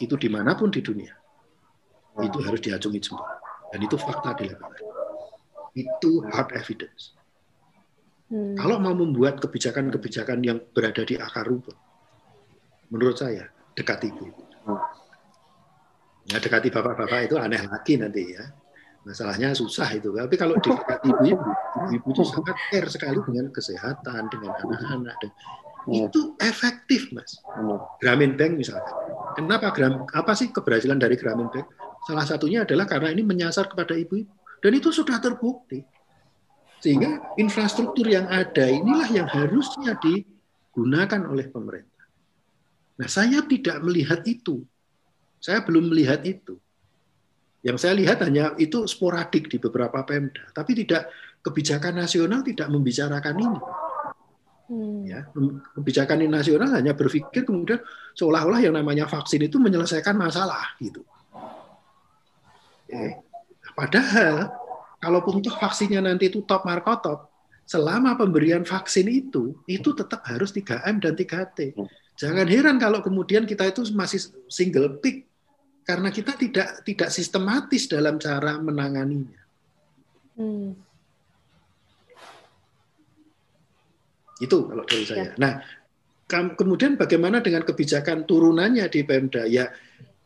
[0.01, 1.13] Itu di mana pun di dunia.
[2.21, 3.25] Itu harus diacungi jempol.
[3.73, 4.83] Dan itu fakta di lapangan.
[5.77, 7.17] Itu hard evidence.
[8.33, 8.57] Hmm.
[8.57, 11.77] Kalau mau membuat kebijakan-kebijakan yang berada di akar rumput,
[12.93, 14.43] menurut saya dekati ibu-ibu.
[16.27, 18.51] Ya dekati bapak-bapak itu aneh lagi nanti ya
[19.07, 20.11] masalahnya susah itu.
[20.11, 21.51] Tapi kalau di ibu-ibu,
[21.95, 25.15] ibu itu sangat care sekali dengan kesehatan, dengan anak-anak.
[25.23, 25.31] Dan
[25.87, 26.11] iya.
[26.11, 27.39] itu efektif, Mas.
[27.39, 27.77] Iya.
[28.03, 28.91] Gramin Bank misalnya.
[29.39, 31.71] Kenapa Gram, apa sih keberhasilan dari Gramin Bank?
[32.11, 34.35] Salah satunya adalah karena ini menyasar kepada ibu-ibu.
[34.59, 35.87] Dan itu sudah terbukti.
[36.83, 42.05] Sehingga infrastruktur yang ada inilah yang harusnya digunakan oleh pemerintah.
[42.99, 44.67] Nah, saya tidak melihat itu.
[45.39, 46.59] Saya belum melihat itu.
[47.65, 51.09] Yang saya lihat hanya itu sporadik di beberapa Pemda, tapi tidak
[51.47, 53.61] kebijakan nasional tidak membicarakan ini.
[54.67, 55.07] Hmm.
[55.07, 55.31] Ya,
[55.79, 57.79] kebijakan nasional hanya berpikir kemudian
[58.19, 61.07] seolah-olah yang namanya vaksin itu menyelesaikan masalah gitu.
[62.91, 63.23] Ya.
[63.79, 64.51] Padahal
[64.99, 67.31] kalaupun toh vaksinnya nanti itu top markotop,
[67.63, 71.79] selama pemberian vaksin itu itu tetap harus 3M dan 3T.
[72.17, 74.19] Jangan heran kalau kemudian kita itu masih
[74.49, 75.29] single pick
[75.87, 79.39] karena kita tidak tidak sistematis dalam cara menanganinya.
[80.35, 80.75] Hmm.
[84.43, 85.33] Itu kalau dari saya.
[85.33, 85.33] Ya.
[85.39, 85.53] Nah,
[86.29, 89.47] kam- kemudian bagaimana dengan kebijakan turunannya di Pemda?
[89.49, 89.71] Ya,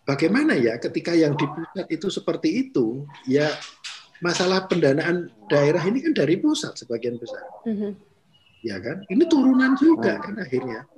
[0.03, 3.47] bagaimana ya ketika yang di pusat itu seperti itu, ya
[4.19, 7.91] masalah pendanaan daerah ini kan dari pusat sebagian besar, Mhm.
[8.67, 9.05] ya kan?
[9.07, 10.89] Ini turunan juga kan akhirnya.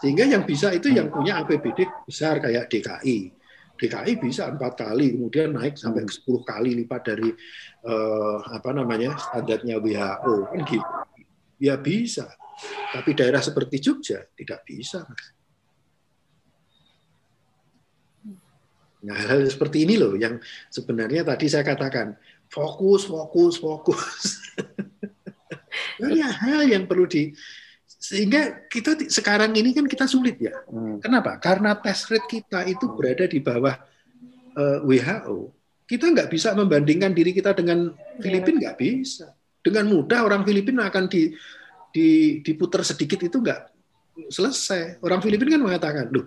[0.00, 3.41] Sehingga yang bisa itu yang punya APBD besar kayak DKI.
[3.82, 7.34] DKI bisa empat kali, kemudian naik sampai 10 kali lipat dari
[7.82, 10.88] eh, apa namanya standarnya WHO kan gitu.
[11.62, 12.30] Ya bisa,
[12.94, 15.02] tapi daerah seperti Jogja tidak bisa.
[19.02, 20.38] Nah, hal seperti ini loh yang
[20.70, 22.14] sebenarnya tadi saya katakan
[22.46, 24.38] fokus, fokus, fokus.
[26.02, 27.34] Banyak hal yang perlu di
[28.02, 30.50] sehingga kita sekarang ini kan kita sulit ya.
[30.66, 30.98] Hmm.
[30.98, 31.38] Kenapa?
[31.38, 33.78] Karena test rate kita itu berada di bawah
[34.58, 35.54] eh, WHO.
[35.86, 39.30] Kita nggak bisa membandingkan diri kita dengan Filipina nggak bisa.
[39.62, 41.30] Dengan mudah orang Filipina akan di,
[41.94, 42.08] di
[42.42, 43.70] diputar sedikit itu nggak
[44.34, 44.98] selesai.
[44.98, 46.26] Orang Filipina kan mengatakan, loh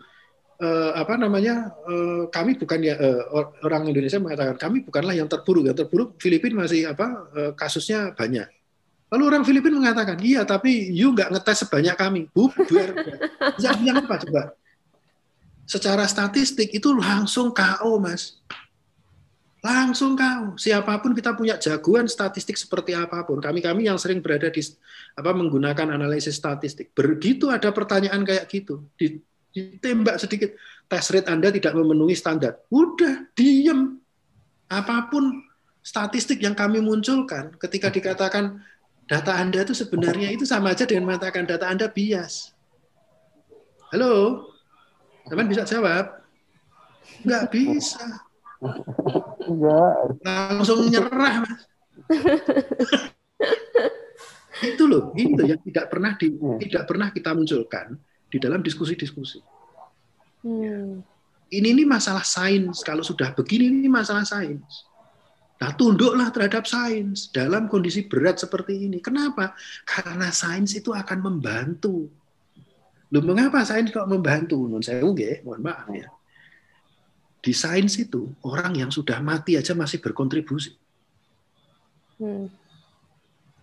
[0.63, 2.95] eh, apa namanya eh, kami bukan ya
[3.35, 8.15] or- orang Indonesia mengatakan kami bukanlah yang terburuk yang terburuk Filipina masih apa eh, kasusnya
[8.15, 8.47] banyak
[9.13, 12.21] lalu orang Filipina mengatakan iya tapi you nggak ngetes sebanyak kami.
[12.31, 12.89] Bubar
[13.55, 14.43] bisa bilang apa coba?
[15.65, 18.37] Secara statistik itu langsung KO mas.
[19.65, 24.21] Langsung KO siapa pun kita punya jagoan statistik seperti apa pun kami kami yang sering
[24.21, 24.61] berada di
[25.17, 29.17] apa menggunakan analisis statistik begitu ada pertanyaan kayak gitu di
[29.55, 30.51] ditembak sedikit
[30.91, 32.59] tes rate Anda tidak memenuhi standar.
[32.67, 34.03] Udah, diem.
[34.67, 35.45] Apa pun
[35.79, 38.59] statistik yang kami munculkan ketika dikatakan
[39.05, 42.53] data Anda itu sebenarnya itu sama aja dengan mengatakan data Anda bias.
[43.93, 44.45] Halo?
[45.29, 46.25] Teman bisa jawab?
[47.21, 48.01] Nggak bisa.
[49.45, 49.93] Enggak.
[50.25, 51.61] Langsung nyerah, Mas.
[54.65, 56.31] itu loh, loh yang tidak pernah di,
[56.65, 57.97] tidak pernah kita munculkan
[58.29, 59.41] di dalam diskusi-diskusi.
[60.45, 61.01] Hmm.
[61.49, 62.85] ini ini masalah sains.
[62.85, 64.85] Kalau sudah begini ini masalah sains.
[65.55, 68.99] Nah, tunduklah terhadap sains dalam kondisi berat seperti ini.
[68.99, 69.55] Kenapa?
[69.87, 72.11] Karena sains itu akan membantu.
[73.13, 74.67] Loh, mengapa sains kok membantu?
[74.67, 76.11] Nun saya nggih, mohon maaf ya.
[77.39, 80.75] Di sains itu orang yang sudah mati aja masih berkontribusi.
[82.19, 82.51] Hmm.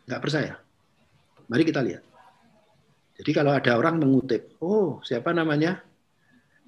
[0.08, 0.54] Nggak percaya?
[1.50, 2.02] Mari kita lihat.
[3.20, 5.84] Jadi kalau ada orang mengutip, oh siapa namanya?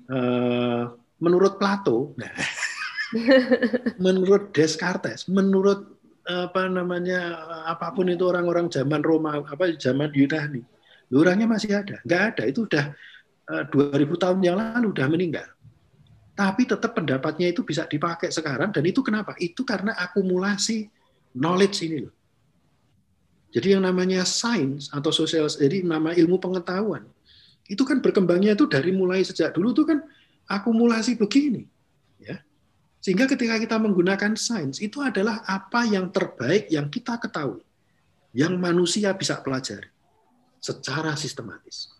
[0.04, 0.82] Eh,
[1.16, 2.28] menurut Plato, nah,
[4.04, 10.64] menurut Descartes, menurut apa namanya apa pun itu orang-orang zaman Roma, apa zaman Yunani,
[11.12, 12.42] orangnya masih ada, nggak ada.
[12.48, 12.84] Itu udah
[13.52, 15.48] eh, 2000 tahun yang lalu udah meninggal.
[16.34, 19.38] Tapi tetap pendapatnya itu bisa dipakai sekarang dan itu kenapa?
[19.38, 20.90] Itu karena akumulasi
[21.38, 22.14] knowledge ini loh.
[23.54, 27.06] Jadi yang namanya sains atau sosial, jadi nama ilmu pengetahuan
[27.70, 29.98] itu kan berkembangnya itu dari mulai sejak dulu tuh kan
[30.50, 31.64] akumulasi begini,
[32.20, 32.36] ya.
[33.04, 37.60] Sehingga ketika kita menggunakan sains itu adalah apa yang terbaik yang kita ketahui,
[38.32, 39.92] yang manusia bisa pelajari
[40.56, 41.92] secara sistematis.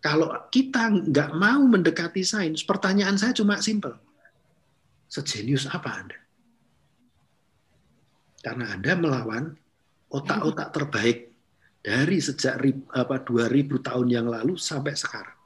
[0.00, 3.92] Kalau kita nggak mau mendekati sains, pertanyaan saya cuma simpel.
[5.04, 6.18] Sejenius apa Anda?
[8.40, 9.44] Karena Anda melawan
[10.08, 11.18] otak-otak terbaik
[11.84, 12.56] dari sejak
[12.96, 15.37] apa 2000 tahun yang lalu sampai sekarang.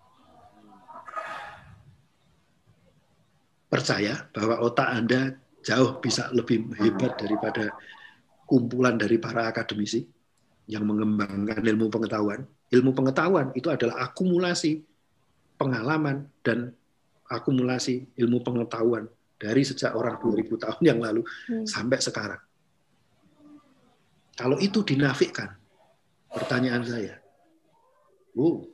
[3.72, 5.32] Percaya bahwa otak Anda
[5.64, 7.72] jauh bisa lebih hebat daripada
[8.44, 10.04] kumpulan dari para akademisi
[10.68, 12.44] yang mengembangkan ilmu pengetahuan.
[12.68, 14.84] Ilmu pengetahuan itu adalah akumulasi
[15.56, 16.76] pengalaman dan
[17.32, 19.08] akumulasi ilmu pengetahuan
[19.40, 21.64] dari sejak orang 2000 tahun yang lalu Hmm.
[21.64, 22.42] sampai sekarang.
[24.36, 25.48] Kalau itu dinafikan,
[26.28, 27.14] pertanyaan saya,
[28.36, 28.64] oh,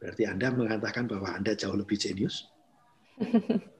[0.00, 2.48] berarti Anda mengatakan bahwa Anda jauh lebih jenius?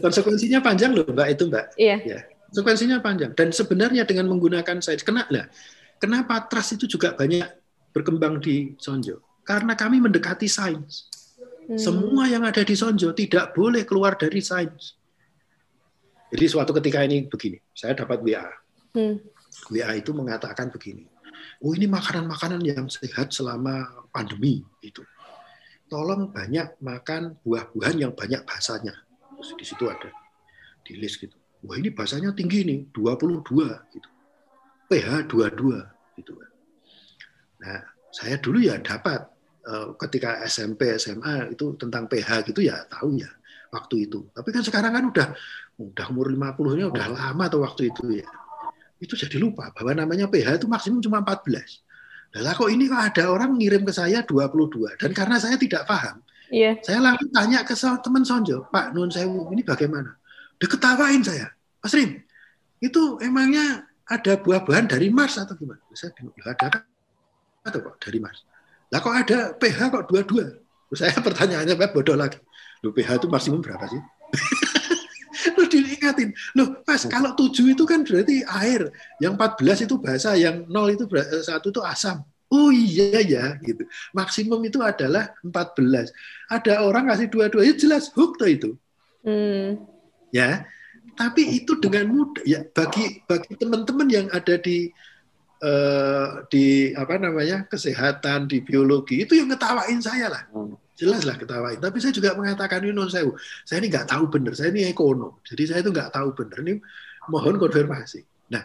[0.00, 1.66] Konsekuensinya panjang loh, Mbak itu, Mbak.
[1.76, 1.96] Iya.
[2.06, 3.34] Ya, konsekuensinya panjang.
[3.34, 5.50] Dan sebenarnya dengan menggunakan sains, kena lah.
[6.00, 7.44] Kenapa trust itu juga banyak
[7.92, 9.20] berkembang di Sonjo?
[9.44, 11.10] Karena kami mendekati sains.
[11.68, 11.76] Hmm.
[11.76, 14.96] Semua yang ada di Sonjo tidak boleh keluar dari sains.
[16.30, 18.46] Jadi suatu ketika ini begini, saya dapat WA.
[18.94, 19.18] Hmm.
[19.68, 21.10] WA itu mengatakan begini,
[21.60, 25.02] oh ini makanan-makanan yang sehat selama pandemi itu.
[25.90, 28.94] Tolong banyak makan buah-buahan yang banyak bahasanya.
[29.34, 30.10] Terus di situ ada
[30.86, 31.34] di list gitu.
[31.66, 34.08] Wah ini bahasanya tinggi nih, 22 gitu.
[34.90, 36.50] pH 22 gitu kan.
[37.62, 37.80] Nah,
[38.10, 39.22] saya dulu ya dapat
[39.66, 43.30] eh, ketika SMP, SMA itu tentang pH gitu ya tahu ya
[43.70, 44.30] waktu itu.
[44.34, 45.26] Tapi kan sekarang kan udah
[45.80, 48.28] udah umur 50-nya udah lama tuh waktu itu ya.
[49.00, 51.89] Itu jadi lupa bahwa namanya pH itu maksimum cuma 14.
[52.30, 56.22] Nah, kok ini kok ada orang ngirim ke saya 22 dan karena saya tidak paham,
[56.50, 56.78] Iya.
[56.82, 60.14] saya langsung tanya ke teman Sonjo, Pak Nun Sewu, ini bagaimana?
[60.62, 61.50] Dia ketawain saya,
[61.82, 62.22] Mas Rim,
[62.78, 65.78] itu emangnya ada buah-buahan dari Mars atau gimana?
[65.94, 66.82] Saya bingung, "Lah, ada kan?
[67.66, 68.46] Atau kok dari Mars?
[68.90, 70.46] Lah kok ada pH kok dua-dua?
[70.90, 72.38] Terus Saya pertanyaannya bodoh lagi.
[72.82, 74.02] Lu pH itu maksimum berapa sih?
[76.12, 78.90] Diingatin, loh Mas kalau 7 itu kan berarti air,
[79.22, 82.26] yang 14 itu bahasa, yang 0 itu eh, satu itu asam.
[82.50, 83.86] Oh iya ya gitu.
[84.10, 86.10] Maksimum itu adalah 14.
[86.50, 88.70] Ada orang kasih dua-dua, ya jelas hook tuh itu
[89.20, 89.76] Hmm.
[90.32, 90.64] ya
[91.12, 94.88] tapi itu dengan mudah ya bagi bagi teman-teman yang ada di
[95.60, 100.72] eh, di apa namanya kesehatan di biologi itu yang ngetawain saya lah Hmm.
[101.00, 103.32] Jelas lah ketawain tapi saya juga mengatakan ini non sewu
[103.64, 104.52] saya ini nggak tahu benar.
[104.52, 105.40] Saya ini ekonom.
[105.40, 106.58] Jadi saya itu nggak tahu benar.
[106.60, 106.74] Ini
[107.32, 108.20] mohon konfirmasi.
[108.52, 108.64] Nah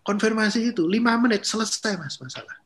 [0.00, 2.56] konfirmasi itu lima menit selesai mas masalah.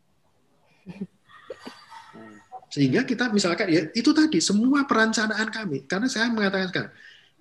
[2.71, 5.91] Sehingga kita misalkan ya itu tadi semua perencanaan kami.
[5.91, 6.93] Karena saya mengatakan sekarang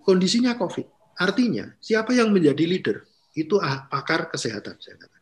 [0.02, 0.90] kondisinya COVID.
[1.22, 2.98] Artinya siapa yang menjadi leader?
[3.38, 5.20] Itu ah, pakar kesehatan saya katakan.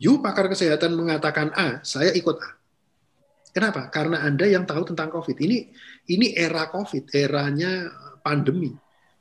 [0.00, 2.59] You pakar kesehatan mengatakan A, saya ikut A.
[3.50, 3.90] Kenapa?
[3.90, 5.34] Karena Anda yang tahu tentang COVID.
[5.34, 5.58] Ini
[6.14, 7.90] ini era COVID, eranya
[8.22, 8.70] pandemi.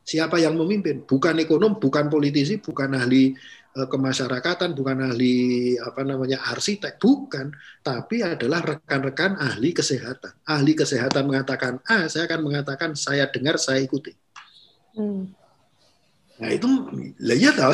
[0.06, 1.06] Siapa yang memimpin?
[1.06, 3.34] Bukan ekonom, bukan politisi, bukan ahli
[3.78, 7.54] eh, kemasyarakatan, bukan ahli apa namanya arsitek, bukan,
[7.86, 10.34] tapi adalah rekan-rekan ahli kesehatan.
[10.50, 14.14] Ahli kesehatan mengatakan A, saya akan mengatakan saya dengar, saya ikuti.
[14.98, 15.30] Hmm.
[16.42, 16.70] Nah itu,
[17.22, 17.74] lah iya tahu.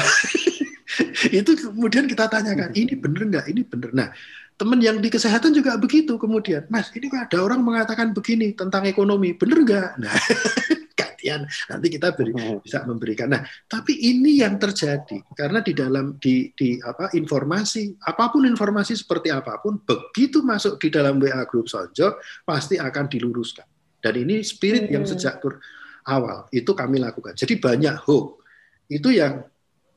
[1.40, 3.46] itu kemudian kita tanyakan, ini bener nggak?
[3.48, 3.90] Ini bener.
[3.96, 4.10] Nah,
[4.56, 8.88] teman yang di kesehatan juga begitu kemudian, Mas, ini kok ada orang mengatakan begini tentang
[8.88, 9.90] ekonomi, bener nggak?
[10.00, 10.16] Nah,
[11.00, 12.32] gantian nanti kita beri,
[12.64, 13.28] bisa memberikan.
[13.36, 18.96] Nah, tapi ini yang terjadi karena di dalam di, di apa informasi apa pun informasi
[18.96, 22.16] seperti apa pun begitu masuk di dalam WA grup Sonjo
[22.48, 23.68] pasti akan diluruskan.
[24.00, 25.12] Dan ini spirit yang Hmm.
[25.18, 25.58] sejak tur
[26.06, 27.34] awal itu kami lakukan.
[27.34, 28.40] Jadi banyak hoax
[28.88, 29.42] itu yang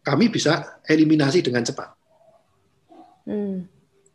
[0.00, 1.92] kami bisa eliminasi dengan cepat
[3.28, 3.68] Hmm.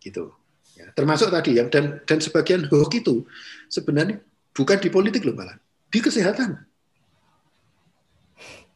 [0.03, 0.35] Gitu.
[0.75, 3.23] Ya, termasuk tadi yang dan dan sebagian hoax itu
[3.71, 4.19] sebenarnya
[4.51, 5.55] bukan di politik loh malah
[5.87, 6.59] di kesehatan.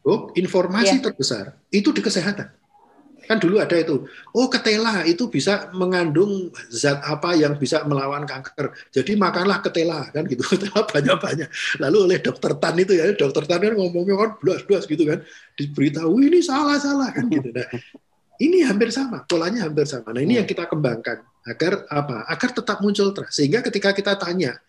[0.07, 1.03] Oh, informasi Iya.
[1.03, 2.47] terbesar itu di kesehatan.
[3.27, 8.71] Kan dulu ada itu, oh ketela itu bisa mengandung zat apa yang bisa melawan kanker.
[8.87, 10.47] Jadi makanlah ketela kan gitu.
[10.55, 11.51] Ketela banyak-banyak.
[11.83, 15.27] Lalu oleh dokter Tan itu ya, dokter Tan kan ngomongnya kan blas-blas gitu kan.
[15.59, 17.51] Diberitahu ini salah-salah kan gitu.
[17.51, 17.67] Nah,
[18.37, 20.13] ini hampir sama, polanya hampir sama.
[20.13, 22.29] Nah, ini yang kita kembangkan agar apa?
[22.29, 23.41] Agar tetap muncul trust.
[23.41, 24.61] Sehingga ketika kita tanya,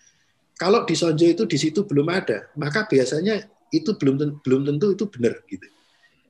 [0.57, 5.05] kalau di Sonjo itu di situ belum ada, maka biasanya itu belum belum tentu itu
[5.13, 5.69] benar gitu.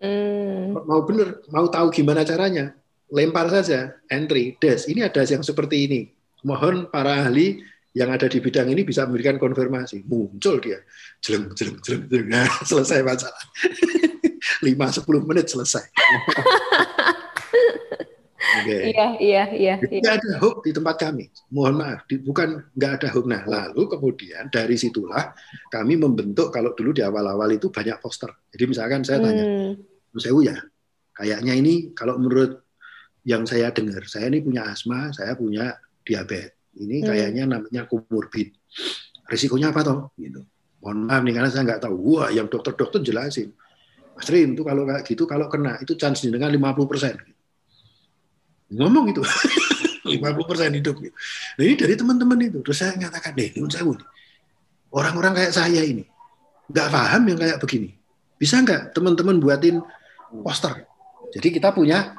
[0.02, 0.74] Hmm.
[0.82, 2.74] Mau benar, mau tahu gimana caranya,
[3.10, 4.90] lempar saja entry des.
[4.90, 6.00] Ini ada yang seperti ini.
[6.42, 7.62] Mohon para ahli
[7.94, 10.02] yang ada di bidang ini bisa memberikan konfirmasi.
[10.06, 10.82] Muncul dia,
[11.22, 12.28] jeleng jeleng jeleng, jeleng.
[12.34, 13.42] Nah, selesai masalah.
[14.62, 15.84] 5 10 menit selesai.
[18.38, 18.94] Oke.
[18.94, 19.74] Iya, iya, iya.
[19.82, 19.98] iya.
[19.98, 21.26] Nggak ada hook di tempat kami.
[21.50, 23.26] Mohon maaf, di- bukan nggak ada hook.
[23.26, 25.34] Nah, lalu kemudian dari situlah
[25.68, 28.30] kami membentuk kalau dulu di awal-awal itu banyak poster.
[28.54, 29.72] Jadi misalkan saya tanya, Hmm.
[30.14, 30.54] "Mas Sewu ya,
[31.12, 32.62] kayaknya ini kalau menurut
[33.26, 35.74] yang saya dengar, saya ini punya asma, saya punya
[36.06, 36.54] diabetes.
[36.78, 37.06] Ini Hmm.
[37.10, 38.54] kayaknya namanya komorbid.
[39.26, 39.98] Risikonya apa toh?
[40.14, 40.40] Gitu.
[40.78, 41.96] Mohon maaf nih karena saya nggak tahu.
[42.16, 43.50] Wah, yang dokter-dokter jelasin.
[44.14, 47.18] Mas Rim, itu kalau kayak gitu, kalau kena, itu chance dengan 50%.
[48.72, 49.22] Ngomong itu.
[50.08, 50.96] 50% hidup.
[51.04, 51.14] Gitu.
[51.60, 52.58] Nah, ini dari teman-teman itu.
[52.64, 54.00] Terus saya nyatakan, deh, nih.
[54.88, 56.00] Orang-orang kayak saya ini,
[56.72, 57.92] nggak paham yang kayak begini.
[58.40, 59.84] Bisa nggak teman-teman buatin
[60.40, 60.88] poster?
[61.36, 62.16] Jadi kita punya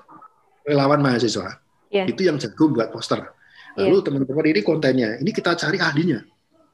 [0.62, 1.58] relawan mahasiswa,
[1.90, 2.06] Iya.
[2.06, 3.26] itu yang jago buat poster.
[3.74, 6.22] Lalu teman-teman ini kontennya, ini kita cari ahlinya.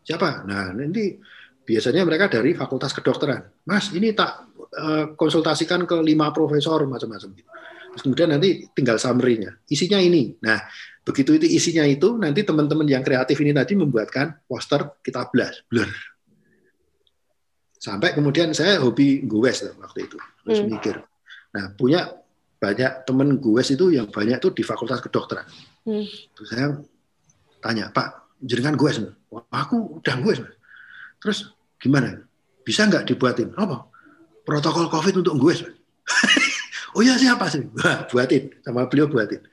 [0.03, 0.43] Siapa?
[0.43, 1.15] Nah, nanti
[1.63, 3.63] biasanya mereka dari fakultas kedokteran.
[3.63, 7.49] Mas, ini tak eh, konsultasikan ke lima profesor macam-macam gitu.
[7.95, 9.55] Terus kemudian nanti tinggal summary-nya.
[9.71, 10.35] Isinya ini.
[10.43, 10.59] Nah,
[11.07, 15.87] begitu itu isinya itu, nanti teman-teman yang kreatif ini tadi membuatkan poster kita blast, blur.
[17.79, 20.75] Sampai kemudian saya hobi gues waktu itu, terus Hmm.
[20.75, 20.99] mikir.
[21.55, 22.11] Nah, punya
[22.59, 25.47] banyak temen gues itu yang banyak tuh di fakultas kedokteran.
[25.87, 26.03] Hmm.
[26.35, 26.75] Terus saya
[27.63, 28.99] tanya, Pak, gues?
[28.99, 30.19] Mas?" Wah, aku udah.
[30.19, 30.43] Mas."
[31.23, 31.47] Terus
[31.79, 32.27] gimana?
[32.67, 33.55] Bisa nggak dibuatin?
[33.55, 33.87] Apa?
[34.43, 35.63] Protokol COVID untuk gues.
[36.95, 37.67] Mas." oh iya siapa sih?
[37.75, 39.43] Wah, buatin, sama beliau buatin.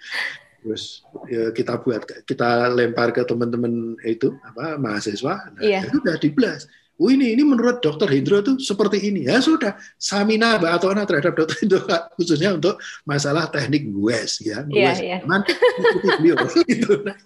[0.62, 5.50] Terus ya, kita buat, kita lempar ke teman-teman itu apa mahasiswa.
[5.50, 5.82] Nah, Iya.
[5.82, 6.70] ya sudah diblas.
[7.02, 11.56] Oh ini ini menurut dokter Hendro tuh seperti ini ya sudah samina atau terhadap dokter
[11.58, 11.82] Hendro
[12.14, 16.36] khususnya untuk masalah teknik gues ya gues aman ikuti beliau
[16.70, 17.02] gitu.
[17.02, 17.16] Nah,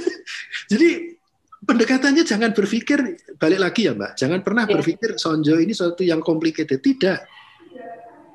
[0.72, 1.12] jadi
[1.60, 2.98] pendekatannya jangan berpikir
[3.36, 4.80] balik lagi ya mbak jangan pernah Iya.
[4.80, 7.26] berpikir sonjo ini sesuatu yang complicated tidak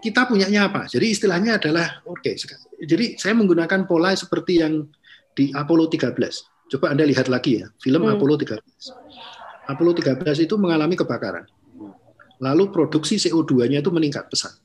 [0.03, 2.31] kita punyanya apa jadi istilahnya adalah oke
[2.81, 4.85] jadi saya menggunakan pola seperti yang
[5.33, 6.13] di Apollo 13
[6.67, 8.13] coba anda lihat lagi ya film Hmm.
[8.17, 8.61] Apollo 13
[9.67, 11.43] Apollo 13 itu mengalami kebakaran.
[12.39, 14.55] Lalu produksi CO2-nya itu meningkat pesat.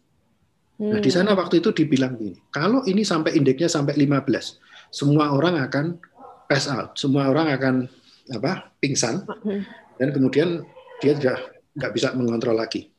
[0.79, 1.27] Nah, di Hmm.
[1.27, 4.63] sana waktu itu dibilang gini, kalau ini sampai indeksnya sampai 15,
[4.95, 5.99] semua orang akan
[6.47, 7.75] pass out, semua orang akan
[8.31, 8.71] apa?
[8.79, 9.67] pingsan Hmm.
[9.99, 10.63] dan kemudian
[11.03, 12.91] dia tidak nggak bisa mengontrol lagi.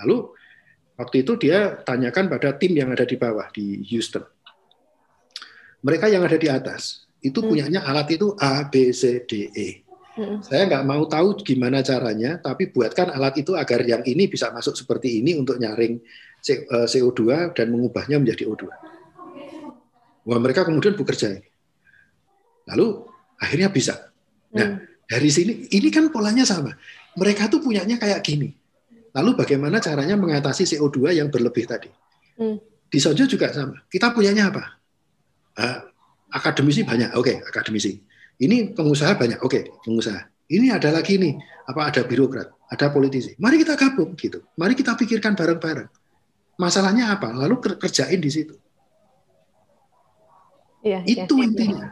[0.00, 0.32] Lalu
[1.00, 4.20] waktu itu dia tanyakan pada tim yang ada di bawah di Houston.
[5.80, 7.48] Mereka yang ada di atas itu Hmm.
[7.48, 9.68] punyanya alat itu A, B, C, D, E.
[10.12, 10.44] Hmm.
[10.44, 14.76] Saya nggak mau tahu gimana caranya, tapi buatkan alat itu agar yang ini bisa masuk
[14.76, 15.96] seperti ini untuk nyaring
[16.44, 18.68] C- eh, CO2 dan mengubahnya menjadi O2.
[20.28, 21.40] Wah, mereka kemudian bekerja.
[22.68, 23.08] Lalu
[23.40, 24.12] akhirnya bisa.
[24.52, 24.84] Nah, Hmm.
[25.08, 26.76] dari sini ini kan polanya sama.
[27.16, 28.52] Mereka tuh punyanya kayak gini.
[29.10, 31.90] Lalu bagaimana caranya mengatasi CO2 yang berlebih tadi?
[32.38, 32.58] Hmm.
[32.90, 33.82] Di Sojo juga sama.
[33.90, 34.64] Kita punyanya apa?
[35.58, 35.86] Ah,
[36.30, 37.14] akademisi banyak.
[37.18, 37.98] Oke, akademisi.
[38.40, 39.42] Ini pengusaha banyak.
[39.42, 40.30] Oke, pengusaha.
[40.50, 41.38] Ini ada lagi nih,
[41.70, 43.38] apa ada birokrat, ada politisi.
[43.38, 44.42] Mari kita gabung gitu.
[44.58, 45.86] Mari kita pikirkan bareng-bareng.
[46.58, 47.30] Masalahnya apa?
[47.30, 48.58] Lalu ker- kerjain di situ.
[50.82, 51.44] Iya, Itu iya.
[51.46, 51.86] intinya.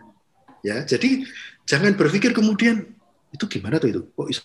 [0.67, 1.23] Ya, jadi
[1.69, 2.98] jangan berpikir kemudian
[3.29, 4.01] itu gimana tuh itu?
[4.17, 4.43] Kok bisa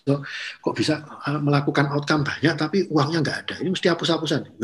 [0.60, 3.54] kok bisa uh, melakukan outcome banyak tapi uangnya nggak ada?
[3.64, 4.40] Ini mesti hapus-hapusan.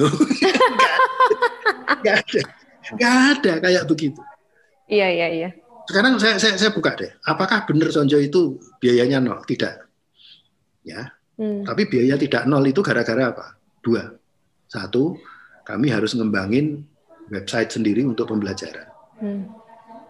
[2.01, 2.41] Nggak ada.
[2.97, 4.21] Nggak ada kayak begitu.
[4.89, 5.49] Iya, iya, iya.
[5.85, 7.13] Sekarang saya, saya, saya buka deh.
[7.29, 9.43] Apakah benar Sonjo itu biayanya nol?
[9.45, 9.75] Tidak.
[10.87, 11.65] Ya, Hmm.
[11.65, 13.57] tapi biaya tidak nol itu gara-gara apa?
[13.81, 14.05] Dua.
[14.69, 15.17] Satu,
[15.65, 16.85] kami harus ngembangin
[17.33, 18.85] website sendiri untuk pembelajaran.
[19.17, 19.49] Hmm.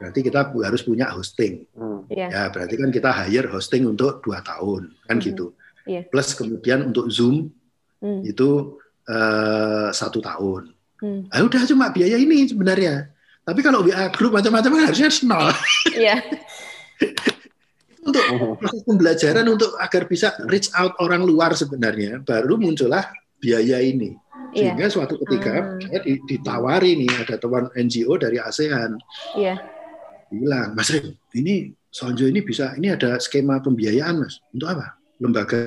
[0.01, 1.68] Berarti kita harus punya hosting.
[1.77, 2.09] Hmm.
[2.09, 2.27] Iya.
[2.32, 5.24] Ya, berarti kan kita hire hosting untuk dua tahun, kan Mhm.
[5.28, 5.52] gitu.
[5.85, 6.09] Iya.
[6.09, 7.52] Plus kemudian untuk Zoom
[8.01, 8.24] Hmm.
[8.24, 10.70] itu eh, satu tahun.
[11.02, 11.27] Hmm.
[11.28, 13.10] Ah, udah cuma biaya ini sebenarnya.
[13.43, 15.51] Tapi kalau WA group macam-macam kan harusnya nol.
[15.90, 16.16] Iya.
[18.01, 18.24] untuk
[18.56, 23.05] proses pembelajaran untuk agar bisa reach out orang luar sebenarnya baru muncullah
[23.36, 24.16] biaya ini
[24.51, 24.72] Iya.
[24.74, 25.78] sehingga suatu ketika Ah.
[25.78, 28.97] saya di- ditawari nih ada teman NGO dari ASEAN
[29.36, 29.60] Iya.
[30.31, 34.94] Bilang Mas Rim ini Sonjo ini bisa ini ada skema pembiayaan Mas untuk apa?
[35.19, 35.61] Lembaga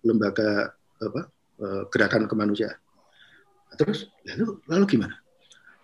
[0.00, 1.20] lembaga apa
[1.60, 2.80] eh, gerakan kemanusiaan.
[3.76, 5.20] Terus lalu lalu gimana?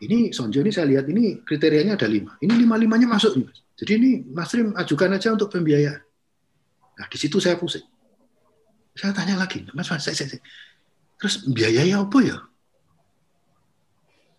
[0.00, 2.40] Ini Sonjo ini saya lihat ini kriterianya ada lima.
[2.40, 3.58] Ini lima limanya masuk nih Mas.
[3.76, 6.00] Jadi ini Mas Rim ajukan aja untuk pembiayaan.
[6.96, 7.84] Nah di situ saya pusing.
[8.96, 10.42] Saya tanya lagi Mas Mas saya, saya, saya.
[11.20, 12.36] terus biayanya apa ya?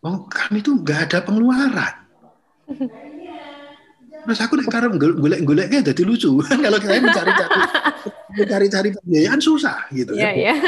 [0.02, 1.74] Oh, kami tuh nggak ada pengeluaran
[4.28, 6.36] Terus aku nek karep golek-goleknya jadi lucu.
[6.44, 7.60] Kan kalau kita mencari-cari
[8.36, 10.36] mencari-cari pembiayaan susah gitu Iya, kan.
[10.36, 10.54] iya.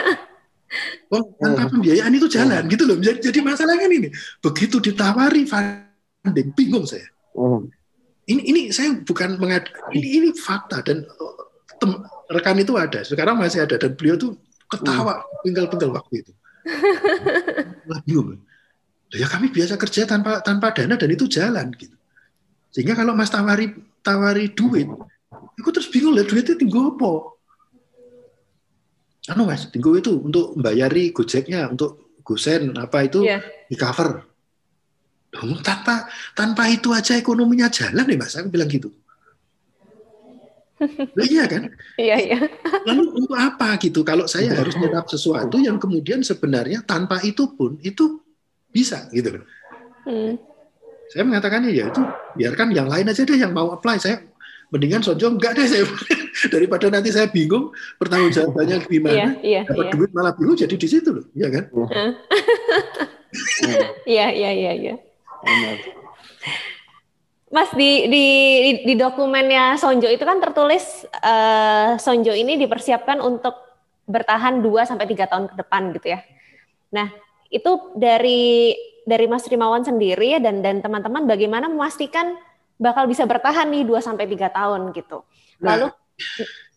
[1.09, 3.01] Oh, tanpa pembiayaan itu jalan gitu loh.
[3.01, 7.09] Jadi, jadi masalahnya ini begitu ditawari funding bingung saya.
[7.33, 7.65] Hmm.
[8.29, 11.49] Ini ini saya bukan mengad ini ini fakta dan oh,
[11.81, 13.01] tem- rekan itu ada.
[13.01, 14.37] Sekarang masih ada dan beliau tuh
[14.69, 16.31] ketawa pinggal-pinggal waktu itu.
[18.05, 18.37] Bingung.
[18.37, 18.39] Lah,
[19.17, 21.97] Ya kami biasa kerja tanpa tanpa dana dan itu jalan gitu.
[22.69, 23.73] Sehingga kalau Mas tawari
[24.05, 24.85] tawari duit,
[25.31, 27.11] aku terus bingung lah duitnya tinggal apa?
[29.29, 33.41] Anu Mas, tinggal itu untuk membayari Gojeknya, untuk Gosen apa itu Iya.
[33.69, 34.25] di cover.
[35.61, 38.89] Tanpa tanpa itu aja ekonominya jalan nih Mas, aku bilang gitu.
[41.17, 41.69] Lah iya kan?
[41.99, 42.39] Iya, iya.
[42.87, 44.01] Lalu untuk apa gitu?
[44.01, 48.23] Kalau saya harus nyerap sesuatu yang kemudian sebenarnya tanpa itu pun itu
[48.73, 49.43] bisa gitu.
[50.07, 50.39] Hmm.
[51.09, 52.01] Saya mengatakannya ya itu
[52.37, 53.97] biarkan yang lain aja deh yang mau apply.
[53.97, 54.21] Saya
[54.69, 55.83] mendingan sonjo enggak deh saya
[56.53, 59.29] daripada nanti saya bingung pertanggung jawabannya Iya, gimana.
[59.41, 59.93] iya, Dapat iya.
[59.97, 61.65] duit malah bingung jadi di situ loh, ya kan?
[64.05, 64.93] Iya, iya, iya, iya.
[65.41, 65.77] Benar.
[67.49, 68.25] Mas di di
[68.61, 73.57] di, di dokumennya Sonjo itu kan tertulis eh, Sonjo ini dipersiapkan untuk
[74.05, 76.21] bertahan 2 sampai 3 tahun ke depan gitu ya.
[76.93, 77.09] Nah,
[77.49, 78.73] itu dari
[79.09, 82.37] dari Mas Rimawan sendiri ya dan dan teman-teman bagaimana memastikan
[82.77, 85.25] bakal bisa bertahan nih 2 sampai 3 tahun gitu.
[85.65, 85.87] Nah, Lalu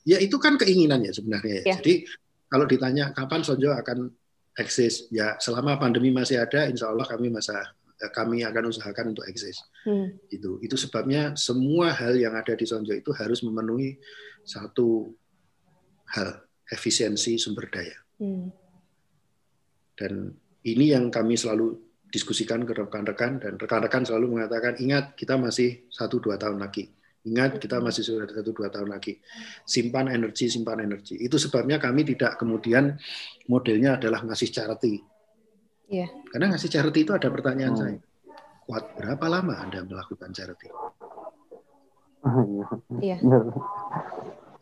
[0.08, 1.60] ya itu kan keinginannya sebenarnya.
[1.62, 1.76] Ya.
[1.76, 2.08] Jadi
[2.48, 4.08] kalau ditanya kapan Sonjo akan
[4.56, 7.56] eksis, ya selama pandemi masih ada, insya Allah kami masa
[8.10, 9.62] kami akan usahakan untuk eksis.
[9.86, 14.00] hmm, Itu itu sebabnya semua hal yang ada di Sonjo itu harus memenuhi
[14.42, 15.14] satu
[16.10, 17.94] hal efisiensi sumber daya.
[18.18, 18.50] hmm,
[19.94, 20.34] Dan
[20.66, 26.20] ini yang kami selalu diskusikan ke rekan-rekan dan rekan-rekan selalu mengatakan ingat kita masih satu
[26.20, 26.92] dua tahun lagi.
[27.22, 29.16] Ingat kita masih sudah satu dua tahun lagi.
[29.64, 31.16] Simpan energi, simpan energi.
[31.16, 32.98] Itu sebabnya kami tidak kemudian
[33.48, 35.00] modelnya adalah ngasih charity.
[35.88, 36.10] Iya.
[36.28, 37.80] Karena ngasih charity itu ada pertanyaan Hmm.
[37.80, 37.98] saya.
[38.66, 40.68] Kuat berapa lama Anda melakukan charity?
[43.02, 43.42] iya, Bener.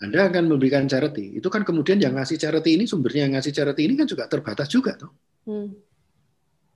[0.00, 1.36] Anda akan memberikan charity.
[1.36, 4.68] Itu kan kemudian yang ngasih charity ini sumbernya yang ngasih charity ini kan juga terbatas
[4.72, 5.12] juga toh.
[5.44, 5.89] hmm,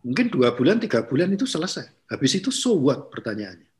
[0.04, 2.12] Mungkin dua bulan, tiga bulan itu selesai.
[2.12, 3.70] Habis itu so what pertanyaannya.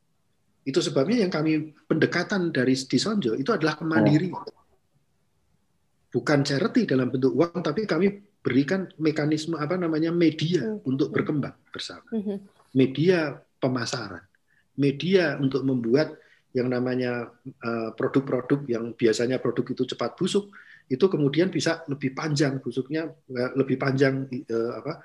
[0.65, 4.33] Itu sebabnya yang kami pendekatan dari di Sonjo itu adalah kemandirian.
[6.09, 10.81] Bukan charity dalam bentuk uang, tapi kami berikan mekanisme apa namanya media Hmm.
[10.89, 12.07] untuk berkembang bersama.
[12.13, 12.39] hmm,
[12.73, 14.25] Media pemasaran,
[14.77, 16.17] media untuk membuat
[16.55, 20.55] yang namanya eh, produk-produk yang biasanya produk itu cepat busuk,
[20.87, 25.03] itu kemudian bisa lebih panjang busuknya, eh, lebih panjang eh, apa,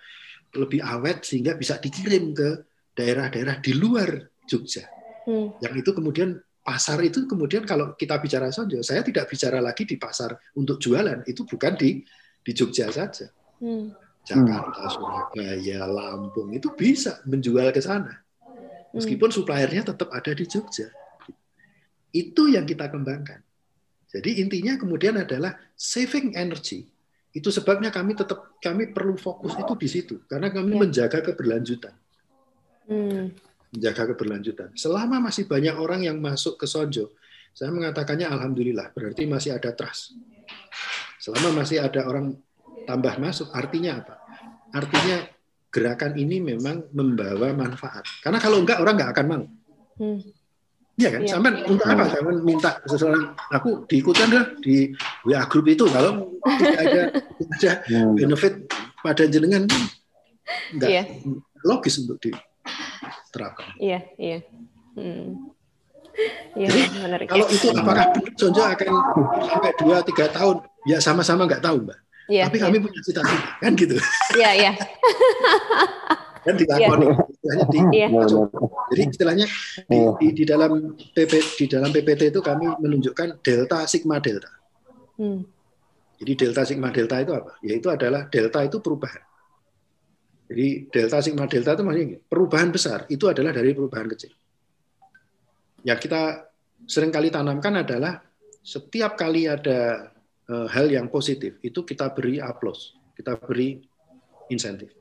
[0.55, 2.49] lebih awet sehingga bisa dikirim ke
[2.95, 4.09] daerah-daerah di luar
[4.49, 4.87] Jogja
[5.29, 9.89] hmm, yang itu kemudian pasar itu kemudian kalau kita bicara Sonjo, saya tidak bicara lagi
[9.89, 12.05] di pasar untuk jualan, itu bukan di
[12.45, 13.25] di Jogja saja.
[13.57, 13.89] hmm,
[14.21, 18.21] Jakarta, Surabaya, Lampung itu bisa menjual ke sana.
[18.45, 18.93] hmm.
[18.93, 20.93] Meskipun suppliernya tetap ada di Jogja.
[22.13, 23.41] Itu yang kita kembangkan.
[24.09, 26.85] Jadi intinya kemudian adalah saving energy.
[27.29, 30.79] Itu sebabnya kami tetap kami perlu fokus itu di situ karena kami Ya.
[30.81, 31.93] menjaga keberlanjutan
[32.89, 33.25] hmm,
[33.73, 34.73] menjaga keberlanjutan.
[34.73, 37.13] Selama masih banyak orang yang masuk ke Sonjo,
[37.53, 40.17] saya mengatakannya alhamdulillah, berarti masih ada trust.
[41.21, 42.33] Selama masih ada orang
[42.89, 44.15] tambah masuk, artinya apa?
[44.73, 45.21] Artinya
[45.69, 48.05] gerakan ini memang membawa manfaat.
[48.25, 49.43] Karena kalau enggak orang enggak akan mau.
[50.01, 50.19] hmm,
[50.99, 51.21] Iya kan?
[51.23, 51.31] Iya.
[51.31, 52.03] Sampai untuk apa?
[52.11, 54.91] Sampai minta seseorang, aku diikutan dah di
[55.23, 55.87] WA grup itu.
[55.87, 57.01] Kalau tidak ada,
[57.55, 58.15] tidak ada Hmm.
[58.19, 58.53] benefit
[58.99, 59.63] pada jenengan,
[60.75, 61.03] enggak Iya.
[61.63, 63.71] logis untuk diterapkan.
[63.79, 64.43] iya, iya.
[64.99, 65.55] Hmm.
[66.51, 67.27] Iya, Jadi, menarik.
[67.31, 68.87] Kalau itu apakah benar Sonjo akan
[69.47, 70.57] sampai 2 3 tahun?
[70.83, 71.99] Ya sama-sama nggak tahu, Mbak.
[72.27, 72.63] Iya, Tapi iya.
[72.67, 73.95] kami punya cita-cita, kan gitu.
[74.35, 74.71] Iya, iya.
[76.43, 77.07] Kan dilakoni
[77.39, 78.07] istilahnya di Iya.
[78.11, 78.47] Bener.
[78.91, 79.47] Jadi istilahnya
[79.87, 80.11] di, Iya.
[80.19, 80.71] di, di dalam
[81.15, 84.51] PP di dalam PPT itu kami menunjukkan delta sigma delta.
[85.15, 85.43] Hmm,
[86.19, 87.55] Jadi delta sigma delta itu apa?
[87.63, 89.23] Yaitu adalah delta itu perubahan.
[90.51, 94.35] Jadi delta sigma delta itu maksudnya perubahan besar itu adalah dari perubahan kecil.
[95.87, 96.43] Yang kita
[96.83, 98.19] sering kali tanamkan adalah
[98.59, 100.11] setiap kali ada
[100.43, 103.79] eh, hal yang positif itu kita beri aplaus, kita beri
[104.51, 104.91] insentif.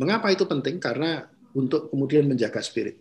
[0.00, 0.80] Mengapa itu penting?
[0.80, 2.96] Karena untuk kemudian menjaga spirit,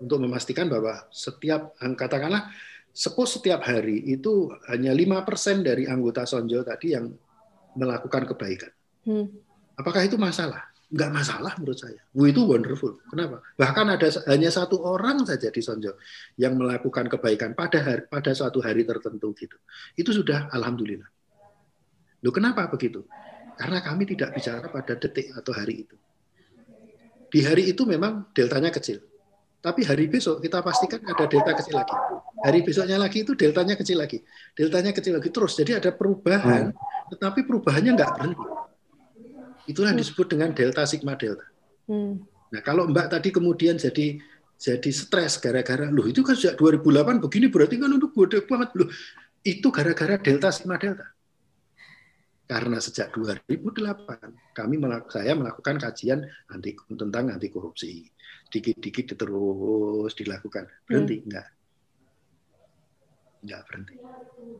[0.00, 2.48] untuk memastikan bahwa setiap katakanlah
[2.92, 7.08] suppose setiap hari itu hanya 5% dari anggota Sonjo tadi yang
[7.76, 8.72] melakukan kebaikan.
[9.08, 9.26] hmm,
[9.80, 10.72] Apakah itu masalah?
[10.92, 12.00] Enggak masalah menurut saya.
[12.12, 13.00] Itu wonderful.
[13.08, 13.40] Kenapa?
[13.56, 15.96] Bahkan ada hanya satu orang saja di Sonjo
[16.36, 19.56] yang melakukan kebaikan pada hari, pada suatu hari tertentu gitu.
[19.96, 21.08] Itu sudah alhamdulillah.
[22.22, 23.08] Loh kenapa begitu?
[23.56, 25.96] Karena kami tidak bicara pada detik atau hari itu.
[27.32, 29.00] Di hari itu memang deltanya kecil.
[29.62, 31.96] Tapi hari besok kita pastikan ada delta kecil lagi.
[32.44, 34.20] Hari besoknya lagi itu deltanya kecil lagi.
[34.52, 35.56] Deltanya kecil lagi terus.
[35.56, 36.74] Jadi ada perubahan,
[37.14, 38.44] tetapi perubahannya nggak berhenti.
[39.70, 41.46] Itulah yang disebut dengan delta sigma delta.
[41.86, 42.12] hmm,
[42.52, 44.20] Nah, kalau Mbak tadi kemudian jadi
[44.60, 48.88] jadi stres gara-gara loh itu kan sejak 2008 begini berarti kan untuk gede banget loh.
[49.40, 51.06] Itu gara-gara delta sigma delta.
[52.52, 54.76] Karena sejak 2008 kami
[55.08, 56.20] saya melakukan kajian
[56.52, 58.04] anti tentang anti korupsi.
[58.52, 60.68] Dikit-dikit terus dilakukan.
[60.84, 61.48] Berhenti enggak?
[63.40, 63.96] Enggak berhenti.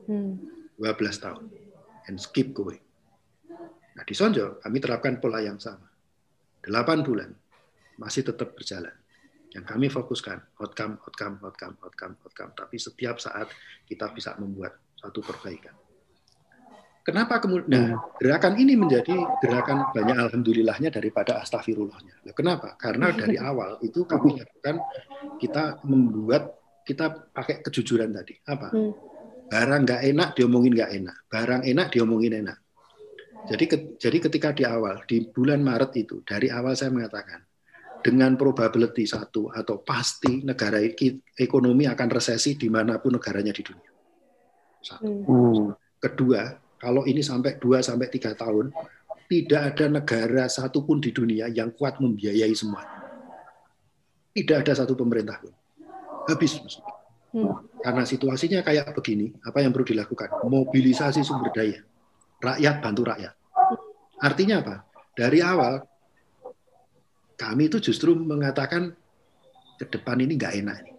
[0.09, 0.33] hmm,
[0.81, 1.45] 12 tahun
[2.09, 2.81] and keep going.
[3.93, 5.85] Nah, di Sonjo kami terapkan pola yang sama.
[6.65, 7.29] 8 bulan
[8.01, 8.97] masih tetap berjalan.
[9.53, 12.57] Yang kami fokuskan outcome, outcome, outcome, outcome, outcome.
[12.57, 13.53] Tapi setiap saat
[13.85, 15.77] kita bisa membuat satu perbaikan.
[17.03, 19.11] Kenapa kemudian nah, gerakan ini menjadi
[19.43, 22.23] gerakan banyak alhamdulillahnya daripada astaghfirullahnya.
[22.23, 22.79] Nah, kenapa?
[22.79, 24.79] Karena dari awal itu kami lakukan
[25.43, 26.55] kita membuat
[26.87, 28.39] kita pakai kejujuran tadi.
[28.47, 28.71] Apa?
[28.71, 28.95] Hmm.
[29.51, 32.59] Barang nggak enak diomongin nggak enak, barang enak diomongin enak.
[33.51, 33.65] Jadi
[33.99, 37.43] jadi ketika di awal di bulan Maret itu dari awal saya mengatakan
[37.99, 40.79] dengan probability satu atau pasti negara
[41.35, 43.91] ekonomi akan resesi di mana pun negaranya di dunia.
[44.79, 45.11] Satu.
[45.27, 45.67] Hmm.
[45.99, 48.75] Kedua, kalau ini sampai 2 sampai tiga tahun,
[49.31, 52.83] tidak ada negara satupun di dunia yang kuat membiayai semua.
[54.35, 55.55] Tidak ada satu pemerintah pun.
[56.27, 56.59] Habis.
[57.31, 57.63] Hmm.
[57.79, 60.43] Karena situasinya kayak begini, apa yang perlu dilakukan?
[60.43, 61.81] Mobilisasi sumber daya
[62.43, 63.35] rakyat bantu rakyat.
[64.19, 64.77] Artinya apa?
[65.15, 65.79] Dari awal
[67.39, 68.91] kami itu justru mengatakan
[69.79, 70.93] ke depan ini nggak enak ini.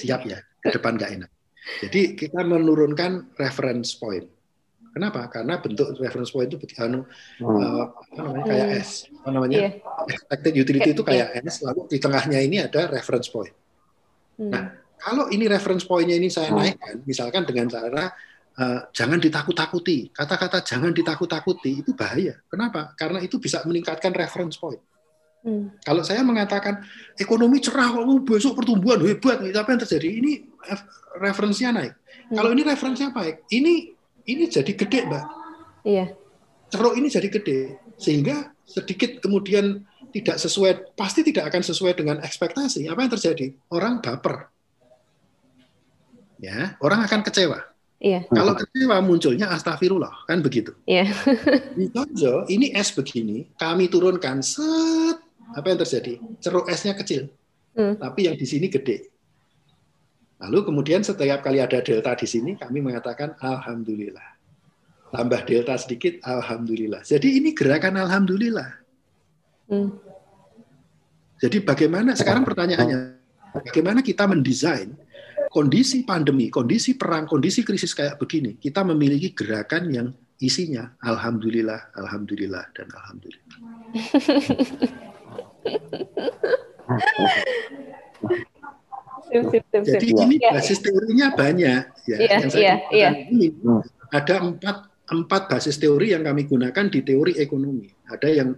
[0.00, 1.30] Siap ya, ke depan nggak enak.
[1.84, 4.24] Jadi kita menurunkan reference point.
[4.98, 5.30] Kenapa?
[5.30, 7.06] Karena bentuk reference point itu anu,
[7.38, 7.46] hmm.
[7.46, 8.82] uh, apa namanya kayak hmm.
[8.82, 8.90] S.
[9.22, 9.58] Apa namanya?
[9.62, 10.10] Yeah.
[10.10, 11.46] Expected utility itu kayak yeah.
[11.46, 13.54] S, lalu di tengahnya ini ada reference point.
[14.34, 14.50] Hmm.
[14.50, 16.58] Nah, kalau ini reference point-nya ini saya hmm.
[16.58, 18.10] naikkan, misalkan dengan cara
[18.58, 20.10] uh, jangan ditakut-takuti.
[20.10, 22.34] Kata-kata jangan ditakut-takuti itu bahaya.
[22.50, 22.90] Kenapa?
[22.98, 24.82] Karena itu bisa meningkatkan reference point.
[25.46, 25.70] Hmm.
[25.86, 26.82] Kalau saya mengatakan
[27.14, 30.08] ekonomi cerah, oh, besok pertumbuhan hebat, apa yang terjadi?
[30.10, 30.32] Ini
[31.22, 31.94] referensinya naik.
[31.94, 32.34] Hmm.
[32.42, 33.94] Kalau ini referensinya baik, ini
[34.28, 35.24] ini jadi gede, mbak.
[35.88, 36.12] Iya.
[36.68, 42.84] Ceruk ini jadi gede, sehingga sedikit kemudian tidak sesuai, pasti tidak akan sesuai dengan ekspektasi.
[42.92, 43.56] Apa yang terjadi?
[43.72, 44.52] Orang baper,
[46.36, 47.64] ya, orang akan kecewa.
[47.98, 48.28] Iya.
[48.30, 50.76] Kalau kecewa munculnya astagfirullah, kan begitu.
[50.86, 51.10] Iya.
[51.74, 55.18] Di Tonjo, ini es begini, kami turunkan set,
[55.56, 56.20] apa yang terjadi?
[56.38, 57.32] Ceruk esnya kecil,
[57.74, 57.98] hmm.
[57.98, 59.08] tapi yang di sini gede.
[60.38, 64.38] Lalu kemudian setiap kali ada delta di sini, kami mengatakan alhamdulillah.
[65.10, 67.02] Tambah delta sedikit, alhamdulillah.
[67.02, 68.70] Jadi ini gerakan alhamdulillah.
[69.66, 69.98] Hmm.
[71.42, 73.18] Jadi bagaimana sekarang pertanyaannya,
[73.66, 74.94] bagaimana kita mendesain
[75.50, 80.08] kondisi pandemi, kondisi perang, kondisi krisis kayak begini, kita memiliki gerakan yang
[80.38, 83.58] isinya alhamdulillah, alhamdulillah dan alhamdulillah.
[89.28, 90.50] Jadi ini iya.
[90.56, 92.16] basis teorinya banyak ya.
[92.18, 93.12] Yeah, yang saya yeah, yeah.
[93.28, 93.52] ini
[94.12, 94.76] ada empat
[95.08, 97.88] empat basis teori yang kami gunakan di teori ekonomi.
[98.08, 98.48] Ada yang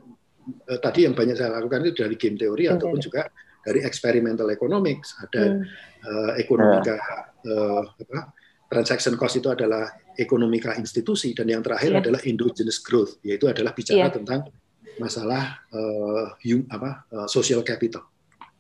[0.66, 2.74] eh, tadi yang banyak saya lakukan itu dari game teori okay.
[2.78, 3.22] ataupun juga
[3.60, 5.64] dari experimental economics, ada hmm.
[6.08, 6.96] uh, ekonomika
[7.44, 8.32] uh, apa,
[8.72, 9.84] transaction cost itu adalah
[10.16, 12.00] ekonomika institusi dan yang terakhir yeah.
[12.00, 14.12] adalah endogenous growth, yaitu adalah bicara yeah.
[14.12, 14.48] tentang
[14.96, 18.08] masalah uh, hum, apa uh, social capital.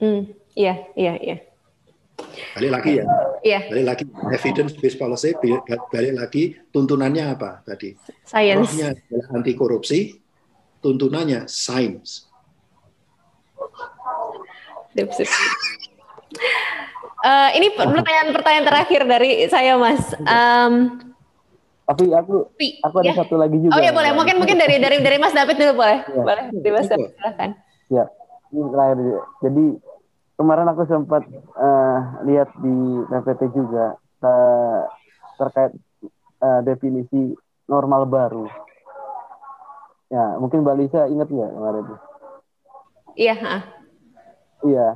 [0.00, 0.28] Hmm.
[0.56, 1.36] Iya, iya, iya.
[2.56, 3.04] Balik lagi ya.
[3.40, 3.60] Iya.
[3.72, 5.30] Balik lagi evidence based policy,
[5.92, 7.96] balik lagi tuntunannya apa tadi?
[8.26, 8.70] Science.
[8.72, 9.98] Rohnya adalah anti korupsi,
[10.84, 12.28] tuntunannya science.
[14.96, 15.30] Sip, sip.
[17.20, 20.02] Uh, ini pertanyaan-pertanyaan terakhir dari saya, Mas.
[20.24, 20.98] Um,
[21.90, 22.46] tapi aku
[22.86, 23.14] aku ada ya.
[23.18, 23.74] satu lagi juga.
[23.74, 26.06] Oh ya boleh, mungkin mungkin dari dari dari Mas David dulu boleh.
[26.06, 26.22] Ya.
[26.22, 27.50] Boleh, dari Mas David silakan.
[27.90, 28.04] Ya,
[28.54, 28.98] ini terakhir.
[29.42, 29.64] Jadi
[30.40, 31.20] kemarin aku sempat
[31.60, 34.88] uh, lihat di PPT juga uh,
[35.36, 35.76] terkait
[36.40, 37.36] uh, definisi
[37.68, 38.48] normal baru.
[40.08, 41.96] Ya, mungkin Mbak Lisa ingat nggak kemarin itu?
[43.20, 43.36] Iya.
[44.64, 44.88] Iya.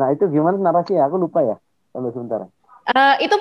[0.00, 1.12] Nah itu gimana narasinya?
[1.12, 1.60] Aku lupa ya.
[1.92, 2.48] Tunggu sebentar.
[2.86, 3.34] Uh, itu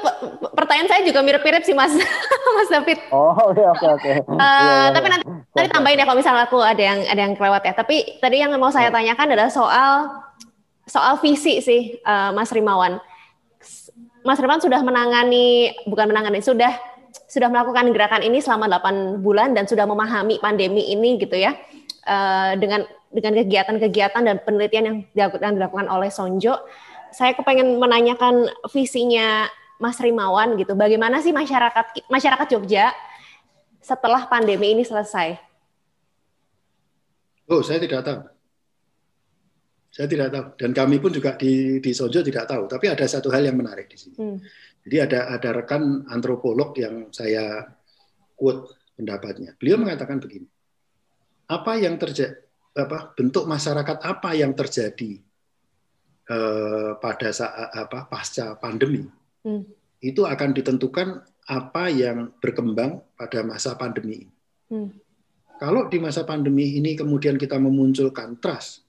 [0.58, 1.94] pertanyaan saya juga mirip-mirip sih Mas
[2.58, 3.00] Mas David.
[3.14, 4.12] Oh oke oke oke.
[4.26, 7.74] Uh, tapi nanti nanti tambahin ya kalau misalnya aku ada yang ada yang kelewat ya.
[7.78, 10.25] Tapi tadi yang mau saya tanyakan adalah soal
[10.86, 13.02] soal visi sih uh, Mas Rimawan.
[14.26, 16.74] Mas Rimawan sudah menangani bukan menangani sudah
[17.26, 21.58] sudah melakukan gerakan ini selama 8 bulan dan sudah memahami pandemi ini gitu ya.
[22.06, 26.60] Uh, dengan dengan kegiatan-kegiatan dan penelitian yang dilakukan, dilakukan oleh Sonjo,
[27.16, 29.48] saya kepengen menanyakan visinya
[29.80, 30.76] Mas Rimawan gitu.
[30.76, 32.92] Bagaimana sih masyarakat masyarakat Jogja
[33.80, 35.40] setelah pandemi ini selesai?
[37.46, 38.35] Oh, saya tidak tahu.
[39.96, 40.46] Saya tidak tahu.
[40.60, 42.68] Dan kami pun juga di, di Sonjo tidak tahu.
[42.68, 44.18] Tapi ada satu hal yang menarik di sini.
[44.20, 44.38] Hmm.
[44.84, 47.64] Jadi ada ada rekan antropolog yang saya
[48.36, 49.56] quote pendapatnya.
[49.56, 50.46] Beliau mengatakan begini.
[51.48, 52.44] Apa yang terjadi
[52.76, 55.24] apa bentuk masyarakat apa yang terjadi
[56.28, 59.08] eh, pada saat apa pasca pandemi
[59.48, 59.64] hmm.
[60.04, 64.28] itu akan ditentukan apa yang berkembang pada masa pandemi
[64.70, 64.90] Hmm.
[65.56, 68.85] Kalau di masa pandemi ini kemudian kita memunculkan trust,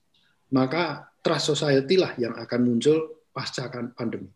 [0.55, 3.67] maka trust society lah yang akan muncul pasca
[3.97, 4.31] pandemi.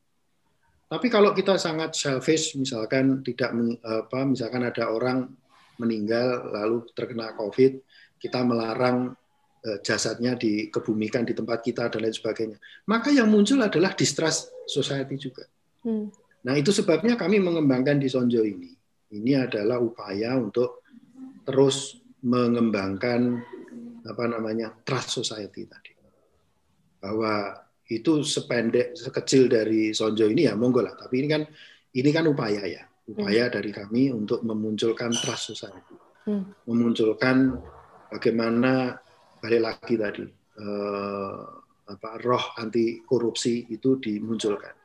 [0.91, 3.55] Tapi kalau kita sangat selfish, misalkan tidak
[3.87, 5.31] apa, misalkan ada orang
[5.79, 7.79] meninggal lalu terkena COVID,
[8.19, 9.15] kita melarang
[9.61, 12.57] Eh, jasadnya dikebumikan di tempat kita dan lain sebagainya.
[12.89, 15.45] Maka yang muncul adalah distrust society juga.
[15.85, 16.09] Hmm.
[16.49, 18.73] Nah, itu sebabnya kami mengembangkan di Sonjo ini.
[19.13, 20.81] Ini adalah upaya untuk
[21.45, 23.37] terus mengembangkan
[24.09, 25.90] apa namanya trust society tadi.
[27.01, 27.57] Bahwa
[27.91, 30.95] itu sependek sekecil dari Sonjo ini ya monggo lah.
[30.95, 31.43] Tapi ini kan
[31.91, 33.55] ini kan upaya ya, upaya hmm.
[33.59, 35.99] dari kami untuk memunculkan trust society,
[36.31, 36.71] hmm.
[36.71, 37.59] memunculkan
[38.15, 38.95] bagaimana
[39.43, 40.27] balik lagi tadi
[40.61, 41.41] eh,
[41.91, 44.79] apa roh anti korupsi itu dimunculkan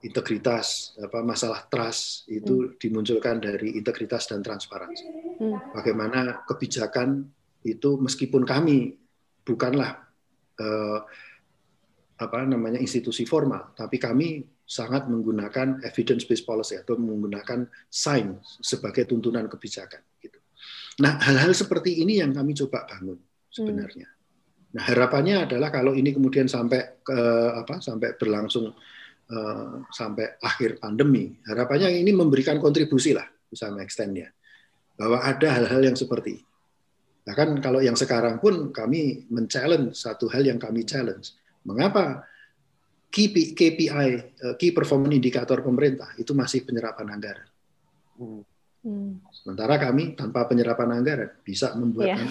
[0.00, 2.80] integritas apa masalah trust itu hmm.
[2.80, 5.04] dimunculkan dari integritas dan transparansi.
[5.36, 5.76] Hmm.
[5.76, 7.28] Bagaimana kebijakan
[7.68, 8.96] itu meskipun kami
[9.44, 10.08] bukanlah
[10.56, 11.00] eh,
[12.20, 19.08] apa namanya institusi formal, tapi kami sangat menggunakan evidence based policy atau menggunakan sains sebagai
[19.08, 20.04] tuntunan kebijakan.
[20.20, 20.36] Gitu.
[21.00, 23.16] Nah hal-hal seperti ini yang kami coba bangun
[23.48, 24.06] sebenarnya.
[24.06, 24.76] Hmm.
[24.76, 27.18] Nah harapannya adalah kalau ini kemudian sampai ke
[27.56, 28.70] apa sampai berlangsung
[29.30, 31.30] Eh, sampai akhir pandemi.
[31.46, 34.26] Harapannya ini memberikan kontribusi lah, bisa extend ya,
[34.98, 36.42] bahwa ada hal-hal yang seperti
[37.22, 41.38] Bahkan kalau yang sekarang pun kami men-challenge satu hal yang kami challenge.
[41.66, 42.24] Mengapa
[43.10, 47.48] KPI, eh, Key Performance Indicator pemerintah itu masih penyerapan anggaran?
[48.16, 49.20] Hmm.
[49.34, 52.26] Sementara kami tanpa penyerapan anggaran bisa membuat Iya.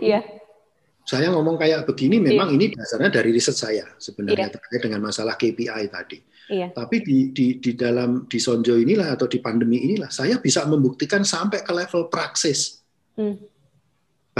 [0.18, 0.24] yeah
[1.10, 2.56] saya ngomong kayak begini memang yeah.
[2.56, 4.54] ini dasarnya dari riset saya sebenarnya yeah.
[4.54, 6.18] terkait dengan masalah KPI tadi.
[6.46, 6.70] Yeah.
[6.70, 11.26] Tapi di, di di dalam di Sonjo inilah atau di pandemi inilah saya bisa membuktikan
[11.26, 12.86] sampai ke level praksis
[13.18, 13.49] hmm.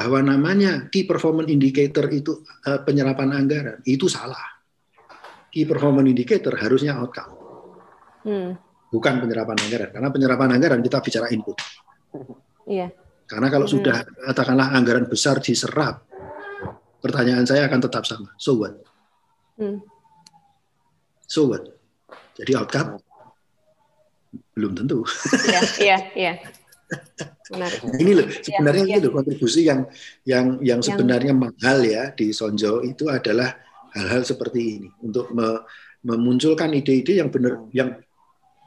[0.01, 4.65] Bahwa namanya key performance indicator itu uh, penyerapan anggaran itu salah.
[5.53, 7.37] Key performance indicator harusnya outcome,
[8.25, 8.51] hmm.
[8.89, 9.91] bukan penyerapan anggaran.
[9.93, 11.61] Karena penyerapan anggaran kita bicara input.
[12.65, 12.97] Yeah.
[13.29, 13.75] Karena kalau hmm.
[13.77, 13.97] sudah
[14.33, 16.09] katakanlah anggaran besar diserap
[17.05, 18.33] pertanyaan saya akan tetap sama.
[18.41, 18.81] So what?
[19.61, 19.85] Hmm.
[21.29, 21.69] So what?
[22.41, 23.05] Jadi outcome
[24.57, 25.05] belum tentu.
[25.45, 26.33] Iya, iya, iya.
[27.99, 29.81] Ini loh sebenarnya ya, ini loh kontribusi yang
[30.23, 31.43] yang yang sebenarnya yang...
[31.43, 33.59] mahal ya di Sonjo itu adalah
[33.95, 35.67] hal-hal seperti ini untuk me,
[36.07, 37.99] memunculkan ide-ide yang benar yang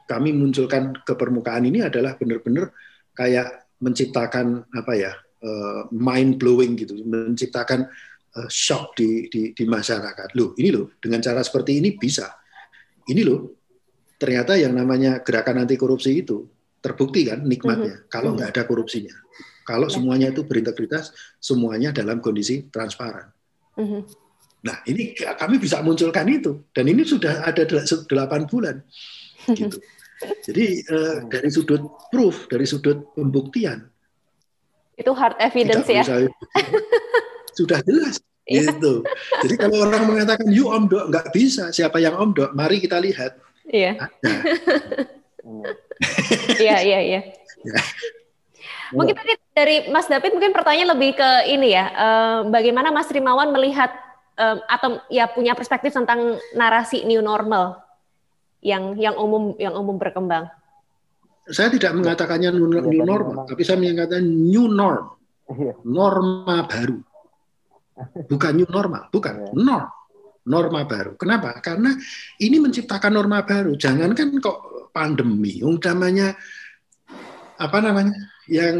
[0.04, 2.76] kami munculkan ke permukaan ini adalah benar-benar
[3.16, 7.88] kayak menciptakan apa ya uh, mind blowing gitu menciptakan
[8.36, 10.34] uh, shock di, di, di masyarakat.
[10.36, 12.28] Loh, ini loh, dengan cara seperti ini bisa.
[13.04, 13.40] Ini loh,
[14.16, 16.53] ternyata yang namanya gerakan anti korupsi itu
[16.84, 17.96] terbukti kan nikmatnya.
[17.96, 18.12] Mm -hmm.
[18.12, 19.16] Kalau nggak ada korupsinya,
[19.64, 19.94] kalau yeah.
[19.96, 23.32] semuanya itu berintegritas, semuanya dalam kondisi transparan.
[23.80, 24.02] Mm -hmm.
[24.64, 27.64] Nah, ini kami bisa munculkan itu, dan ini sudah ada
[28.08, 28.76] delapan bulan.
[29.48, 29.80] Gitu.
[30.46, 33.92] Jadi uh, dari sudut proof, dari sudut pembuktian,
[34.94, 36.02] itu hard evidence ya.
[36.06, 36.16] Bisa,
[37.58, 38.70] sudah jelas iya.
[38.70, 39.02] gitu.
[39.46, 42.50] Jadi kalau orang mengatakan you Om Dok nggak bisa, siapa yang Om Dok?
[42.54, 43.38] Mari kita lihat.
[43.66, 43.98] Iya.
[46.56, 47.20] Iya iya iya.
[47.64, 47.80] Ya.
[48.92, 53.50] Mungkin tadi dari Mas David mungkin pertanyaan lebih ke ini ya, uh, bagaimana Mas Rimawan
[53.50, 53.90] melihat
[54.38, 57.80] uh, atau ya punya perspektif tentang narasi new normal
[58.64, 60.48] yang yang umum yang umum berkembang.
[61.44, 65.12] Saya tidak mengatakannya new, new normal, tapi saya mengatakan new norm,
[65.52, 65.76] iya.
[65.84, 67.04] norma baru
[68.32, 69.52] bukan new normal, bukan iya.
[69.52, 69.86] norm,
[70.44, 71.16] norma baru.
[71.16, 71.56] Kenapa?
[71.60, 71.92] Karena
[72.40, 73.76] ini menciptakan norma baru.
[73.76, 76.36] Jangankan kok pandemi, utamanya
[77.54, 78.14] apa namanya,
[78.50, 78.76] yang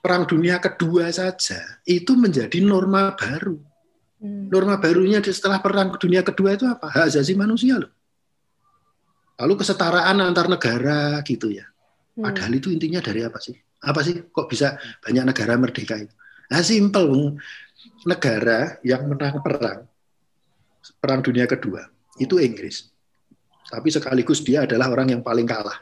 [0.00, 3.58] perang dunia kedua saja itu menjadi norma baru.
[4.22, 4.48] Hmm.
[4.48, 6.88] Norma barunya setelah perang dunia kedua itu apa?
[6.88, 7.92] Hak asasi manusia loh.
[9.34, 11.68] Lalu kesetaraan antar negara gitu ya.
[12.16, 12.30] Hmm.
[12.30, 13.54] Padahal itu intinya dari apa sih?
[13.84, 16.14] Apa sih kok bisa banyak negara merdeka itu?
[16.48, 17.36] Nah, simple
[18.08, 19.84] negara yang menang perang
[21.00, 21.88] perang dunia kedua
[22.18, 22.90] itu Inggris.
[23.64, 25.78] Tapi sekaligus dia adalah orang yang paling kalah.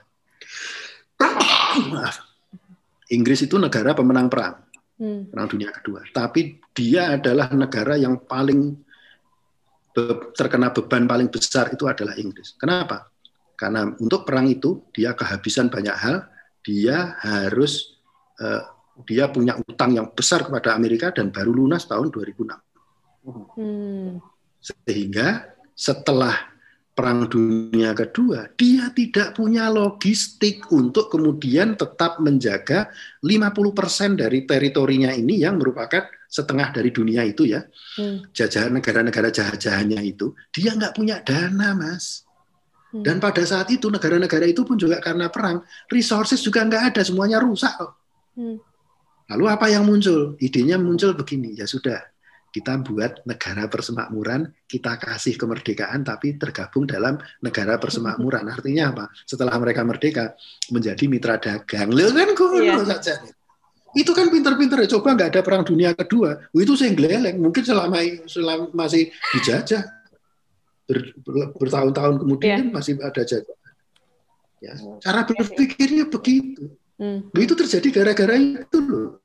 [1.93, 2.17] Maaf.
[3.13, 4.57] Inggris itu negara pemenang perang.
[4.97, 5.29] Hmm.
[5.29, 6.01] Perang dunia kedua.
[6.09, 8.81] Tapi dia adalah negara yang paling
[10.33, 12.57] terkena beban paling besar itu adalah Inggris.
[12.57, 13.13] Kenapa?
[13.53, 16.25] Karena untuk perang itu dia kehabisan banyak hal,
[16.65, 18.01] dia harus
[18.41, 18.65] uh,
[19.05, 22.49] dia punya utang yang besar kepada Amerika dan baru lunas tahun 2006.
[23.61, 24.17] Hmm.
[24.63, 26.53] Sehingga setelah
[26.93, 32.93] Perang Dunia Kedua, dia tidak punya logistik untuk kemudian tetap menjaga
[33.25, 37.65] 50% dari teritorinya ini yang merupakan setengah dari dunia itu ya,
[37.97, 38.37] hmm.
[38.37, 42.29] jajahan negara-negara jahat-jahannya itu, dia nggak punya dana, Mas.
[42.93, 43.01] Hmm.
[43.01, 47.41] Dan pada saat itu negara-negara itu pun juga karena perang, resources juga nggak ada, semuanya
[47.41, 47.73] rusak.
[48.37, 48.61] Hmm.
[49.33, 50.37] Lalu apa yang muncul?
[50.45, 52.05] Idenya muncul begini, ya sudah,
[52.53, 58.45] kita buat negara persemakmuran, kita kasih kemerdekaan, tapi tergabung dalam negara persemakmuran.
[58.55, 59.05] Artinya apa?
[59.25, 60.37] Setelah mereka merdeka,
[60.69, 61.89] menjadi mitra dagang.
[61.89, 62.29] Loh kan
[62.61, 62.85] Iya.
[62.85, 63.15] saja.
[63.97, 64.89] Itu kan pinter-pinter ya.
[65.01, 66.45] Coba nggak ada perang dunia kedua.
[66.53, 67.41] Itu saya geleleng.
[67.41, 69.85] Mungkin selama, selama masih dijajah.
[70.85, 72.73] Ber- ber- bertahun-tahun kemudian Iya.
[72.73, 73.57] masih ada jajah.
[74.61, 74.77] Ya.
[75.01, 76.69] Cara berpikirnya begitu.
[77.01, 77.33] Hmm.
[77.33, 79.22] Itu terjadi gara-gara itu loh.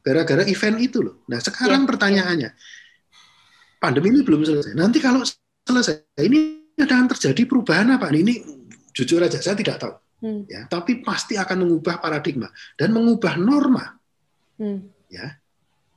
[0.00, 1.22] Gara-gara event itu loh.
[1.28, 2.50] Nah sekarang Iya, pertanyaannya,
[3.80, 4.72] pandemi ini belum selesai.
[4.72, 5.20] Nanti kalau
[5.64, 8.08] selesai, ini akan terjadi perubahan apa?
[8.08, 8.40] Ini
[8.96, 9.94] jujur aja saya tidak tahu.
[10.20, 10.44] Hmm.
[10.48, 13.96] Ya, tapi pasti akan mengubah paradigma dan mengubah norma.
[14.60, 14.88] Hmm.
[15.08, 15.40] Ya,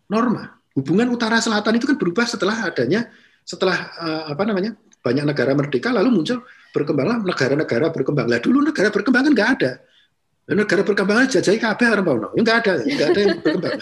[0.07, 0.59] norma.
[0.73, 3.11] Hubungan utara selatan itu kan berubah setelah adanya
[3.43, 8.31] setelah eh, apa namanya banyak negara merdeka lalu muncul berkembanglah negara-negara berkembang.
[8.31, 9.71] Lah dulu negara berkembang kan nggak ada.
[10.43, 12.27] Negara berkembang jajahi kabeh orang Pauno.
[12.35, 13.79] Ya nggak ada, nggak ada yang berkembang.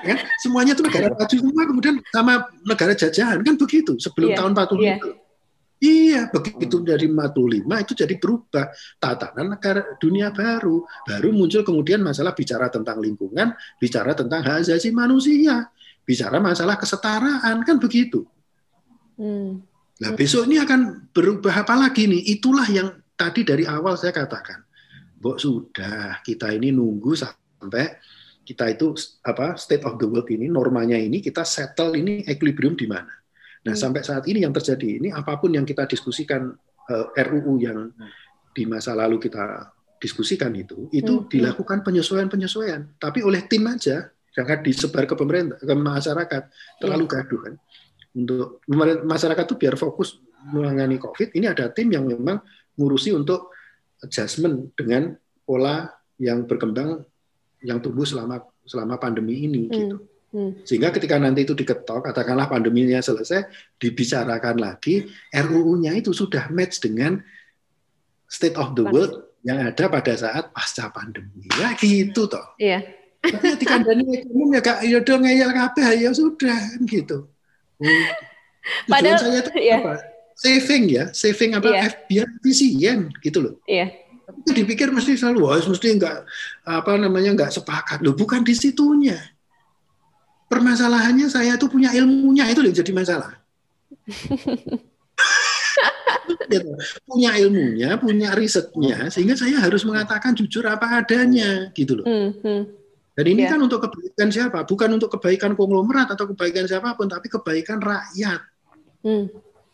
[0.00, 4.52] kan semuanya itu negara maju semua kemudian sama negara jajahan kan begitu sebelum Iya, tahun
[4.56, 4.96] 45 iya.
[5.80, 8.68] Iya, begitu dari 45 itu jadi berubah
[9.00, 10.84] tatanan negara dunia baru.
[11.08, 15.72] Baru muncul kemudian masalah bicara tentang lingkungan, bicara tentang hak asasi manusia,
[16.04, 18.28] bicara masalah kesetaraan kan begitu.
[19.16, 19.64] Hmm.
[20.04, 22.36] Nah, besok ini akan berubah apa lagi nih?
[22.36, 24.60] Itulah yang tadi dari awal saya katakan.
[25.20, 28.00] Mbok sudah kita ini nunggu sampai
[28.40, 32.88] kita itu apa state of the world ini normanya ini kita settle ini equilibrium di
[32.88, 33.12] mana.
[33.60, 33.82] Nah, Hmm.
[33.84, 36.56] sampai saat ini yang terjadi ini apa pun yang kita diskusikan
[36.90, 37.92] eh, RUU yang
[38.50, 39.70] di masa lalu kita
[40.00, 41.28] diskusikan itu itu Hmm.
[41.28, 46.42] dilakukan penyesuaian-penyesuaian, tapi oleh tim aja jangan disebar ke pemerintah ke masyarakat
[46.80, 47.54] terlalu gaduh kan.
[48.16, 48.64] Untuk
[49.06, 50.18] masyarakat tuh biar fokus
[50.50, 52.40] menangani COVID, ini ada tim yang memang
[52.74, 53.52] ngurusi untuk
[54.00, 57.04] adjustment dengan pola yang berkembang
[57.60, 59.74] yang tumbuh selama selama pandemi ini Hmm.
[59.76, 59.96] gitu.
[60.30, 60.52] Hmm.
[60.62, 63.50] Sehingga ketika nanti itu diketok, katakanlah pandeminya selesai,
[63.82, 67.18] dibicarakan lagi, RUU-nya itu sudah match dengan
[68.30, 71.50] state of the world yang ada pada saat pasca pandemi.
[71.58, 72.46] Ya gitu toh.
[72.62, 72.78] Iya.
[73.20, 77.26] Tapi ketika dari umum ya kak, ya dong ngeyel kabeh ya sudah kan gitu.
[77.82, 79.76] Tujuan Padahal- saya itu iya.
[79.82, 79.94] apa?
[80.40, 81.68] Saving ya, saving apa?
[81.68, 81.82] Iya.
[81.84, 83.54] F- biar efisien gitu loh.
[83.68, 83.92] Iya.
[84.24, 86.24] Tapi itu dipikir mesti selalu, wah mesti enggak
[86.64, 88.00] apa namanya enggak sepakat.
[88.00, 89.20] Loh bukan di situnya.
[90.48, 93.36] Permasalahannya saya tuh punya ilmunya itu yang jadi masalah.
[96.50, 96.66] Gitu.
[97.06, 102.06] punya ilmunya, punya risetnya, sehingga saya harus mengatakan jujur apa adanya, gitu loh.
[102.06, 102.30] Hmm.
[102.42, 102.62] Hmm.
[103.14, 103.54] Dan ini Iya.
[103.54, 104.62] kan untuk kebaikan siapa?
[104.66, 108.40] Bukan untuk kebaikan konglomerat atau kebaikan siapa pun, tapi kebaikan rakyat.
[109.02, 109.26] Hmm.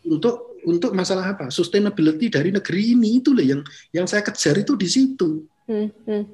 [0.05, 1.51] Untuk untuk masalah apa?
[1.53, 3.61] Sustainability dari negeri ini itu loh yang
[3.93, 5.45] yang saya kejar itu di situ.
[5.67, 5.91] Hmm.
[6.07, 6.25] Hmm.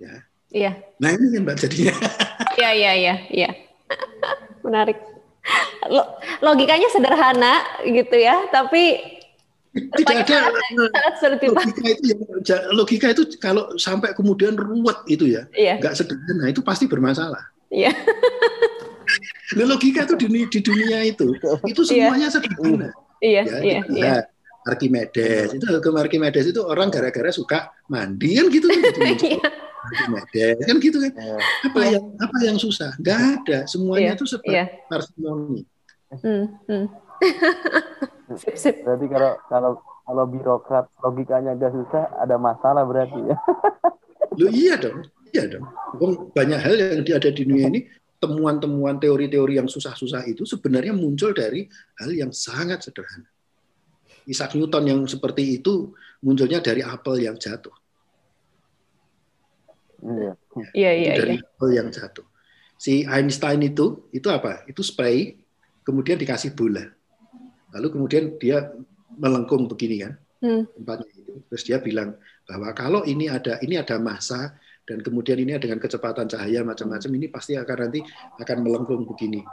[0.00, 0.14] Ya.
[0.50, 0.72] Iya.
[0.98, 1.94] Nah ini kan mbak jadinya.
[2.58, 3.50] Iya, iya, iya, iya.
[4.66, 4.98] Menarik.
[5.88, 9.00] Lo- logikanya sederhana gitu ya, tapi
[9.70, 10.50] tidak ada
[11.54, 12.20] logika itu yang
[12.74, 17.94] logika itu kalau sampai kemudian ruwet itu ya Iya, nggak sederhana itu pasti bermasalah iya,
[19.58, 21.34] Nah, logika itu di, di dunia itu
[21.66, 22.90] itu semuanya sederhana
[23.20, 24.14] iya, ya iya, kita iya.
[24.60, 29.00] Archimedes itu hukum Archimedes itu orang gara-gara suka mandi kan gitu kan gitu.
[29.30, 29.40] Iya.
[29.80, 31.36] Archimedes kan gitu kan Iya.
[31.70, 31.90] apa Iya.
[31.96, 34.64] yang apa yang susah nggak ada semuanya Iya, itu seperti Iya.
[34.88, 35.60] parsimoni
[36.10, 36.86] Hmm, hmm.
[38.34, 38.74] Sip, sip.
[38.82, 39.72] Berarti kalau kalau
[40.06, 43.36] kalau birokrat logikanya agak susah, ada masalah berarti ya.
[44.38, 45.66] Loh iya dong, iya dong.
[46.34, 47.80] Banyak hal yang ada di dunia ini,
[48.20, 51.64] temuan-temuan teori-teori yang susah-susah itu sebenarnya muncul dari
[51.96, 53.26] hal yang sangat sederhana.
[54.28, 57.72] Isaac Newton yang seperti itu munculnya dari apel yang jatuh,
[60.00, 60.32] Iya.
[60.72, 61.44] Iya, iya, dari iya.
[61.44, 62.24] apel yang jatuh.
[62.80, 64.64] Si Einstein itu, itu apa?
[64.64, 65.36] Itu spray,
[65.84, 66.88] kemudian dikasih bola.
[67.76, 68.72] Lalu kemudian dia
[69.16, 71.32] melengkung begini kan, Hmm, tempatnya itu.
[71.52, 72.16] Terus dia bilang
[72.48, 74.56] bahwa kalau ini ada ini ada massa
[74.88, 78.00] dan kemudian ini dengan kecepatan cahaya macam-macam ini pasti akan nanti
[78.40, 79.44] akan melengkung begini.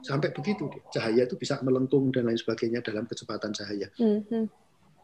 [0.00, 3.88] Sampai begitu cahaya itu bisa melengkung dan lain sebagainya dalam kecepatan cahaya.
[4.00, 4.46] hmm, hmm.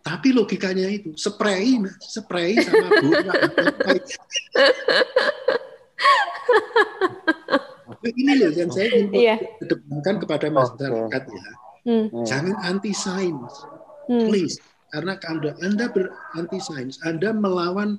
[0.07, 1.99] Tapi logikanya itu spray, Mas.
[1.99, 3.35] spray sama bola.
[8.15, 9.35] ini loh yang saya ingin Iya.
[9.59, 11.51] kedepankan kepada masyarakat ya.
[11.87, 12.23] Iya.
[12.23, 13.67] Jangan anti sains
[14.11, 14.27] hmm.
[14.31, 14.59] please
[14.95, 17.99] karena anda anda beranti sains anda melawan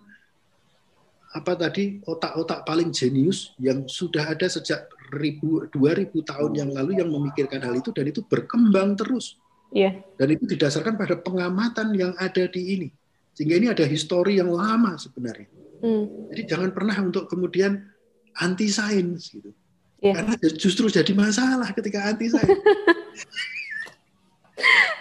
[1.38, 6.98] apa tadi otak-otak paling jenius yang sudah ada sejak ribu dua ribu tahun yang lalu
[6.98, 9.38] yang memikirkan hal itu dan itu berkembang terus
[9.68, 10.00] Iya.
[10.16, 12.88] dan itu didasarkan pada pengamatan yang ada di ini
[13.36, 15.48] sehingga ini ada histori yang lama sebenarnya
[15.78, 17.86] Hmm, jadi jangan pernah untuk kemudian
[18.34, 19.54] anti sains gitu
[19.98, 20.14] Iya.
[20.14, 22.46] Karena justru jadi masalah ketika anti saya.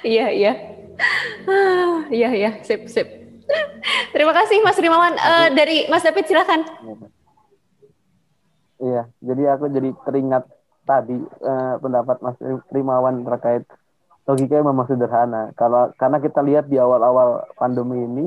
[0.04, 0.52] Iya, iya.
[1.48, 3.08] Ah, Iya, iya, sip, sip.
[4.14, 5.14] Terima kasih Mas Rimawan.
[5.14, 6.60] Eh, dari Mas David silakan.
[8.76, 10.44] Iya, jadi aku jadi teringat
[10.84, 12.36] tadi eh, pendapat Mas
[12.70, 13.64] Rimawan terkait
[14.26, 15.42] logikanya memang sederhana.
[15.54, 18.26] Kalau karena kita lihat di awal-awal pandemi ini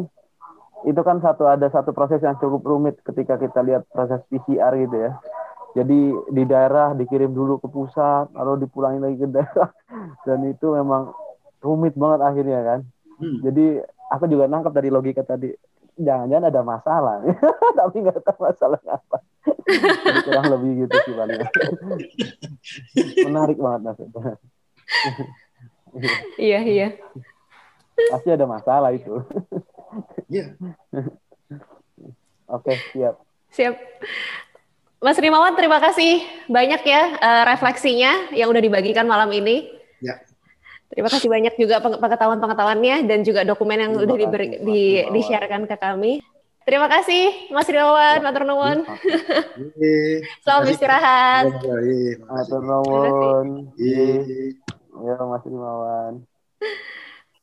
[0.87, 4.95] itu kan satu ada satu proses yang cukup rumit ketika kita lihat proses PCR gitu
[4.95, 5.11] ya.
[5.75, 5.99] Jadi
[6.33, 9.69] di daerah dikirim dulu ke pusat, lalu dipulangin lagi ke daerah,
[10.25, 11.13] dan itu memang
[11.61, 12.79] rumit banget akhirnya kan.
[13.19, 13.37] Hmm.
[13.43, 15.53] Jadi aku juga nangkep dari logika tadi,
[15.95, 17.15] jangan-jangan ada masalah,
[17.79, 19.17] tapi nggak tahu masalahnya apa.
[19.69, 21.29] Jadi kurang lebih gitu sih Bang.
[23.29, 24.33] Menarik banget maksudnya.
[26.37, 26.87] Iya, iya.
[28.09, 29.21] Pasti ada masalah itu.
[30.29, 30.53] Iya.
[32.49, 33.15] Oke, siap.
[33.53, 33.75] Siap.
[34.99, 36.21] Mas Rimawan, terima kasih
[36.51, 39.71] banyak ya eh, refleksinya yang udah dibagikan malam ini.
[40.03, 40.19] Ya.
[40.89, 44.57] Terima kasih banyak juga peng- pengetahuan-pengetahuannya dan juga dokumen yang Terima udah kasih, diberi, Mas
[44.65, 45.13] di, Rimawan.
[45.13, 46.13] di-sharekan ke kami.
[46.65, 48.77] Terima kasih Mas Rimawan, matur nuwun.
[50.43, 51.45] Selamat istirahat.
[51.61, 52.13] Iya, iya.
[52.25, 53.47] Matur nuwun.
[53.77, 54.53] Yeay.
[54.99, 56.13] Ya, Mas Rimawan.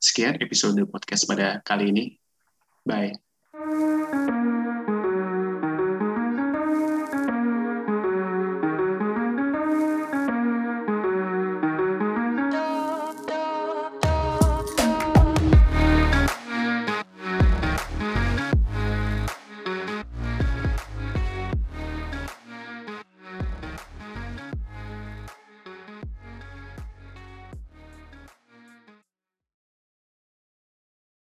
[0.03, 2.05] Sekian episode podcast pada kali ini.
[2.87, 3.15] Bye.